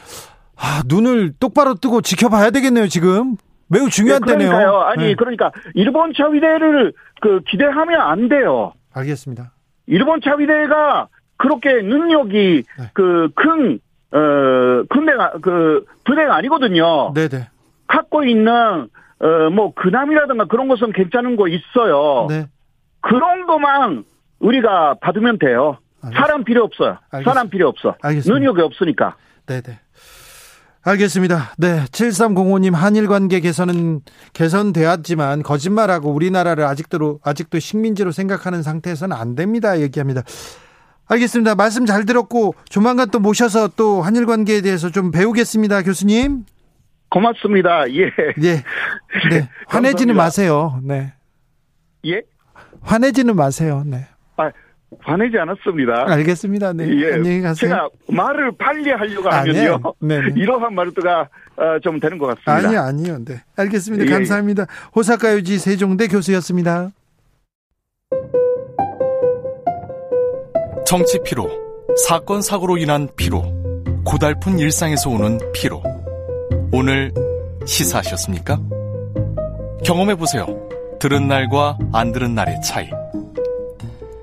[0.57, 3.37] 아, 눈을 똑바로 뜨고 지켜봐야 되겠네요, 지금.
[3.69, 4.51] 매우 중요한 네, 때네요.
[4.51, 4.81] 그러니까요.
[4.81, 5.15] 아니 네.
[5.15, 8.73] 그러니까 일본 자위대를 그 기대하면 안 돼요.
[8.95, 9.53] 알겠습니다.
[9.87, 12.91] 일본 자위대가 그렇게 능력이 네.
[12.95, 13.81] 그큰
[14.11, 17.13] 어, 군대가, 그, 부대가 아니거든요.
[17.13, 17.49] 네, 네.
[17.87, 18.89] 갖고 있는,
[19.21, 22.27] 어, 뭐, 근함이라든가 그런 것은 괜찮은 거 있어요.
[22.29, 22.47] 네.
[23.03, 24.05] 그런 것만
[24.39, 25.77] 우리가 받으면 돼요.
[26.01, 26.21] 알겠습니다.
[26.27, 26.99] 사람 필요 없어요.
[27.11, 27.31] 알겠습니다.
[27.31, 27.97] 사람 필요 없어.
[28.03, 28.39] 알겠습니다.
[28.39, 29.17] 능력이 없으니까.
[29.47, 29.79] 네, 네.
[30.89, 31.53] 알겠습니다.
[31.59, 31.85] 네.
[31.85, 34.01] 7305님 한일 관계 개선은
[34.33, 39.81] 개선되었지만 거짓말하고 우리나라를 아직도 아직도 식민지로 생각하는 상태에서는 안 됩니다.
[39.81, 40.23] 얘기합니다.
[41.07, 41.57] 알겠습니다.
[41.57, 46.47] 말씀 잘 들었고 조만간 또 모셔서 또 한일 관계에 대해서 좀 배우겠습니다, 교수님.
[47.11, 47.91] 고맙습니다.
[47.91, 48.05] 예.
[48.43, 48.53] 예.
[49.31, 49.49] 네.
[49.67, 50.15] 화내지는 감사합니다.
[50.15, 50.81] 마세요.
[50.83, 51.13] 네.
[52.07, 52.23] 예?
[52.81, 53.83] 화내지는 마세요.
[53.85, 54.07] 네.
[54.39, 54.51] 아,
[55.01, 56.05] 화내지 않았습니다.
[56.09, 56.73] 알겠습니다.
[56.73, 56.89] 네.
[56.89, 57.15] 예.
[57.15, 57.71] 안녕히 가세요.
[57.71, 59.73] 제가 말을 빨리 하려고 아니에요.
[59.75, 59.95] 하면요.
[60.01, 60.41] 네네.
[60.41, 62.69] 이러한 말투가 어, 좀 되는 것 같습니다.
[62.69, 63.19] 아니요, 아니요.
[63.25, 63.43] 네.
[63.57, 64.05] 알겠습니다.
[64.05, 64.13] 예, 예.
[64.13, 64.67] 감사합니다.
[64.97, 66.91] 호사카 유지 세종대 교수였습니다.
[70.87, 71.51] 정치 피로,
[72.07, 73.43] 사건 사고로 인한 피로,
[74.05, 75.83] 고달픈 일상에서 오는 피로.
[76.73, 77.13] 오늘
[77.67, 78.59] 시사하셨습니까?
[79.85, 80.47] 경험해 보세요.
[80.99, 82.89] 들은 날과 안 들은 날의 차이.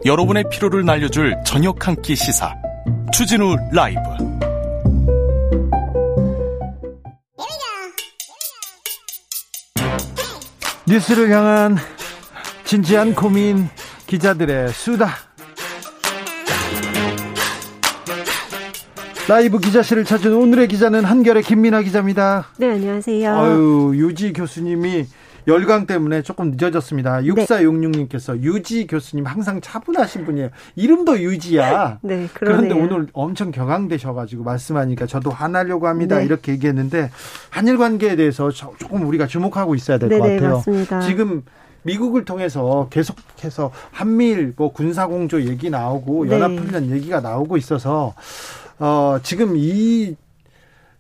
[0.06, 2.54] 여러분의 피로를 날려줄 저녁 한 끼 시사.
[3.12, 4.00] 추진우 라이브.
[10.88, 11.78] 뉴스를 향한
[12.64, 13.68] 진지한 고민
[14.08, 15.10] 기자들의 수다.
[19.28, 22.46] 라이브 기자실을 찾은 오늘의 기자는 한결의 김민아 기자입니다.
[22.58, 23.36] 네, 안녕하세요.
[23.36, 25.08] 아유, 유지 교수님이
[25.48, 27.22] 열강 때문에 조금 늦어졌습니다.
[27.22, 30.50] 6466님께서 유지 교수님 항상 차분하신 분이에요.
[30.76, 32.00] 이름도 유지야.
[32.04, 32.84] 네, 그런데 그러네요.
[32.84, 36.18] 오늘 엄청 격앙되셔가지고 말씀하니까 저도 화나려고 합니다.
[36.18, 36.26] 네.
[36.26, 37.12] 이렇게 얘기했는데
[37.50, 40.56] 한일 관계에 대해서 저- 조금 우리가 주목하고 있어야 될 것 같아요.
[40.56, 41.02] 맞습니다.
[41.02, 41.44] 지금
[41.84, 46.32] 미국을 통해서 계속해서 한미일 뭐 군사공조 얘기 나오고 네.
[46.36, 48.16] 연합훈련 얘기가 나오고 있어서
[48.80, 50.16] 어, 지금 이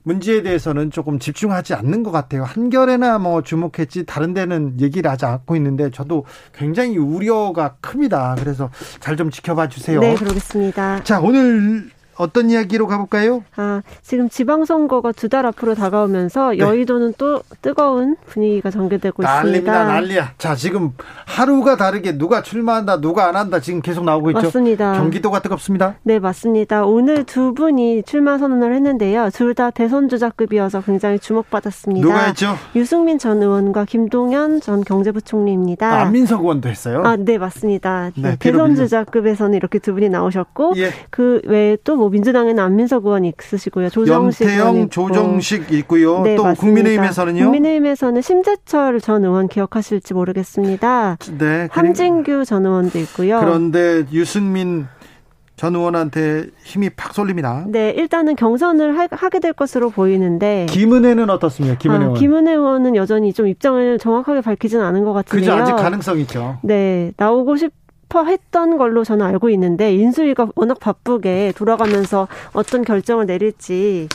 [0.05, 2.43] 문제에 대해서는 조금 집중하지 않는 것 같아요.
[2.43, 8.35] 한결에나 뭐 주목했지 다른 데는 얘기를 하지 않고 있는데 저도 굉장히 우려가 큽니다.
[8.39, 8.69] 그래서
[8.99, 10.01] 잘 좀 지켜봐 주세요.
[10.01, 11.03] 네, 그러겠습니다.
[11.05, 13.43] 자, 오늘 어떤 이야기로 가볼까요?
[13.55, 16.57] 아, 지금 지방선거가 두 달 앞으로 다가오면서 네.
[16.59, 19.83] 여의도는 또 뜨거운 분위기가 전개되고 난립니다, 있습니다.
[19.85, 20.31] 난리야.
[20.37, 20.91] 자, 지금
[21.25, 24.41] 하루가 다르게 누가 출마한다, 누가 안 한다 지금 계속 나오고 있죠.
[24.43, 24.93] 맞습니다.
[24.93, 25.95] 경기도가 뜨겁습니다.
[26.03, 26.85] 네, 맞습니다.
[26.85, 29.29] 오늘 두 분이 출마 선언을 했는데요.
[29.33, 32.05] 둘 다 대선 주자급이어서 굉장히 주목받았습니다.
[32.05, 32.55] 누가 했죠?
[32.75, 35.87] 유승민 전 의원과 김동연 전 경제부총리입니다.
[35.89, 37.01] 아, 안민석 의원도 했어요.
[37.05, 38.11] 아, 네, 맞습니다.
[38.17, 40.91] 네, 대선 주자급에서는 이렇게 두 분이 나오셨고 예.
[41.09, 43.89] 그 외에 또뭐 민주당에는 안민석 의원이 있으시고요.
[43.89, 44.89] 조정식 있고.
[44.89, 46.21] 조정식 있고요.
[46.21, 46.61] 네, 또 맞습니다.
[46.61, 47.43] 국민의힘에서는요.
[47.45, 51.17] 국민의힘에서는 심재철 전 의원 기억하실지 모르겠습니다.
[51.39, 51.67] 네.
[51.71, 53.39] 함진규 전 의원도 있고요.
[53.39, 54.85] 그런데 유승민
[55.55, 57.63] 전 의원한테 힘이 팍 쏠립니다.
[57.69, 61.79] 네, 일단은 경선을 하, 하게 될 것으로 보이는데 김은혜는 어떻습니까?
[61.79, 62.19] 김은혜 아, 의원.
[62.19, 65.51] 김은혜 의원은 여전히 좀 입장을 정확하게 밝히지는 않은 것 그죠?
[65.51, 65.53] 같은데요.
[65.55, 66.59] 아직 가능성 있죠.
[66.61, 67.71] 네, 나오고 싶
[68.13, 74.07] 어 했던 걸로 저는 알고 있는데 인수위가 워낙 바쁘게 돌아가면서 어떤 결정을 내릴지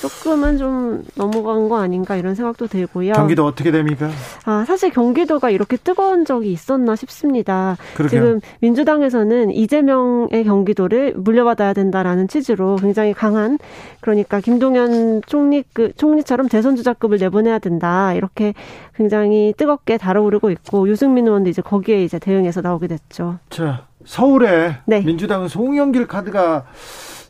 [0.00, 3.14] 조금은 좀 넘어간 거 아닌가 이런 생각도 들고요.
[3.14, 4.10] 경기도 어떻게 됩니까?
[4.44, 7.78] 아, 사실 경기도가 이렇게 뜨거운 적이 있었나 싶습니다.
[7.94, 8.20] 그러게요.
[8.20, 13.58] 지금 민주당에서는 이재명의 경기도를 물려받아야 된다라는 취지로 굉장히 강한
[14.00, 18.52] 그러니까 김동연 총리 그 총리처럼 대선 주자급을 내보내야 된다 이렇게
[18.96, 23.38] 굉장히 뜨겁게 달아오르고 있고 유승민 의원도 이제 거기에 이제 대응해서 나오게 됐죠.
[23.50, 25.00] 자, 서울에 네.
[25.00, 26.64] 민주당은 송영길 카드가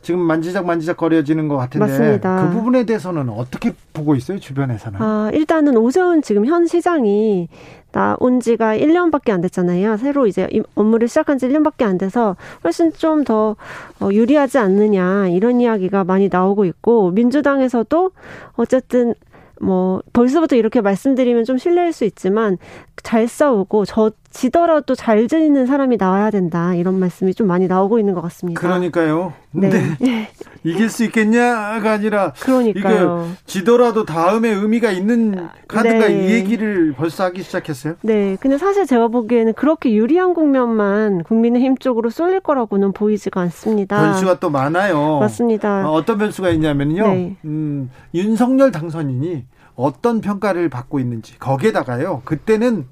[0.01, 2.47] 지금 만지작 만지작 거려지는 것 같은데 맞습니다.
[2.47, 5.01] 그 부분에 대해서는 어떻게 보고 있어요 주변에서는?
[5.01, 7.49] 아, 일단은 오세훈 지금 현 시장이
[7.91, 9.97] 나온 지가 1년밖에 안 됐잖아요.
[9.97, 13.57] 새로 이제 이 업무를 시작한 지 1년밖에 안 돼서 훨씬 좀더
[13.99, 18.11] 어, 유리하지 않느냐 이런 이야기가 많이 나오고 있고 민주당에서도
[18.53, 19.13] 어쨌든
[19.61, 22.57] 뭐 벌써부터 이렇게 말씀드리면 좀 실례일 수 있지만
[23.03, 28.13] 잘 싸우고 저 지더라도 잘 지는 사람이 나와야 된다 이런 말씀이 좀 많이 나오고 있는
[28.13, 28.61] 것 같습니다.
[28.61, 29.33] 그러니까요.
[29.49, 29.69] 네.
[29.69, 29.97] 근데
[30.63, 33.31] 이길 수 있겠냐가 아니라 그러니까요.
[33.47, 36.27] 지더라도 다음에 의미가 있는 카드가 네.
[36.27, 37.95] 이 얘기를 벌써 하기 시작했어요.
[38.03, 43.99] 네, 근데 사실 제가 보기에는 그렇게 유리한 국면만 국민의힘 쪽으로 쏠릴 거라고는 보이지가 않습니다.
[43.99, 45.17] 변수가 또 많아요.
[45.17, 45.89] 맞습니다.
[45.89, 47.07] 어, 어떤 변수가 있냐면요.
[47.07, 47.35] 네.
[47.43, 49.45] 음, 윤석열 당선인이
[49.75, 52.21] 어떤 평가를 받고 있는지 거기에다가요.
[52.23, 52.85] 그때는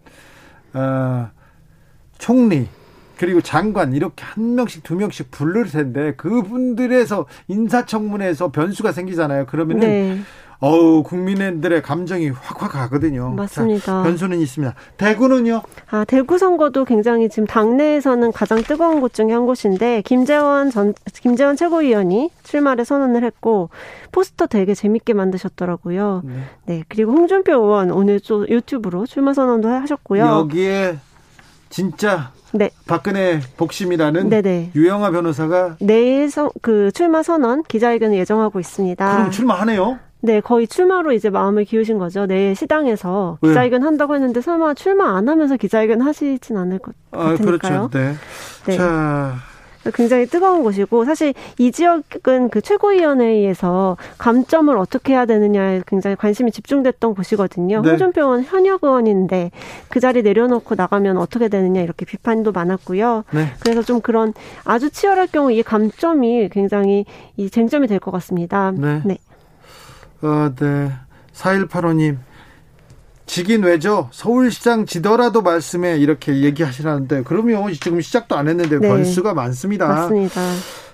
[0.73, 1.29] 어,
[2.17, 2.67] 총리
[3.17, 9.45] 그리고 장관 이렇게 한 명씩 두 명씩 부를 텐데 그분들에서 인사청문회에서 변수가 생기잖아요.
[9.45, 10.17] 그러면은 네,
[10.59, 13.29] 어우 국민들의 감정이 확확 가거든요.
[13.31, 13.85] 맞습니다.
[13.85, 14.73] 자, 변수는 있습니다.
[14.97, 15.61] 대구는요.
[15.91, 21.55] 아, 대구 선거도 굉장히 지금 당내에서는 가장 뜨거운 곳 중에 한 곳인데 김재원 전 김재원
[21.55, 23.69] 최고위원이 출마를 선언을 했고
[24.11, 26.23] 포스터 되게 재밌게 만드셨더라고요.
[26.25, 26.33] 네.
[26.65, 30.25] 네, 그리고 홍준표 의원 오늘 또 유튜브로 출마 선언도 하셨고요.
[30.25, 30.97] 여기에
[31.69, 34.71] 진짜 네, 박근혜 복심이라는 네네.
[34.75, 39.15] 유영아 변호사가 내일 서, 그 출마 선언 기자회견을 예정하고 있습니다.
[39.17, 39.99] 그럼 출마하네요.
[40.21, 42.25] 네, 거의 출마로 이제 마음을 기우신 거죠.
[42.25, 43.49] 내일 시당에서 네.
[43.49, 47.89] 기자회견 한다고 했는데 설마 출마 안 하면서 기자회견 하시진 않을 것 아, 같으니까요.
[47.89, 47.89] 그렇죠.
[47.91, 48.13] 네.
[48.65, 48.77] 네.
[48.77, 49.35] 자,
[49.93, 57.13] 굉장히 뜨거운 곳이고 사실 이 지역은 그 최고위원회에서 감점을 어떻게 해야 되느냐에 굉장히 관심이 집중됐던
[57.15, 57.81] 곳이거든요.
[57.81, 57.89] 네.
[57.89, 59.51] 홍준표 의원 현역 의원인데
[59.89, 63.23] 그 자리 내려놓고 나가면 어떻게 되느냐 이렇게 비판도 많았고요.
[63.31, 63.47] 네.
[63.59, 64.33] 그래서 좀 그런
[64.63, 67.05] 아주 치열할 경우 이 감점이 굉장히
[67.37, 68.71] 이 쟁점이 될 것 같습니다.
[68.71, 69.01] 네.
[70.21, 70.91] 어, 네.
[71.33, 72.17] 4185님.
[73.25, 74.09] 지긴 왜죠?
[74.11, 78.87] 서울시장 지더라도 말씀에 이렇게 얘기하시라는데, 그러면 지금 시작도 안 했는데 네.
[78.87, 79.87] 변수가 많습니다.
[79.87, 80.41] 맞습니다.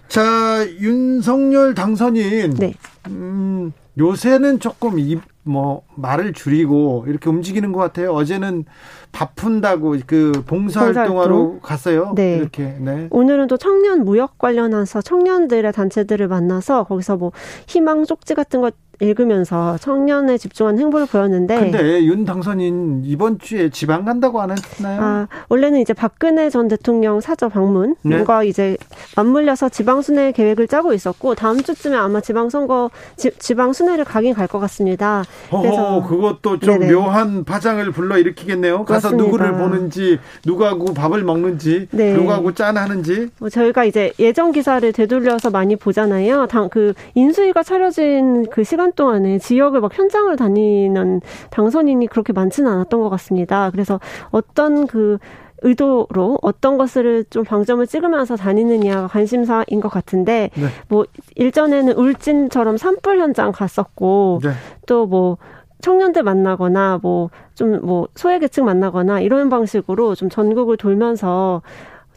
[0.08, 2.56] 자, 윤석열 당선인.
[2.56, 2.74] 네.
[3.08, 8.12] 음, 요새는 조금 입, 뭐, 말을 줄이고 이렇게 움직이는 것 같아요.
[8.14, 8.66] 어제는
[9.12, 11.60] 바쁜다고 그 봉사활동하러 봉사활동.
[11.62, 12.14] 갔어요.
[12.16, 12.38] 네.
[12.38, 13.08] 이렇게, 네.
[13.10, 17.32] 오늘은 또 청년 무역 관련해서 청년들의 단체들을 만나서 거기서 뭐
[17.68, 24.06] 희망 쪽지 같은 것 읽으면서 청년에 집중한 행보를 보였는데 근데 윤 당선인 이번 주에 지방
[24.06, 25.02] 간다고 안 했나요?
[25.02, 28.48] 아, 원래는 이제 박근혜 전 대통령 사저 방문과 네.
[28.48, 28.78] 이제
[29.16, 34.34] 맞물려서 지방 순회 계획을 짜고 있었고 다음 주쯤에 아마 지방 선거 지, 방 순회를 가긴
[34.34, 35.24] 갈 것 같습니다.
[35.50, 36.94] 그래서 그것도 좀 네네.
[36.94, 38.84] 묘한 파장을 불러 일으키겠네요.
[38.86, 39.24] 가서 맞습니다.
[39.24, 42.14] 누구를 보는지, 누구하고 밥을 먹는지, 네.
[42.14, 43.30] 누구하고 짠하는지.
[43.40, 46.48] 뭐 저희가 이제 예전 기사를 되돌려서 많이 보잖아요.
[46.48, 53.02] 당 그 인수위가 차려진 그 시간 동안에 지역을 막 현장을 다니는 당선인이 그렇게 많지는 않았던
[53.02, 53.70] 것 같습니다.
[53.72, 54.00] 그래서
[54.32, 55.18] 어떤 그
[55.62, 60.66] 의도로 어떤 것을 좀 방점을 찍으면서 다니느냐가 관심사인 것 같은데 네.
[60.88, 61.06] 뭐
[61.36, 64.52] 일전에는 울진처럼 산불 현장 갔었고 네.
[64.88, 65.38] 또뭐
[65.82, 71.62] 청년들 만나거나 뭐 좀뭐 소외계층 만나거나 이런 방식으로 좀 전국을 돌면서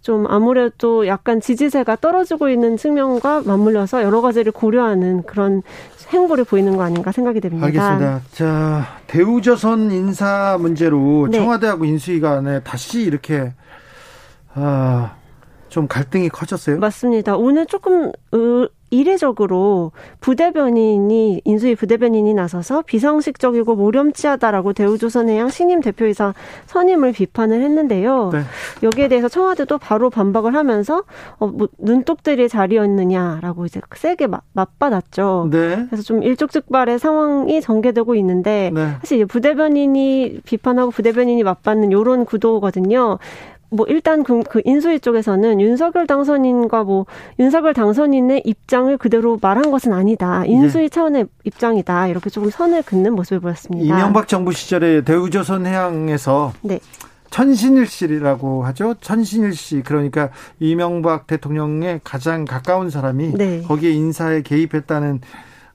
[0.05, 5.63] 좀 아무래도 약간 지지세가 떨어지고 있는 측면과 맞물려서 여러 가지를 고려하는 그런
[6.11, 7.65] 행보를 보이는 거 아닌가 생각이 됩니다.
[7.65, 8.21] 알겠습니다.
[8.33, 11.39] 자, 대우조선 인사 문제로 네.
[11.39, 13.55] 청와대하고 인수위 간에 다시 이렇게
[14.53, 15.15] 아,
[15.71, 16.81] 좀 갈등이 커졌어요.
[16.81, 17.37] 맞습니다.
[17.37, 26.35] 오늘 조금 의- 이례적으로 부대변인이 인수위 부대변인이 나서서 비상식적이고 모렴치하다라고 대우조선해양 신임 대표이사
[26.67, 28.31] 선임을 비판을 했는데요.
[28.33, 28.41] 네.
[28.83, 31.03] 여기에 대해서 청와대도 바로 반박을 하면서
[31.39, 35.49] 어, 뭐 눈독들의 자리였느냐라고 이제 세게 맞- 맞받았죠.
[35.51, 35.87] 네.
[35.89, 38.89] 그래서 좀 일촉즉발의 상황이 전개되고 있는데 네.
[39.01, 43.19] 사실 이제 부대변인이 비판하고 부대변인이 맞받는 요런 구도거든요.
[43.75, 47.07] 뭐 일단 그, 그 인수위 쪽에서는 윤석열 당선인과 뭐
[47.39, 50.45] 윤석열 당선인의 입장을 그대로 말한 것은 아니다.
[50.47, 52.09] 인수위 차원의 입장이다.
[52.09, 53.85] 이렇게 조금 선을 긋는 모습을 보였습니다.
[53.85, 56.79] 이명박 정부 시절에 대우조선 해양에서 네.
[57.31, 58.95] 천신일 씨라고 하죠.
[59.01, 60.31] 천신일 씨 그러니까
[60.61, 63.63] 이명박 대통령의 가장 가까운 사람이 네.
[63.63, 65.21] 거기에 인사에 개입했다는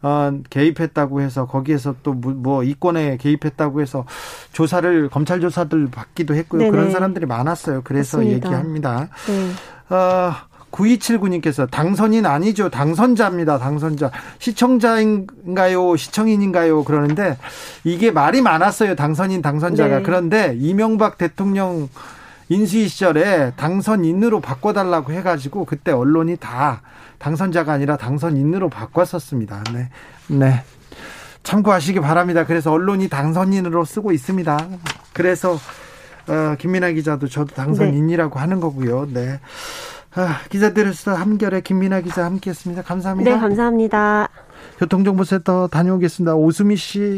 [0.01, 4.05] 어, 개입했다고 해서 거기에서 또 뭐 이권에 개입했다고 해서
[4.53, 6.59] 조사를 검찰 조사들 받기도 했고요.
[6.59, 6.71] 네네.
[6.71, 7.81] 그런 사람들이 많았어요.
[7.83, 8.47] 그래서 맞습니다.
[8.47, 9.09] 얘기합니다.
[9.27, 9.95] 네.
[9.95, 10.33] 어,
[10.71, 12.69] 9279님께서 당선인 아니죠.
[12.69, 13.57] 당선자입니다.
[13.57, 14.11] 당선자.
[14.37, 15.95] 시청자인가요?
[15.95, 16.83] 시청인인가요?
[16.83, 17.37] 그러는데
[17.83, 18.95] 이게 말이 많았어요.
[18.95, 19.97] 당선인, 당선자가.
[19.97, 20.03] 네.
[20.03, 21.89] 그런데 이명박 대통령
[22.49, 26.81] 인수위 시절에 당선인으로 바꿔달라고 해가지고 그때 언론이 다
[27.19, 29.63] 당선자가 아니라 당선인으로 바꿨었습니다.
[29.73, 29.89] 네.
[30.27, 30.63] 네.
[31.43, 32.45] 참고하시기 바랍니다.
[32.45, 34.67] 그래서 언론이 당선인으로 쓰고 있습니다.
[35.13, 35.53] 그래서
[36.27, 39.07] 어, 김민아 기자도 저도 당선인이라고 하는 거고요.
[39.11, 39.39] 네.
[40.15, 42.81] 아, 기자들에서 한결에 김민아 기자 함께했습니다.
[42.81, 43.31] 감사합니다.
[43.31, 44.27] 네, 감사합니다.
[44.79, 46.35] 교통정보센터 다녀오겠습니다.
[46.35, 47.17] 오수미 씨.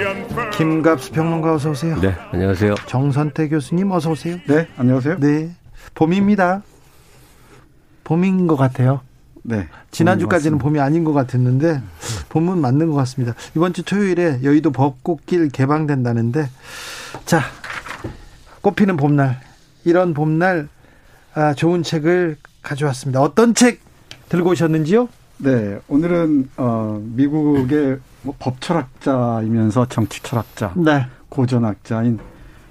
[0.53, 1.99] 김갑수 평론가 어서 오세요.
[1.99, 2.75] 네, 안녕하세요.
[2.87, 4.37] 정선태 교수님 어서 오세요.
[4.47, 5.19] 네, 안녕하세요.
[5.19, 5.51] 네.
[5.93, 6.63] 봄입니다.
[8.03, 9.01] 봄인 것 같아요.
[9.43, 9.67] 네.
[9.91, 11.81] 지난주까지는 봄이 아닌 것 같았는데
[12.29, 13.33] 봄은 맞는 것 같습니다.
[13.55, 16.47] 이번 주 토요일에 여의도 벚꽃길 개방된다는데
[17.25, 17.41] 자
[18.61, 19.39] 꽃피는 봄날
[19.83, 20.67] 이런 봄날
[21.33, 23.21] 아, 좋은 책을 가져왔습니다.
[23.21, 23.79] 어떤 책
[24.29, 25.09] 들고 오셨는지요?
[25.39, 31.05] 네, 오늘은 어, 미국의 뭐 법철학자이면서 정치철학자, 네.
[31.29, 32.19] 고전학자인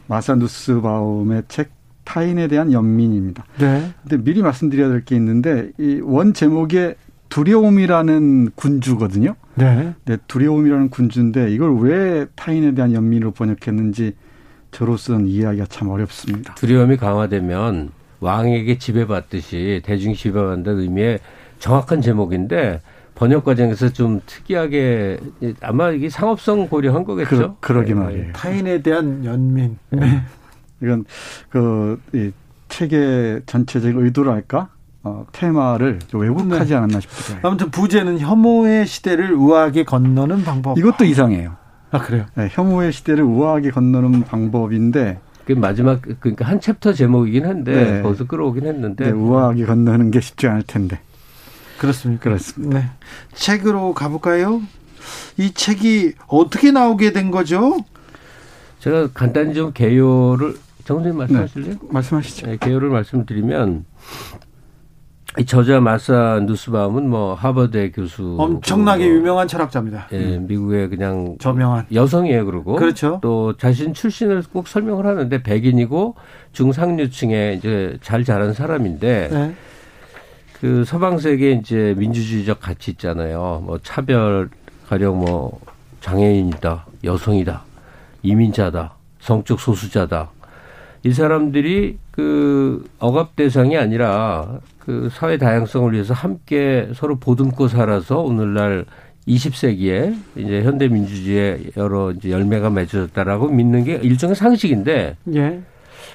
[0.07, 1.71] 마사 누스바움의 책
[2.05, 3.45] 타인에 대한 연민입니다.
[3.59, 3.91] 네.
[4.03, 6.97] 근데 미리 말씀드려야 될 게 있는데 이 원 제목에
[7.29, 9.37] 두려움이라는 군주거든요.
[9.55, 9.95] 네.
[10.05, 14.15] 네, 두려움이라는 군주인데 이걸 왜 타인에 대한 연민으로 번역했는지
[14.73, 16.55] 저로서는 이해하기가 참 어렵습니다.
[16.55, 17.91] 두려움이 강화되면
[18.21, 21.21] 왕에게 지배받듯이 대중 지배받는다는 의미의
[21.61, 22.81] 정확한 제목인데
[23.21, 25.19] 번역 과정에서 좀 특이하게
[25.61, 27.29] 아마 이게 상업성 고려한 거겠죠.
[27.29, 28.01] 그러, 그러게 네.
[28.01, 28.33] 말이에요.
[28.33, 29.77] 타인에 대한 연민.
[30.83, 31.05] 이건
[31.51, 32.33] 그이
[32.71, 34.71] 책의 전체적인 의도랄까
[35.03, 37.41] 어, 테마를 좀 왜곡하지 않았나 싶어요.
[37.43, 40.79] 아무튼 부제는 혐오의 시대를 우아하게 건너는 방법.
[40.79, 41.57] 이것도 이상해요.
[41.91, 42.25] 아 그래요?
[42.37, 48.03] 네, 혐오의 시대를 우아하게 건너는 방법인데 그 마지막 그러니까 한 챕터 제목이긴 한데 네.
[48.03, 51.01] 거기서 끌어오긴 했는데 네, 우아하게 건너는 게 쉽지 않을 텐데.
[51.81, 52.25] 그렇습니까?
[52.25, 52.79] 그렇습니다.
[52.79, 52.87] 네.
[53.33, 54.61] 책으로 가볼까요?
[55.39, 57.79] 이 책이 어떻게 나오게 된 거죠?
[58.81, 61.77] 제가 간단히 좀 개요를 정선생님 말씀하실래요?
[61.89, 62.47] 말씀하시죠.
[62.49, 63.87] 네, 개요를 말씀드리면
[65.39, 70.09] 이 저자 마사 누스바움은 뭐 하버드 교수 엄청나게 유명한 철학자입니다.
[70.13, 73.21] 예, 미국의 그냥 저명한 여성이에요, 그리고 그렇죠.
[73.23, 76.17] 또 자신 출신을 꼭 설명을 하는데 백인이고
[76.53, 79.55] 중상류층에 이제 잘 자란 사람인데 네.
[80.61, 83.63] 그 서방 세계 이제 민주주의적 가치 있잖아요.
[83.65, 84.51] 뭐 차별
[84.89, 85.59] 가령 뭐
[86.01, 87.63] 장애인이다, 여성이다,
[88.23, 90.31] 이민자다, 성적 소수자다.
[91.03, 98.85] 이 사람들이 그 억압 대상이 아니라 그 사회 다양성을 위해서 함께 서로 보듬고 살아서 오늘날
[99.27, 105.61] 20세기에 이제 현대 민주주의의 여러 이제 열매가 맺어졌다라고 믿는 게 일종의 상식인데 예.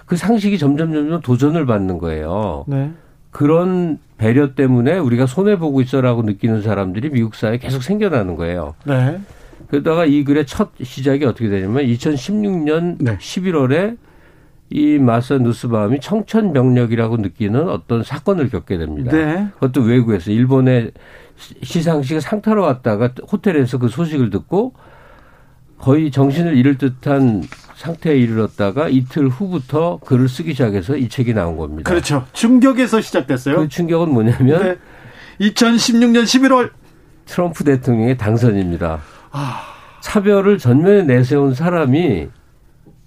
[0.05, 2.65] 그 상식이 점점 점점 도전을 받는 거예요.
[2.67, 2.91] 네.
[3.35, 8.75] 그런 배려 때문에 우리가 손해 보고 있어라고 느끼는 사람들이 미국 사회에 계속 생겨나는 거예요.
[8.85, 9.19] 네.
[9.67, 13.97] 그러다가 이 글의 첫 시작이 어떻게 되냐면 2016년 11월에
[14.69, 19.11] 이 마사 누스바움이 청천벽력이라고 느끼는 어떤 사건을 겪게 됩니다.
[19.11, 19.47] 네.
[19.55, 20.91] 그것도 외국에서 일본의
[21.61, 24.71] 시상식 상타로 왔다가 호텔에서 그 소식을 듣고
[25.77, 27.43] 거의 정신을 잃을 듯한
[27.75, 31.89] 상태에 이르렀다가 이틀 후부터 글을 쓰기 시작해서 이 책이 나온 겁니다.
[31.89, 32.25] 그렇죠.
[32.33, 33.57] 충격에서 시작됐어요.
[33.57, 35.47] 그 충격은 뭐냐면 네.
[35.47, 36.71] 2016년 11월
[37.25, 39.01] 트럼프 대통령의 당선입니다.
[39.31, 39.61] 아.
[40.01, 42.29] 차별을 전면에 내세운 사람이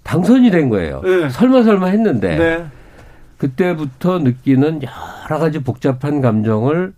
[0.03, 1.01] 당선이 된 거예요.
[1.01, 1.29] 네.
[1.29, 2.65] 설마 설마 했는데 네.
[3.37, 6.93] 그때부터 느끼는 여러 가지 복잡한 감정을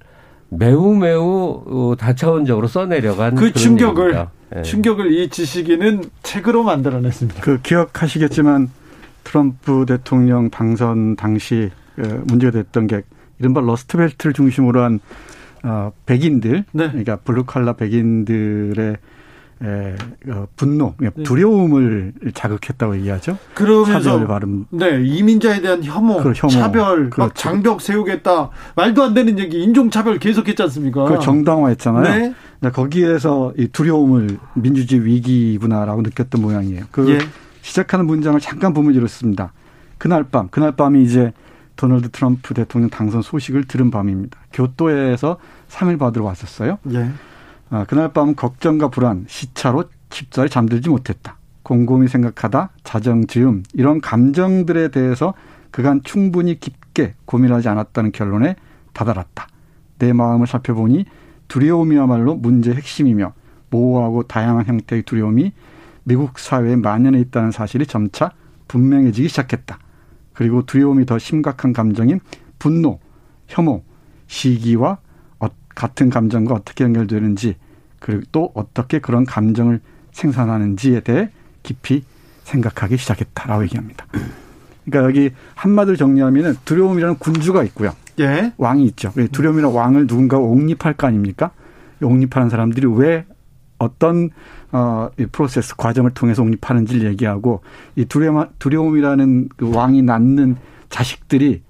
[0.52, 4.32] 매우 매우 어, 다차원적으로 써내려간 그 충격을 얘기입니다.
[4.56, 4.61] 예.
[4.64, 7.41] 충격을 이 지식인은 책으로 만들어냈습니다.
[7.41, 8.69] 그 기억하시겠지만
[9.23, 13.03] 트럼프 대통령 당선 당시 어, 문제가 됐던 게
[13.40, 14.99] 이른바 러스트벨트를 중심으로 한
[15.64, 16.88] 어, 백인들, 네.
[16.90, 18.98] 그러니까 블루칼라 백인들의
[19.64, 19.96] 에,
[20.32, 23.38] 어, 분노, 두려움을 자극했다고 얘기하죠.
[23.54, 24.66] 그러면서 차별 발음.
[24.72, 26.50] 네 이민자에 대한 혐오, 그 혐오.
[26.50, 27.34] 차별, 막 그렇죠.
[27.36, 31.06] 장벽 세우겠다 말도 안 되는 얘기 인종차별 계속했지 않습니까?
[31.06, 32.34] 그 정당화했잖아요.
[32.60, 32.70] 네.
[32.72, 36.86] 거기에서 이 두려움을 민주주의 위기구나라고 느꼈던 모양이에요.
[36.92, 37.20] 그 예.
[37.62, 39.54] 시작하는 문장을 잠깐 보면 이렇습니다.
[39.98, 41.34] 그날 밤, 그날 밤이 이제
[41.76, 44.40] 도널드 트럼프 대통령 당선 소식을 들은 밤입니다.
[44.54, 45.38] 교토에서
[45.70, 46.80] 3일 받으러 왔었어요.
[46.94, 47.12] 예.
[47.72, 51.38] 아, 그날 밤 걱정과 불안, 시차로 쉽사리 잠들지 못했다.
[51.64, 55.34] 곰곰이 생각하다, 자정지음 이런 감정들에 대해서
[55.72, 58.57] 그간 충분히 깊게 고민하지 않았다는 결론에
[58.91, 59.48] 다다랐다.
[59.99, 61.06] 내 마음을 살펴보니
[61.48, 63.34] 두려움이야말로 문제의 핵심이며
[63.69, 65.53] 모호하고 다양한 형태의 두려움이
[66.03, 68.31] 미국 사회에 만연해 있다는 사실이 점차
[68.68, 69.80] 분명해지기 시작했다.
[70.34, 72.19] 그리고 두려움이 더 심각한 감정인
[72.60, 72.99] 분노,
[73.48, 73.84] 혐오,
[74.27, 75.11] 시기와 어-
[75.76, 77.56] 같은 감정과 어떻게 연결되는지
[77.99, 79.80] 그리고 또 어떻게 그런 감정을
[80.11, 81.30] 생산하는지에 대해
[81.64, 82.03] 깊이
[82.43, 84.06] 생각하기 시작했다라고 얘기합니다.
[84.85, 87.93] 그러니까 여기 한마디로 정리하면은 두려움이라는 군주가 있고요.
[88.19, 88.52] 예.
[88.57, 89.11] 왕이 있죠.
[89.14, 91.52] 그 두려움이라는 왕을 누군가 옹립할 거 아닙니까?
[92.02, 93.26] 이 옹립하는 사람들이 왜
[93.77, 94.30] 어떤
[94.72, 97.61] 어, 이 프로세스 과정을 통해서 옹립하는지를 얘기하고
[97.95, 100.56] 이 두려움, 두려움이라는 그 왕이 낳는
[100.89, 101.61] 자식들이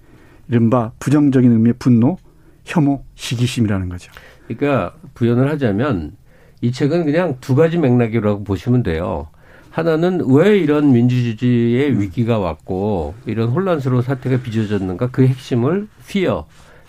[0.49, 2.17] 이른바 부정적인 의미의 분노,
[2.65, 4.11] 혐오, 시기심이라는 거죠.
[4.47, 6.13] 그러니까 부연을 하자면
[6.61, 9.27] 이 책은 그냥 두 가지 맥락이라고 보시면 돼요.
[9.71, 16.41] 하나는 왜 이런 민주주의의 위기가 왔고 이런 혼란스러운 사태가 빚어졌는가 그 핵심을 fear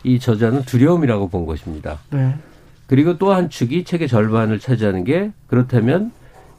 [0.03, 1.99] 이 저자는 두려움이라고 본 것입니다.
[2.11, 2.35] 네.
[2.89, 6.11] 그리고 또 한 축이 책의 절반을 차지하는 게 그렇다면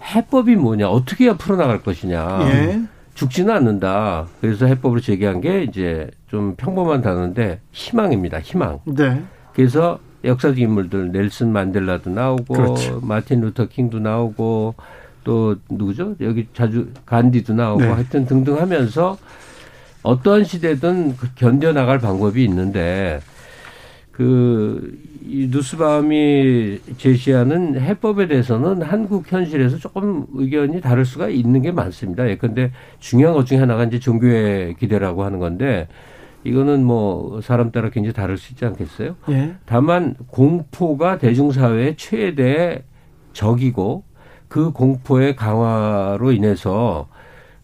[0.02, 2.82] 해법이 뭐냐 어떻게 해야 풀어나갈 것이냐 예.
[3.14, 4.28] 죽지는 않는다.
[4.42, 8.40] 그래서 해법으로 제기한 게 이제 좀 평범한 단어인데 희망입니다.
[8.40, 8.80] 희망.
[8.86, 9.22] 네.
[9.54, 13.00] 그래서 역사적 인물들 넬슨 만델라도 나오고 그렇죠.
[13.02, 14.76] 마틴 루터 킹도 나오고
[15.24, 16.16] 또 누구죠?
[16.22, 17.88] 여기 자주 간디도 나오고 네.
[17.88, 19.18] 하여튼 등등 하면서
[20.02, 23.22] 어떠한 시대든 그 견뎌 나갈 방법이 있는데
[24.12, 32.30] 그 이 누스바움이 제시하는 해법에 대해서는 한국 현실에서 조금 의견이 다를 수가 있는 게 많습니다.
[32.30, 35.88] 예컨대 중요한 것 중에 하나가 이제 종교의 기대라고 하는 건데
[36.44, 39.16] 이거는 뭐 사람 따라 굉장히 다를 수 있지 않겠어요?
[39.30, 39.56] 예.
[39.66, 42.84] 다만 공포가 대중사회의 최대
[43.32, 44.04] 적이고
[44.50, 47.08] 그 공포의 강화로 인해서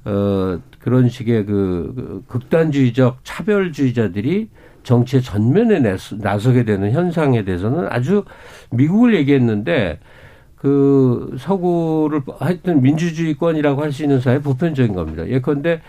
[0.05, 4.47] 어 그런 식의 그, 그 극단주의적 차별주의자들이
[4.89, 8.23] 정치의 전면에 나서게 되는 현상에 대해서는 아주
[8.71, 9.99] 미국을 얘기했는데
[10.55, 15.27] 그 서구를 하여튼 민주주의권이라고 할 수 있는 사회 보편적인 겁니다.
[15.27, 15.81] 예컨대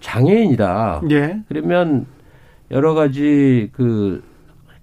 [0.00, 1.02] 장애인이다.
[1.10, 1.40] 예.
[1.48, 2.06] 그러면
[2.70, 4.22] 여러 가지 그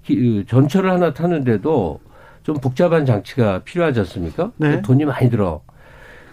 [0.03, 1.99] 기- 그 전철을 하나 타는데도
[2.43, 4.51] 좀 복잡한 장치가 필요하지 않습니까?
[4.57, 4.81] 네.
[4.83, 5.61] 돈이 많이 들어.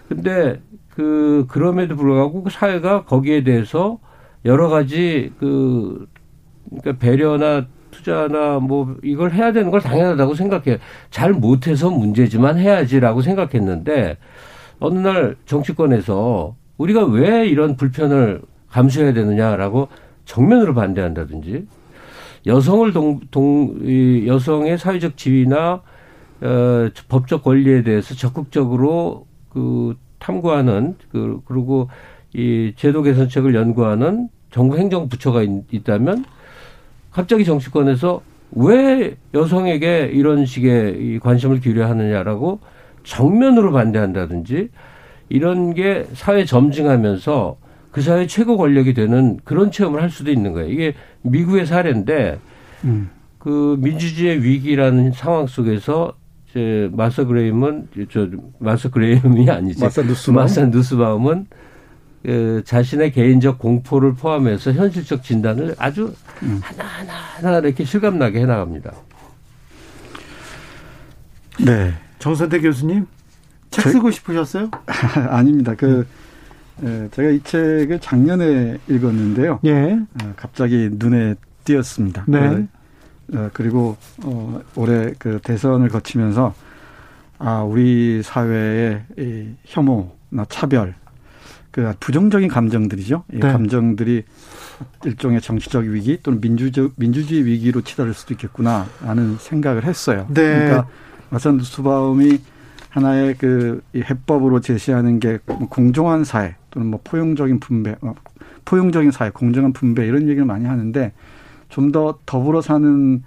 [0.07, 0.61] 근데
[0.95, 3.97] 그 그럼에도 불구하고 그 사회가 거기에 대해서
[4.45, 6.05] 여러 가지 그
[6.69, 10.77] 그러니까 배려나 투자나 뭐 이걸 해야 되는 걸 당연하다고 생각해요.
[11.11, 14.17] 잘 못해서 문제지만 해야지라고 생각했는데
[14.79, 19.87] 어느 날 정치권에서 우리가 왜 이런 불편을 감수해야 되느냐라고
[20.25, 21.67] 정면으로 반대한다든지
[22.45, 25.81] 여성을 동, 동, 이 여성의 사회적 지위나
[26.41, 31.89] 어, 법적 권리에 대해서 적극적으로 그 탐구하는 그 그리고
[32.33, 36.25] 이 제도 개선책을 연구하는 정부 행정부처가 있, 있다면
[37.13, 38.21] 갑자기 정치권에서
[38.55, 42.59] 왜 여성에게 이런 식의 이 관심을 기울여 하느냐라고
[43.03, 44.69] 정면으로 반대한다든지
[45.29, 47.57] 이런 게 사회 점증하면서
[47.91, 50.69] 그 사회 최고 권력이 되는 그런 체험을 할 수도 있는 거예요.
[50.69, 52.39] 이게 미국의 사례인데
[52.83, 53.09] 음.
[53.37, 56.13] 그 민주주의의 위기라는 상황 속에서
[56.49, 58.27] 이제 마서 그레임은 저
[58.59, 60.35] 마서 그레임이 아니지 마사 누스바움?
[60.35, 61.55] 마사 누스바움은 그
[62.63, 66.13] 자신의 개인적 공포를 포함해서 현실적 진단을 아주
[66.43, 66.59] 음.
[66.61, 68.91] 하나하나 하나 이렇게 실감나게 해나갑니다.
[71.65, 71.93] 네.
[72.19, 73.05] 정선태 교수님
[73.69, 74.69] 책 제- 쓰고 싶으셨어요?
[75.29, 75.73] 아닙니다.
[75.75, 76.07] 그
[76.83, 79.59] 에, 제가 이 책을 작년에 읽었는데요.
[79.65, 79.93] 예.
[79.93, 81.35] 어, 갑자기 눈에
[81.65, 82.25] 띄었습니다.
[82.27, 82.39] 네.
[82.47, 82.67] 어,
[83.35, 86.53] 어, 그리고 어, 올해 그 대선을 거치면서
[87.37, 90.95] 아 우리 사회의 이 혐오나 차별,
[91.73, 93.23] 그 부정적인 감정들이죠.
[93.33, 93.51] 이 네.
[93.51, 94.23] 감정들이
[95.03, 100.27] 일종의 정치적 위기 또는 민주적 민주주의 위기로 치달을 수도 있겠구나라는 생각을 했어요.
[100.29, 100.59] 네.
[100.59, 100.87] 그러니까
[101.31, 102.39] 마산 누스바움이
[102.89, 108.13] 하나의 그이 해법으로 제시하는 게뭐 공정한 사회 또는 뭐 포용적인 분배, 어,
[108.65, 111.11] 포용적인 사회, 공정한 분배 이런 얘기를 많이 하는데
[111.69, 113.23] 좀 더 더불어 사는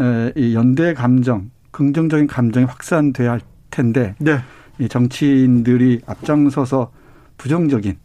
[0.00, 3.40] 에, 이 연대 감정, 긍정적인 감정이 확산돼야 할
[3.70, 4.38] 텐데 네.
[4.80, 6.90] 이 정치인들이 앞장서서
[7.36, 7.96] 부정적인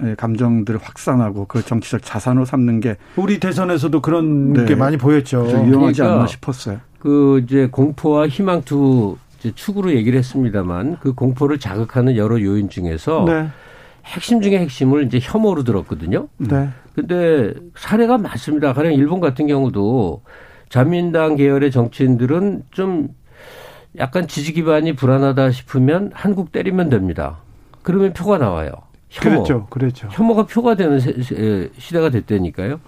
[0.00, 4.64] 에, 감정들을 확산하고 그 정치적 자산으로 삼는 게 우리 대선에서도 그런 네.
[4.64, 5.48] 게 많이 보였죠.
[5.48, 6.80] 좀 위험하지 그러니까 않나 싶었어요.
[6.98, 13.24] 그 이제 공포와 희망 두 이제 축으로 얘기를 했습니다만 그 공포를 자극하는 여러 요인 중에서
[13.26, 13.48] 네.
[14.04, 16.28] 핵심 중에 핵심을 이제 혐오로 들었거든요.
[16.38, 16.68] 네.
[16.94, 18.72] 근데 사례가 많습니다.
[18.72, 20.22] 가령 일본 같은 경우도
[20.68, 23.08] 자민당 계열의 정치인들은 좀
[23.98, 27.38] 약간 지지 기반이 불안하다 싶으면 한국 때리면 됩니다.
[27.82, 28.70] 그러면 표가 나와요.
[29.10, 29.34] 혐오.
[29.42, 29.66] 그랬죠.
[29.70, 30.08] 그랬죠.
[30.10, 32.80] 혐오가 표가 되는 세- 세- 시대가 됐다니까요.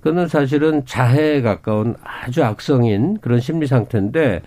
[0.00, 4.42] 그거는 사실은 자해에 가까운 아주 악성인 그런 심리 상태인데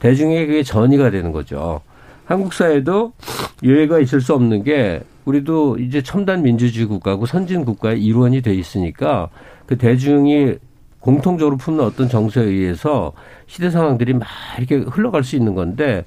[0.00, 1.80] 대중에게 그게 전이가 되는 거죠.
[2.26, 3.14] 한국 사회도
[3.62, 9.30] 예외가 있을 수 없는 게 우리도 이제 첨단 민주주의 국가고 선진 국가의 일원이 돼 있으니까
[9.66, 10.54] 그 대중이
[11.00, 13.12] 공통적으로 품는 어떤 정서에 의해서
[13.46, 16.04] 시대 상황들이 막 이렇게 흘러갈 수 있는 건데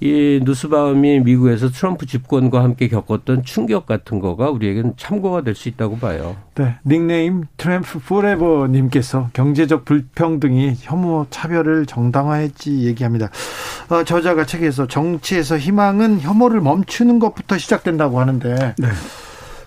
[0.00, 5.98] 이 누스바움이 미국에서 트럼프 집권과 함께 겪었던 충격 같은 거가 우리에게는 참고가 될 수 있다고
[5.98, 6.36] 봐요.
[6.54, 6.74] 네.
[6.86, 13.30] 닉네임 Trump Forever 님께서 경제적 불평등이 혐오 차별을 정당화했지 얘기합니다.
[13.88, 18.88] 어, 저자가 책에서 정치에서 희망은 혐오를 멈추는 것부터 시작된다고 하는데 네.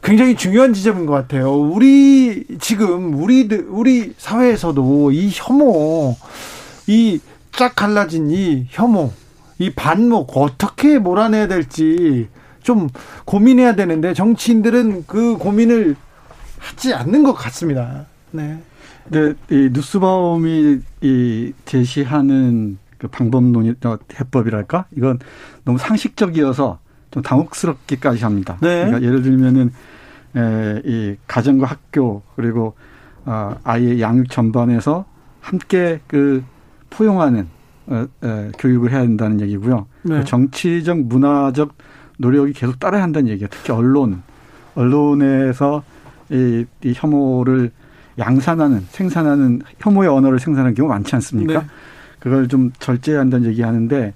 [0.04, 1.52] 굉장히 중요한 지점인 것 같아요.
[1.54, 6.16] 우리 지금 우리 우리 사회에서도 이 혐오,
[6.88, 7.20] 이
[7.60, 9.12] 쫙 갈라진 이 혐오,
[9.60, 12.28] 이 반목 어떻게 몰아내야 될지
[12.64, 12.90] 좀
[13.26, 15.96] 고민해야 되는데 정치인들은 그 고민을
[16.58, 18.06] 하지 않는 것 같습니다.
[18.32, 18.62] 네.
[19.04, 25.20] 근데 이 누스바움이 이 제시하는 그 방법론이 어, 해법이랄까 이건
[25.64, 26.80] 너무 상식적이어서
[27.12, 28.58] 좀 당혹스럽기까지 합니다.
[28.62, 28.86] 네.
[28.86, 29.72] 그러니까 예를 들면은
[30.36, 32.76] 에, 이 가정과 학교 그리고
[33.26, 35.06] 아, 아이의 양육 전반에서
[35.42, 36.44] 함께 그
[36.90, 37.48] 포용하는
[38.58, 39.88] 교육을 해야 된다는 얘기고요.
[40.04, 40.24] 네.
[40.24, 41.74] 정치적 문화적
[42.18, 43.48] 노력이 계속 따라야 한다는 얘기예요.
[43.50, 44.22] 특히 언론
[44.76, 45.84] 언론에서
[46.30, 47.72] 이, 이 혐오를
[48.18, 51.62] 양산하는 생산하는 혐오의 언어를 생산하는 경우 많지 않습니까?
[51.62, 51.66] 네.
[52.20, 54.14] 그걸 좀 절제해야 한다는 얘기하는데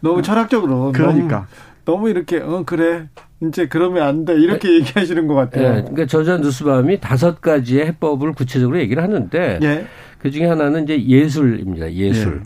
[0.00, 1.46] 너무 철학적으로 그러니까
[1.84, 3.08] 너무, 너무 이렇게 어 그래
[3.40, 5.64] 이제 그러면 안 돼 이렇게 얘기하시는 것 같아요.
[5.64, 9.86] 예, 그러니까 저자 누스바움이 다섯 가지의 해법을 구체적으로 얘기를 하는데 예.
[10.18, 11.92] 그 중에 하나는 이제 예술입니다.
[11.92, 12.42] 예술.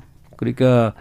[0.47, 0.53] 예.
[0.53, 0.95] 그러니까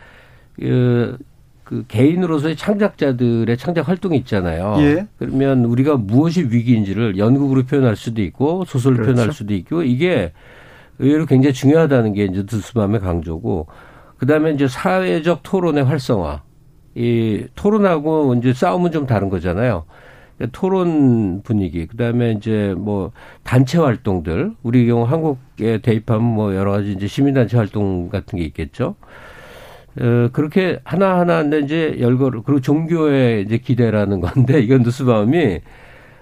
[0.60, 1.18] 그,
[1.64, 4.76] 그 개인으로서의 창작자들의 창작 활동이 있잖아요.
[4.80, 5.08] 예.
[5.18, 9.14] 그러면 우리가 무엇이 위기인지를 연극으로 표현할 수도 있고 소설로 그렇죠.
[9.14, 10.34] 표현할 수도 있고 이게
[11.00, 13.68] 의외로 굉장히 중요하다는 게 이제 두스밤의 강조고
[14.18, 16.44] 그다음에 이제 사회적 토론의 활성화.
[16.94, 19.86] 이 토론하고 이제 싸움은 좀 다른 거잖아요.
[20.38, 23.12] 그러니까 토론 분위기, 그 다음에 이제 뭐
[23.44, 28.96] 단체 활동들, 우리 경우 한국에 대입하면 뭐 여러 가지 이제 시민단체 활동 같은 게 있겠죠.
[30.00, 35.60] 어, 그렇게 하나하나 이제 열거를, 그리고 종교의 이제 기대라는 건데, 이건 누스바움이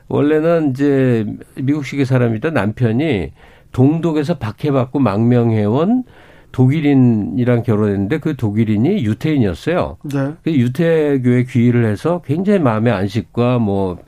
[0.07, 1.25] 원래는 이제
[1.55, 3.31] 미국식의 사람이던 남편이
[3.71, 6.03] 동독에서 박해받고 망명해온
[6.51, 9.97] 독일인이랑 결혼했는데 그 독일인이 유태인이었어요.
[10.11, 10.33] 네.
[10.43, 13.99] 그 유태교에 귀의를 해서 굉장히 마음의 안식과 뭐,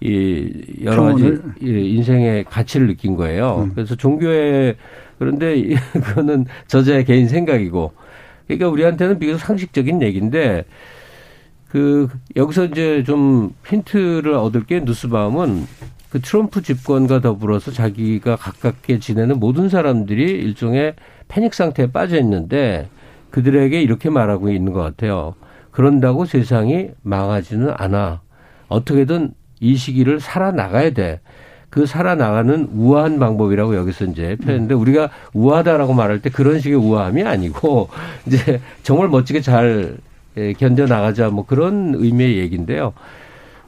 [0.00, 0.50] 이,
[0.84, 3.64] 여러 가지 인생의 가치를 느낀 거예요.
[3.66, 3.72] 음.
[3.74, 4.74] 그래서 종교에,
[5.18, 7.92] 그런데 이- 그거는 저자의 개인 생각이고.
[8.56, 10.64] 그러니까 우리한테는 비교적 상식적인 얘기인데,
[11.68, 15.66] 그, 여기서 이제 좀 힌트를 얻을 게 누스바움은
[16.10, 20.94] 그 트럼프 집권과 더불어서 자기가 가깝게 지내는 모든 사람들이 일종의
[21.28, 22.90] 패닉 상태에 빠져 있는데
[23.30, 25.34] 그들에게 이렇게 말하고 있는 것 같아요.
[25.70, 28.20] 그런다고 세상이 망하지는 않아.
[28.68, 31.20] 어떻게든 이 시기를 살아나가야 돼.
[31.72, 37.88] 그 살아나가는 우아한 방법이라고 여기서 이제 표현했는데 우리가 우아하다라고 말할 때 그런 식의 우아함이 아니고
[38.28, 39.96] 이제 정말 멋지게 잘
[40.36, 42.92] 예, 견뎌 나가자 뭐 그런 의미의 얘기인데요.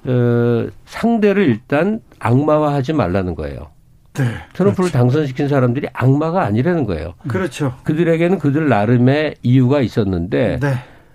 [0.05, 3.69] 어, 상대를 일단 악마화하지 말라는 거예요.
[4.13, 4.25] 네.
[4.53, 7.15] 트럼프를 당선시킨 사람들이 악마가 아니라는 거예요.
[7.27, 7.73] 그렇죠.
[7.85, 10.75] 그들에게는 그들 나름의 이유가 있었는데 네.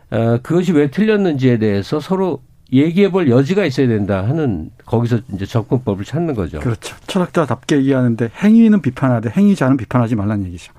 [0.09, 2.41] 어, 그것이 왜 틀렸는지에 대해서 서로
[2.71, 6.59] 얘기해 볼 여지가 있어야 된다 하는 거기서 이제 접근법을 찾는 거죠.
[6.59, 6.95] 그렇죠.
[7.07, 10.73] 철학자답게 얘기하는데 행위는 비판하되 행위자는 비판하지 말라는 얘기죠.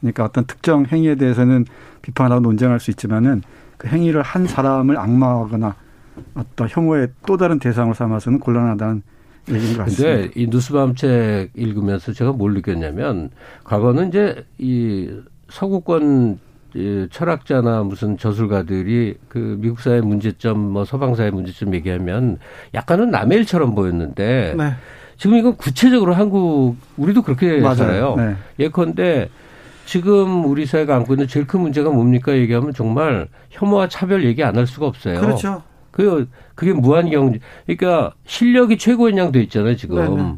[0.00, 1.66] 그러니까 어떤 특정 행위에 대해서는
[2.02, 3.42] 비판하고 논쟁할 수 있지만은
[3.76, 5.74] 그 행위를 한 사람을 악마하거나
[6.34, 9.02] 어떤 혐오의 또 다른 대상으로 삼아서는 곤란하다는
[9.50, 10.16] 얘기인 것 같습니다.
[10.16, 13.30] 근데 이 뉴스밤 책 읽으면서 제가 뭘 느꼈냐면
[13.64, 15.08] 과거는 이제 이
[15.48, 16.38] 서구권 이
[17.10, 22.38] 철학자나 무슨 저술가들이 그 미국 사회 문제점 뭐 서방 사회 문제점 얘기하면
[22.74, 24.72] 약간은 남의 일처럼 보였는데 네.
[25.16, 27.74] 지금 이건 구체적으로 한국 우리도 그렇게 맞아요.
[27.74, 28.16] 살아요.
[28.16, 28.36] 네.
[28.58, 29.28] 예컨대
[29.86, 34.56] 지금 우리 사회가 안고 있는 제일 큰 문제가 뭡니까 얘기하면 정말 혐오와 차별 얘기 안
[34.56, 35.20] 할 수가 없어요.
[35.20, 35.62] 그렇죠.
[35.90, 37.40] 그 그게 무한 경제.
[37.66, 39.96] 그러니까 실력이 최고인 양 돼 있잖아요 지금.
[40.16, 40.34] 네네.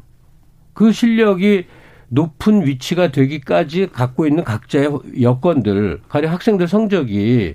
[0.72, 1.66] 그 실력이
[2.10, 4.90] 높은 위치가 되기까지 갖고 있는 각자의
[5.22, 7.54] 여건들, 가령 학생들 성적이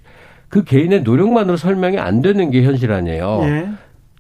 [0.50, 3.42] 그 개인의 노력만으로 설명이 안 되는 게 현실 아니에요.
[3.44, 3.70] 예.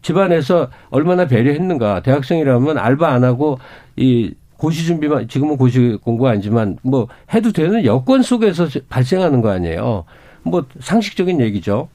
[0.02, 2.02] 집안에서 얼마나 배려했는가.
[2.03, 3.60] 대학생이라면 알바 안 하고
[3.95, 10.03] 이 고시 준비만 지금은 고시 공부 아니지만 뭐 해도 되는 여건 속에서 발생하는 거 아니에요.
[10.44, 11.88] 뭐 상식적인 얘기죠.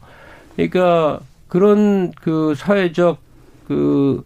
[0.56, 3.18] 그러니까 그런 그 사회적
[3.68, 4.24] 그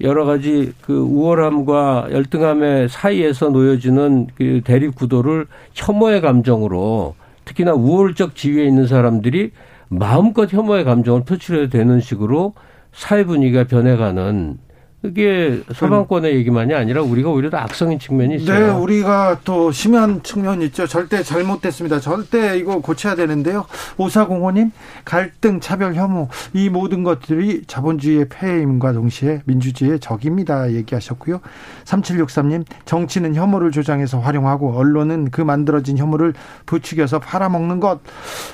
[0.00, 7.14] 여러 가지 그 우월함과 열등함의 사이에서 놓여지는 그 대립 구도를 혐오의 감정으로
[7.44, 9.52] 특히나 우월적 지위에 있는 사람들이
[9.88, 12.54] 마음껏 혐오의 감정을 표출해야 되는 식으로
[12.92, 14.58] 사회 분위기가 변해가는
[15.02, 18.66] 그게 서방권의 얘기만이 아니라 우리가 오히려 더 악성인 측면이 있어요.
[18.66, 20.86] 네, 우리가 또 심한 측면이 있죠.
[20.86, 21.98] 절대 잘못됐습니다.
[21.98, 23.66] 절대 이거 고쳐야 되는데요.
[23.96, 24.70] 오사공호님,
[25.04, 30.70] 갈등, 차별, 혐오, 이 모든 것들이 자본주의의 폐해임과 동시에 민주주의의 적입니다.
[30.70, 31.40] 얘기하셨고요.
[31.84, 36.32] 3763님, 정치는 혐오를 조장해서 활용하고 언론은 그 만들어진 혐오를
[36.64, 37.98] 부추겨서 팔아먹는 것.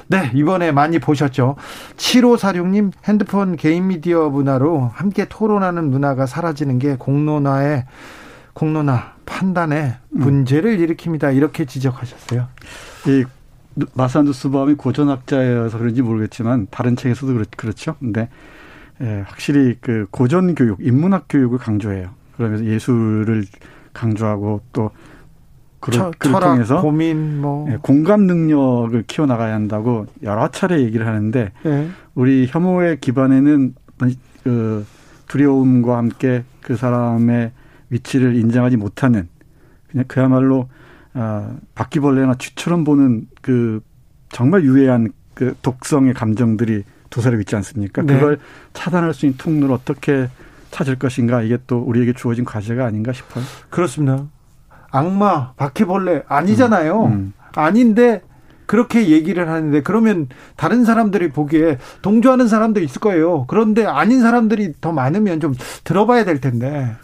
[0.06, 1.56] 네, 이번에 많이 보셨죠.
[1.98, 7.84] 7546님, 핸드폰 개인 미디어 문화로 함께 토론하는 문화가 사라지는 게 공론화의
[8.52, 11.36] 공론화 판단에 문제를 일으킵니다.
[11.36, 12.46] 이렇게 지적하셨어요.
[13.08, 13.24] 이
[13.94, 17.96] 마산 뉴스범이 고전학자여서 그런지 모르겠지만 다른 책에서도 그렇, 그렇죠.
[17.98, 18.28] 근데
[19.00, 22.10] 예, 확실히 그 고전 교육, 인문학 교육을 강조해요.
[22.36, 23.44] 그러면서 예술을
[23.92, 24.90] 강조하고 또
[25.80, 27.68] 철학, 통해서 고민, 뭐.
[27.70, 31.88] 예, 공감 능력을 키워 나가야 한다고 여러 차례 얘기를 하는데 예.
[32.14, 34.86] 우리 혐오의 기반에는 어떤 그
[35.28, 37.52] 두려움과 함께 그 사람의
[37.90, 39.28] 위치를 인정하지 못하는
[39.90, 40.68] 그냥 그야말로
[41.14, 43.80] 아, 바퀴벌레나 쥐처럼 보는 그
[44.30, 48.02] 정말 유해한 그 독성의 감정들이 도사리고 있지 않습니까?
[48.02, 48.14] 네.
[48.14, 48.38] 그걸
[48.72, 50.28] 차단할 수 있는 통로를 어떻게
[50.70, 53.44] 찾을 것인가 이게 또 우리에게 주어진 과제가 아닌가 싶어요.
[53.70, 54.26] 그렇습니다.
[54.90, 57.04] 악마, 바퀴벌레 아니잖아요.
[57.06, 57.32] 음.
[57.54, 58.22] 아닌데
[58.68, 63.46] 그렇게 얘기를 하는데 그러면 다른 사람들이 보기에 동조하는 사람도 있을 거예요.
[63.48, 65.54] 그런데 아닌 사람들이 더 많으면 좀
[65.84, 66.94] 들어봐야 될 텐데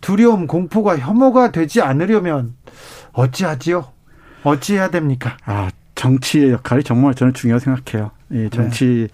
[0.00, 2.54] 두려움, 공포가 혐오가 되지 않으려면
[3.12, 3.86] 어찌하지요?
[4.44, 5.36] 어찌해야 됩니까?
[5.44, 8.10] 아 정치의 역할이 정말 저는 중요하다고 생각해요.
[8.30, 9.08] 이 정치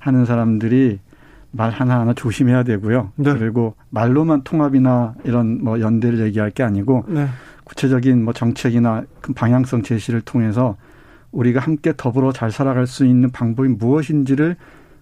[0.00, 0.98] 하는 사람들이
[1.52, 3.12] 말 하나하나 조심해야 되고요.
[3.14, 3.34] 네.
[3.34, 7.28] 그리고 말로만 통합이나 이런 뭐 연대를 얘기할 게 아니고 네.
[7.62, 10.76] 구체적인 뭐 정책이나 그 방향성 제시를 통해서
[11.32, 14.56] 우리가 함께 더불어 잘 살아갈 수 있는 방법이 무엇인지를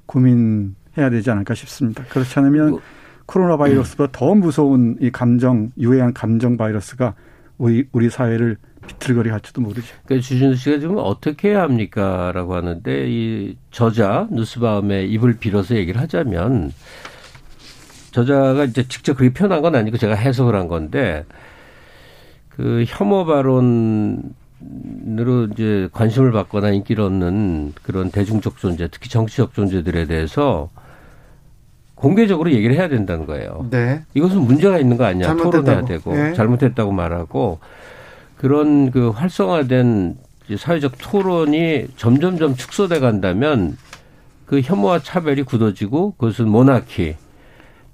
[0.06, 2.04] 고민해야 되지 않을까 싶습니다.
[2.04, 2.78] 그렇지 않으면
[3.26, 7.14] 코로나 바이러스보다 더 무서운 이 감정, 유해한 감정 바이러스가
[7.58, 8.56] 우리, 우리 사회를
[8.86, 9.86] 비틀거리 할지도 모르죠.
[10.04, 16.72] 그러니까 주진우 씨가 지금 어떻게 해야 합니까라고 하는데 이 저자 뉴스밤의 입을 빌어서 얘기를 하자면
[18.12, 21.24] 저자가 이제 직접 그렇게 표현한 건 아니고 제가 해석을 한 건데
[22.48, 24.34] 그 혐오 발언
[25.18, 30.68] 으로 이제 관심을 받거나 인기를 얻는 그런 대중적 존재, 특히 정치적 존재들에 대해서
[31.94, 33.66] 공개적으로 얘기를 해야 된다는 거예요.
[33.70, 34.02] 네.
[34.14, 35.26] 이것은 문제가 있는 거 아니냐.
[35.26, 35.64] 잘못됐다고.
[35.64, 36.32] 토론해야 되고 예.
[36.34, 37.58] 잘못했다고 말하고
[38.36, 40.16] 그런 그 활성화된
[40.56, 43.76] 사회적 토론이 점점점 축소돼 간다면
[44.46, 47.16] 그 혐오와 차별이 굳어지고 그것은 모나키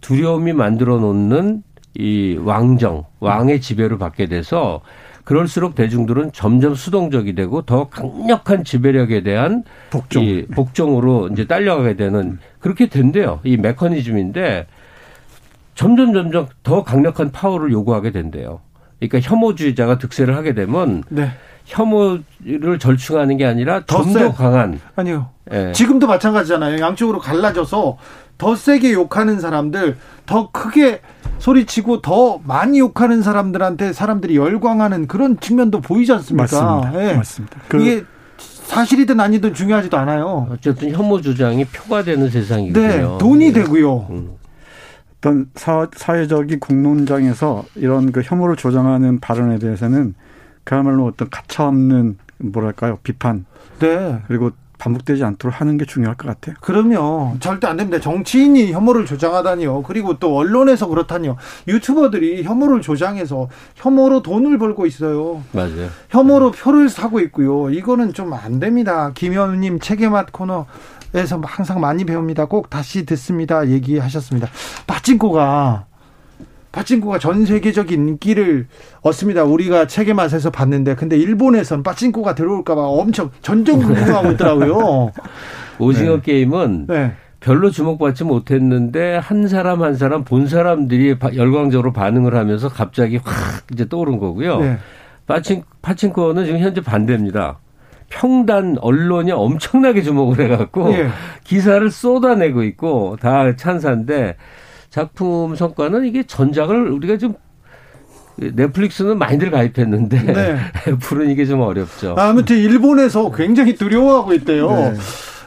[0.01, 1.63] 두려움이 만들어 놓는
[1.97, 4.83] 이 왕정 왕의 지배를 받게 돼서
[5.25, 10.23] 그럴수록 대중들은 점점 수동적이 되고 더 강력한 지배력에 대한 복종.
[10.23, 13.41] 이 복종으로 이제 딸려가게 되는 그렇게 된대요.
[13.43, 14.67] 이 메커니즘인데
[15.75, 18.61] 점점 점점 더 강력한 파워를 요구하게 된대요.
[19.01, 21.31] 그러니까 혐오주의자가 득세를 하게 되면 네.
[21.65, 24.21] 혐오를 절충하는 게 아니라 더좀 세.
[24.21, 25.31] 더 강한 아니요.
[25.53, 25.73] 예.
[25.73, 26.81] 지금도 마찬가지잖아요.
[26.81, 27.97] 양쪽으로 갈라져서
[28.37, 29.97] 더 세게 욕하는 사람들,
[30.27, 31.01] 더 크게
[31.45, 36.43] 소리치고 더 많이 욕하는 사람들한테 사람들이 열광하는 그런 측면도 보이지 않습니까?
[36.43, 37.11] 맞습니다.
[37.11, 37.15] 예.
[37.15, 37.61] 맞습니다.
[37.69, 38.05] 그- 이게
[38.39, 40.49] 사실이든 아니든 중요하지도 않아요.
[40.51, 42.87] 어쨌든 혐오 주장이 표가 되는 세상이거든요.
[42.89, 44.09] 네, 돈이 되고요.
[45.19, 50.15] 어떤 사, 사회적인 공론장에서 이런 그 혐오를 조장하는 발언에 대해서는
[50.65, 53.45] 그야말로 어떤 가차없는 뭐랄까요 비판
[53.81, 54.19] 네.
[54.29, 56.57] 그리고 반복되지 않도록 하는 게 중요할 것 같아요.
[56.61, 57.37] 그럼요.
[57.41, 58.01] 절대 안 됩니다.
[58.01, 59.83] 정치인이 혐오를 조장하다니요.
[59.85, 61.37] 그리고 또 언론에서 그렇다니요.
[61.69, 65.43] 유튜버들이 혐오를 조장해서 혐오로 돈을 벌고 있어요.
[65.53, 65.89] 맞아요.
[66.11, 67.71] 혐오로 표를 사고 있고요.
[67.71, 69.13] 이거는 좀 안 됩니다.
[69.15, 72.47] 김현우님 책의맛 코너에서 항상 많이 배웁니다.
[72.47, 73.69] 꼭 다시 듣습니다.
[73.69, 74.49] 얘기하셨습니다.
[74.87, 75.87] 빠찡코가
[76.79, 78.67] 빠찡코가 전 세계적인 인기를
[79.03, 79.45] 얻습니다.
[79.45, 85.13] 우리가 책의 맛에서 봤는데 근데 일본에선 빠찡코가 들어올까 봐 엄청 전전 궁금하고 있더라고요.
[85.79, 87.13] 오징어 게임은 네.
[87.39, 93.65] 별로 주목받지 못했는데 한 사람 한 사람 본 사람들이 바- 열광적으로 반응을 하면서 갑자기 확
[93.73, 94.59] 이제 떠오른 거고요.
[94.61, 94.79] 네.
[95.29, 97.59] 파친 파친코는 지금 현재 반대입니다.
[98.09, 101.09] 평단 언론이 엄청나게 주목을 해갖고 예.
[101.45, 104.37] 기사를 쏟아내고 있고 다 찬사인데
[104.95, 107.35] 작품 성과는 이게 전작을 우리가 좀
[108.37, 110.57] 넷플릭스는 많이들 가입했는데 네.
[110.87, 112.15] 애플은 이게 좀 어렵죠.
[112.17, 114.71] 아무튼 일본에서 굉장히 두려워하고 있대요.
[114.71, 114.95] 네.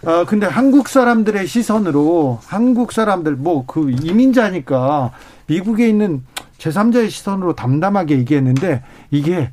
[0.06, 5.12] 아, 근데 한국 사람들의 시선으로 한국 사람들 뭐 그 이민자니까
[5.46, 6.24] 미국에 있는
[6.58, 9.52] 제3자의 시선으로 담담하게 얘기했는데 이게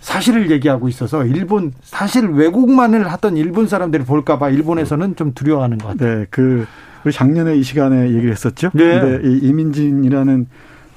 [0.00, 6.20] 사실을 얘기하고 있어서 일본 사실 왜곡만을 하던 일본 사람들이 볼까봐 일본에서는 좀 두려워하는 것 같아요.
[6.20, 6.66] 네, 그
[7.04, 8.70] 우리 작년에 이 시간에 얘기를 했었죠.
[8.74, 9.00] 네.
[9.00, 10.46] 근데 이 이민진이라는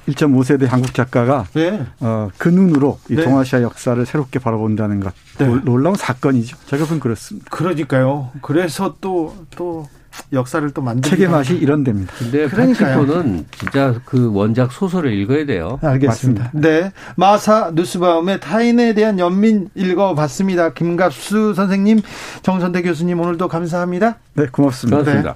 [0.08, 1.82] 1.5세대 한국 작가가 네.
[2.00, 3.24] 어, 그 눈으로 이 네.
[3.24, 5.46] 동아시아 역사를 새롭게 바라본다는 것 네.
[5.46, 6.58] 놀- 놀라운 사건이죠.
[6.66, 7.46] 제가 보면 그렇습니다.
[7.50, 8.30] 그러니까요.
[8.42, 9.88] 그래서 또또
[10.32, 12.12] 역사를 또 만들기 책의 맛이 이런 데입니다.
[12.18, 12.48] 근데.
[12.48, 15.78] 파친코는 진짜 그 원작 소설을 읽어야 돼요.
[15.82, 16.50] 알겠습니다.
[16.52, 16.92] 네.
[17.16, 20.74] 마사 뉴스바움의 타인에 대한 연민 읽어봤습니다.
[20.74, 22.00] 김갑수 선생님,
[22.42, 24.18] 정선태 교수님 오늘도 감사합니다.
[24.34, 24.98] 네, 고맙습니다.
[24.98, 25.34] 고맙습니다.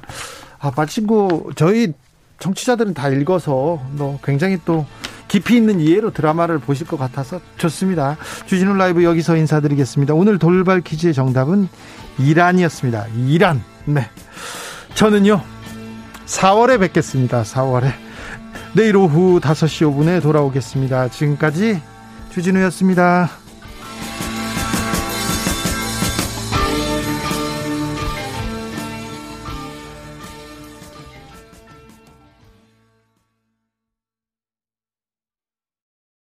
[0.61, 1.93] 아, 마치고 저희
[2.39, 4.87] 청취자들은 다 읽어서 뭐 굉장히 또
[5.29, 8.17] 깊이 있는 이해로 드라마를 보실 것 같아서 좋습니다.
[8.47, 10.15] 주진우 라이브 여기서 인사드리겠습니다.
[10.15, 11.69] 오늘 돌발 퀴즈의 정답은
[12.19, 13.07] 이란이었습니다.
[13.27, 13.63] 이란.
[13.85, 14.09] 네.
[14.95, 15.43] 저는요,
[16.27, 17.43] 4월에 뵙겠습니다.
[17.43, 17.93] 4월에.
[18.75, 21.09] 내일 오후 5시 5분에 돌아오겠습니다.
[21.09, 21.81] 지금까지
[22.31, 23.31] 주진우였습니다.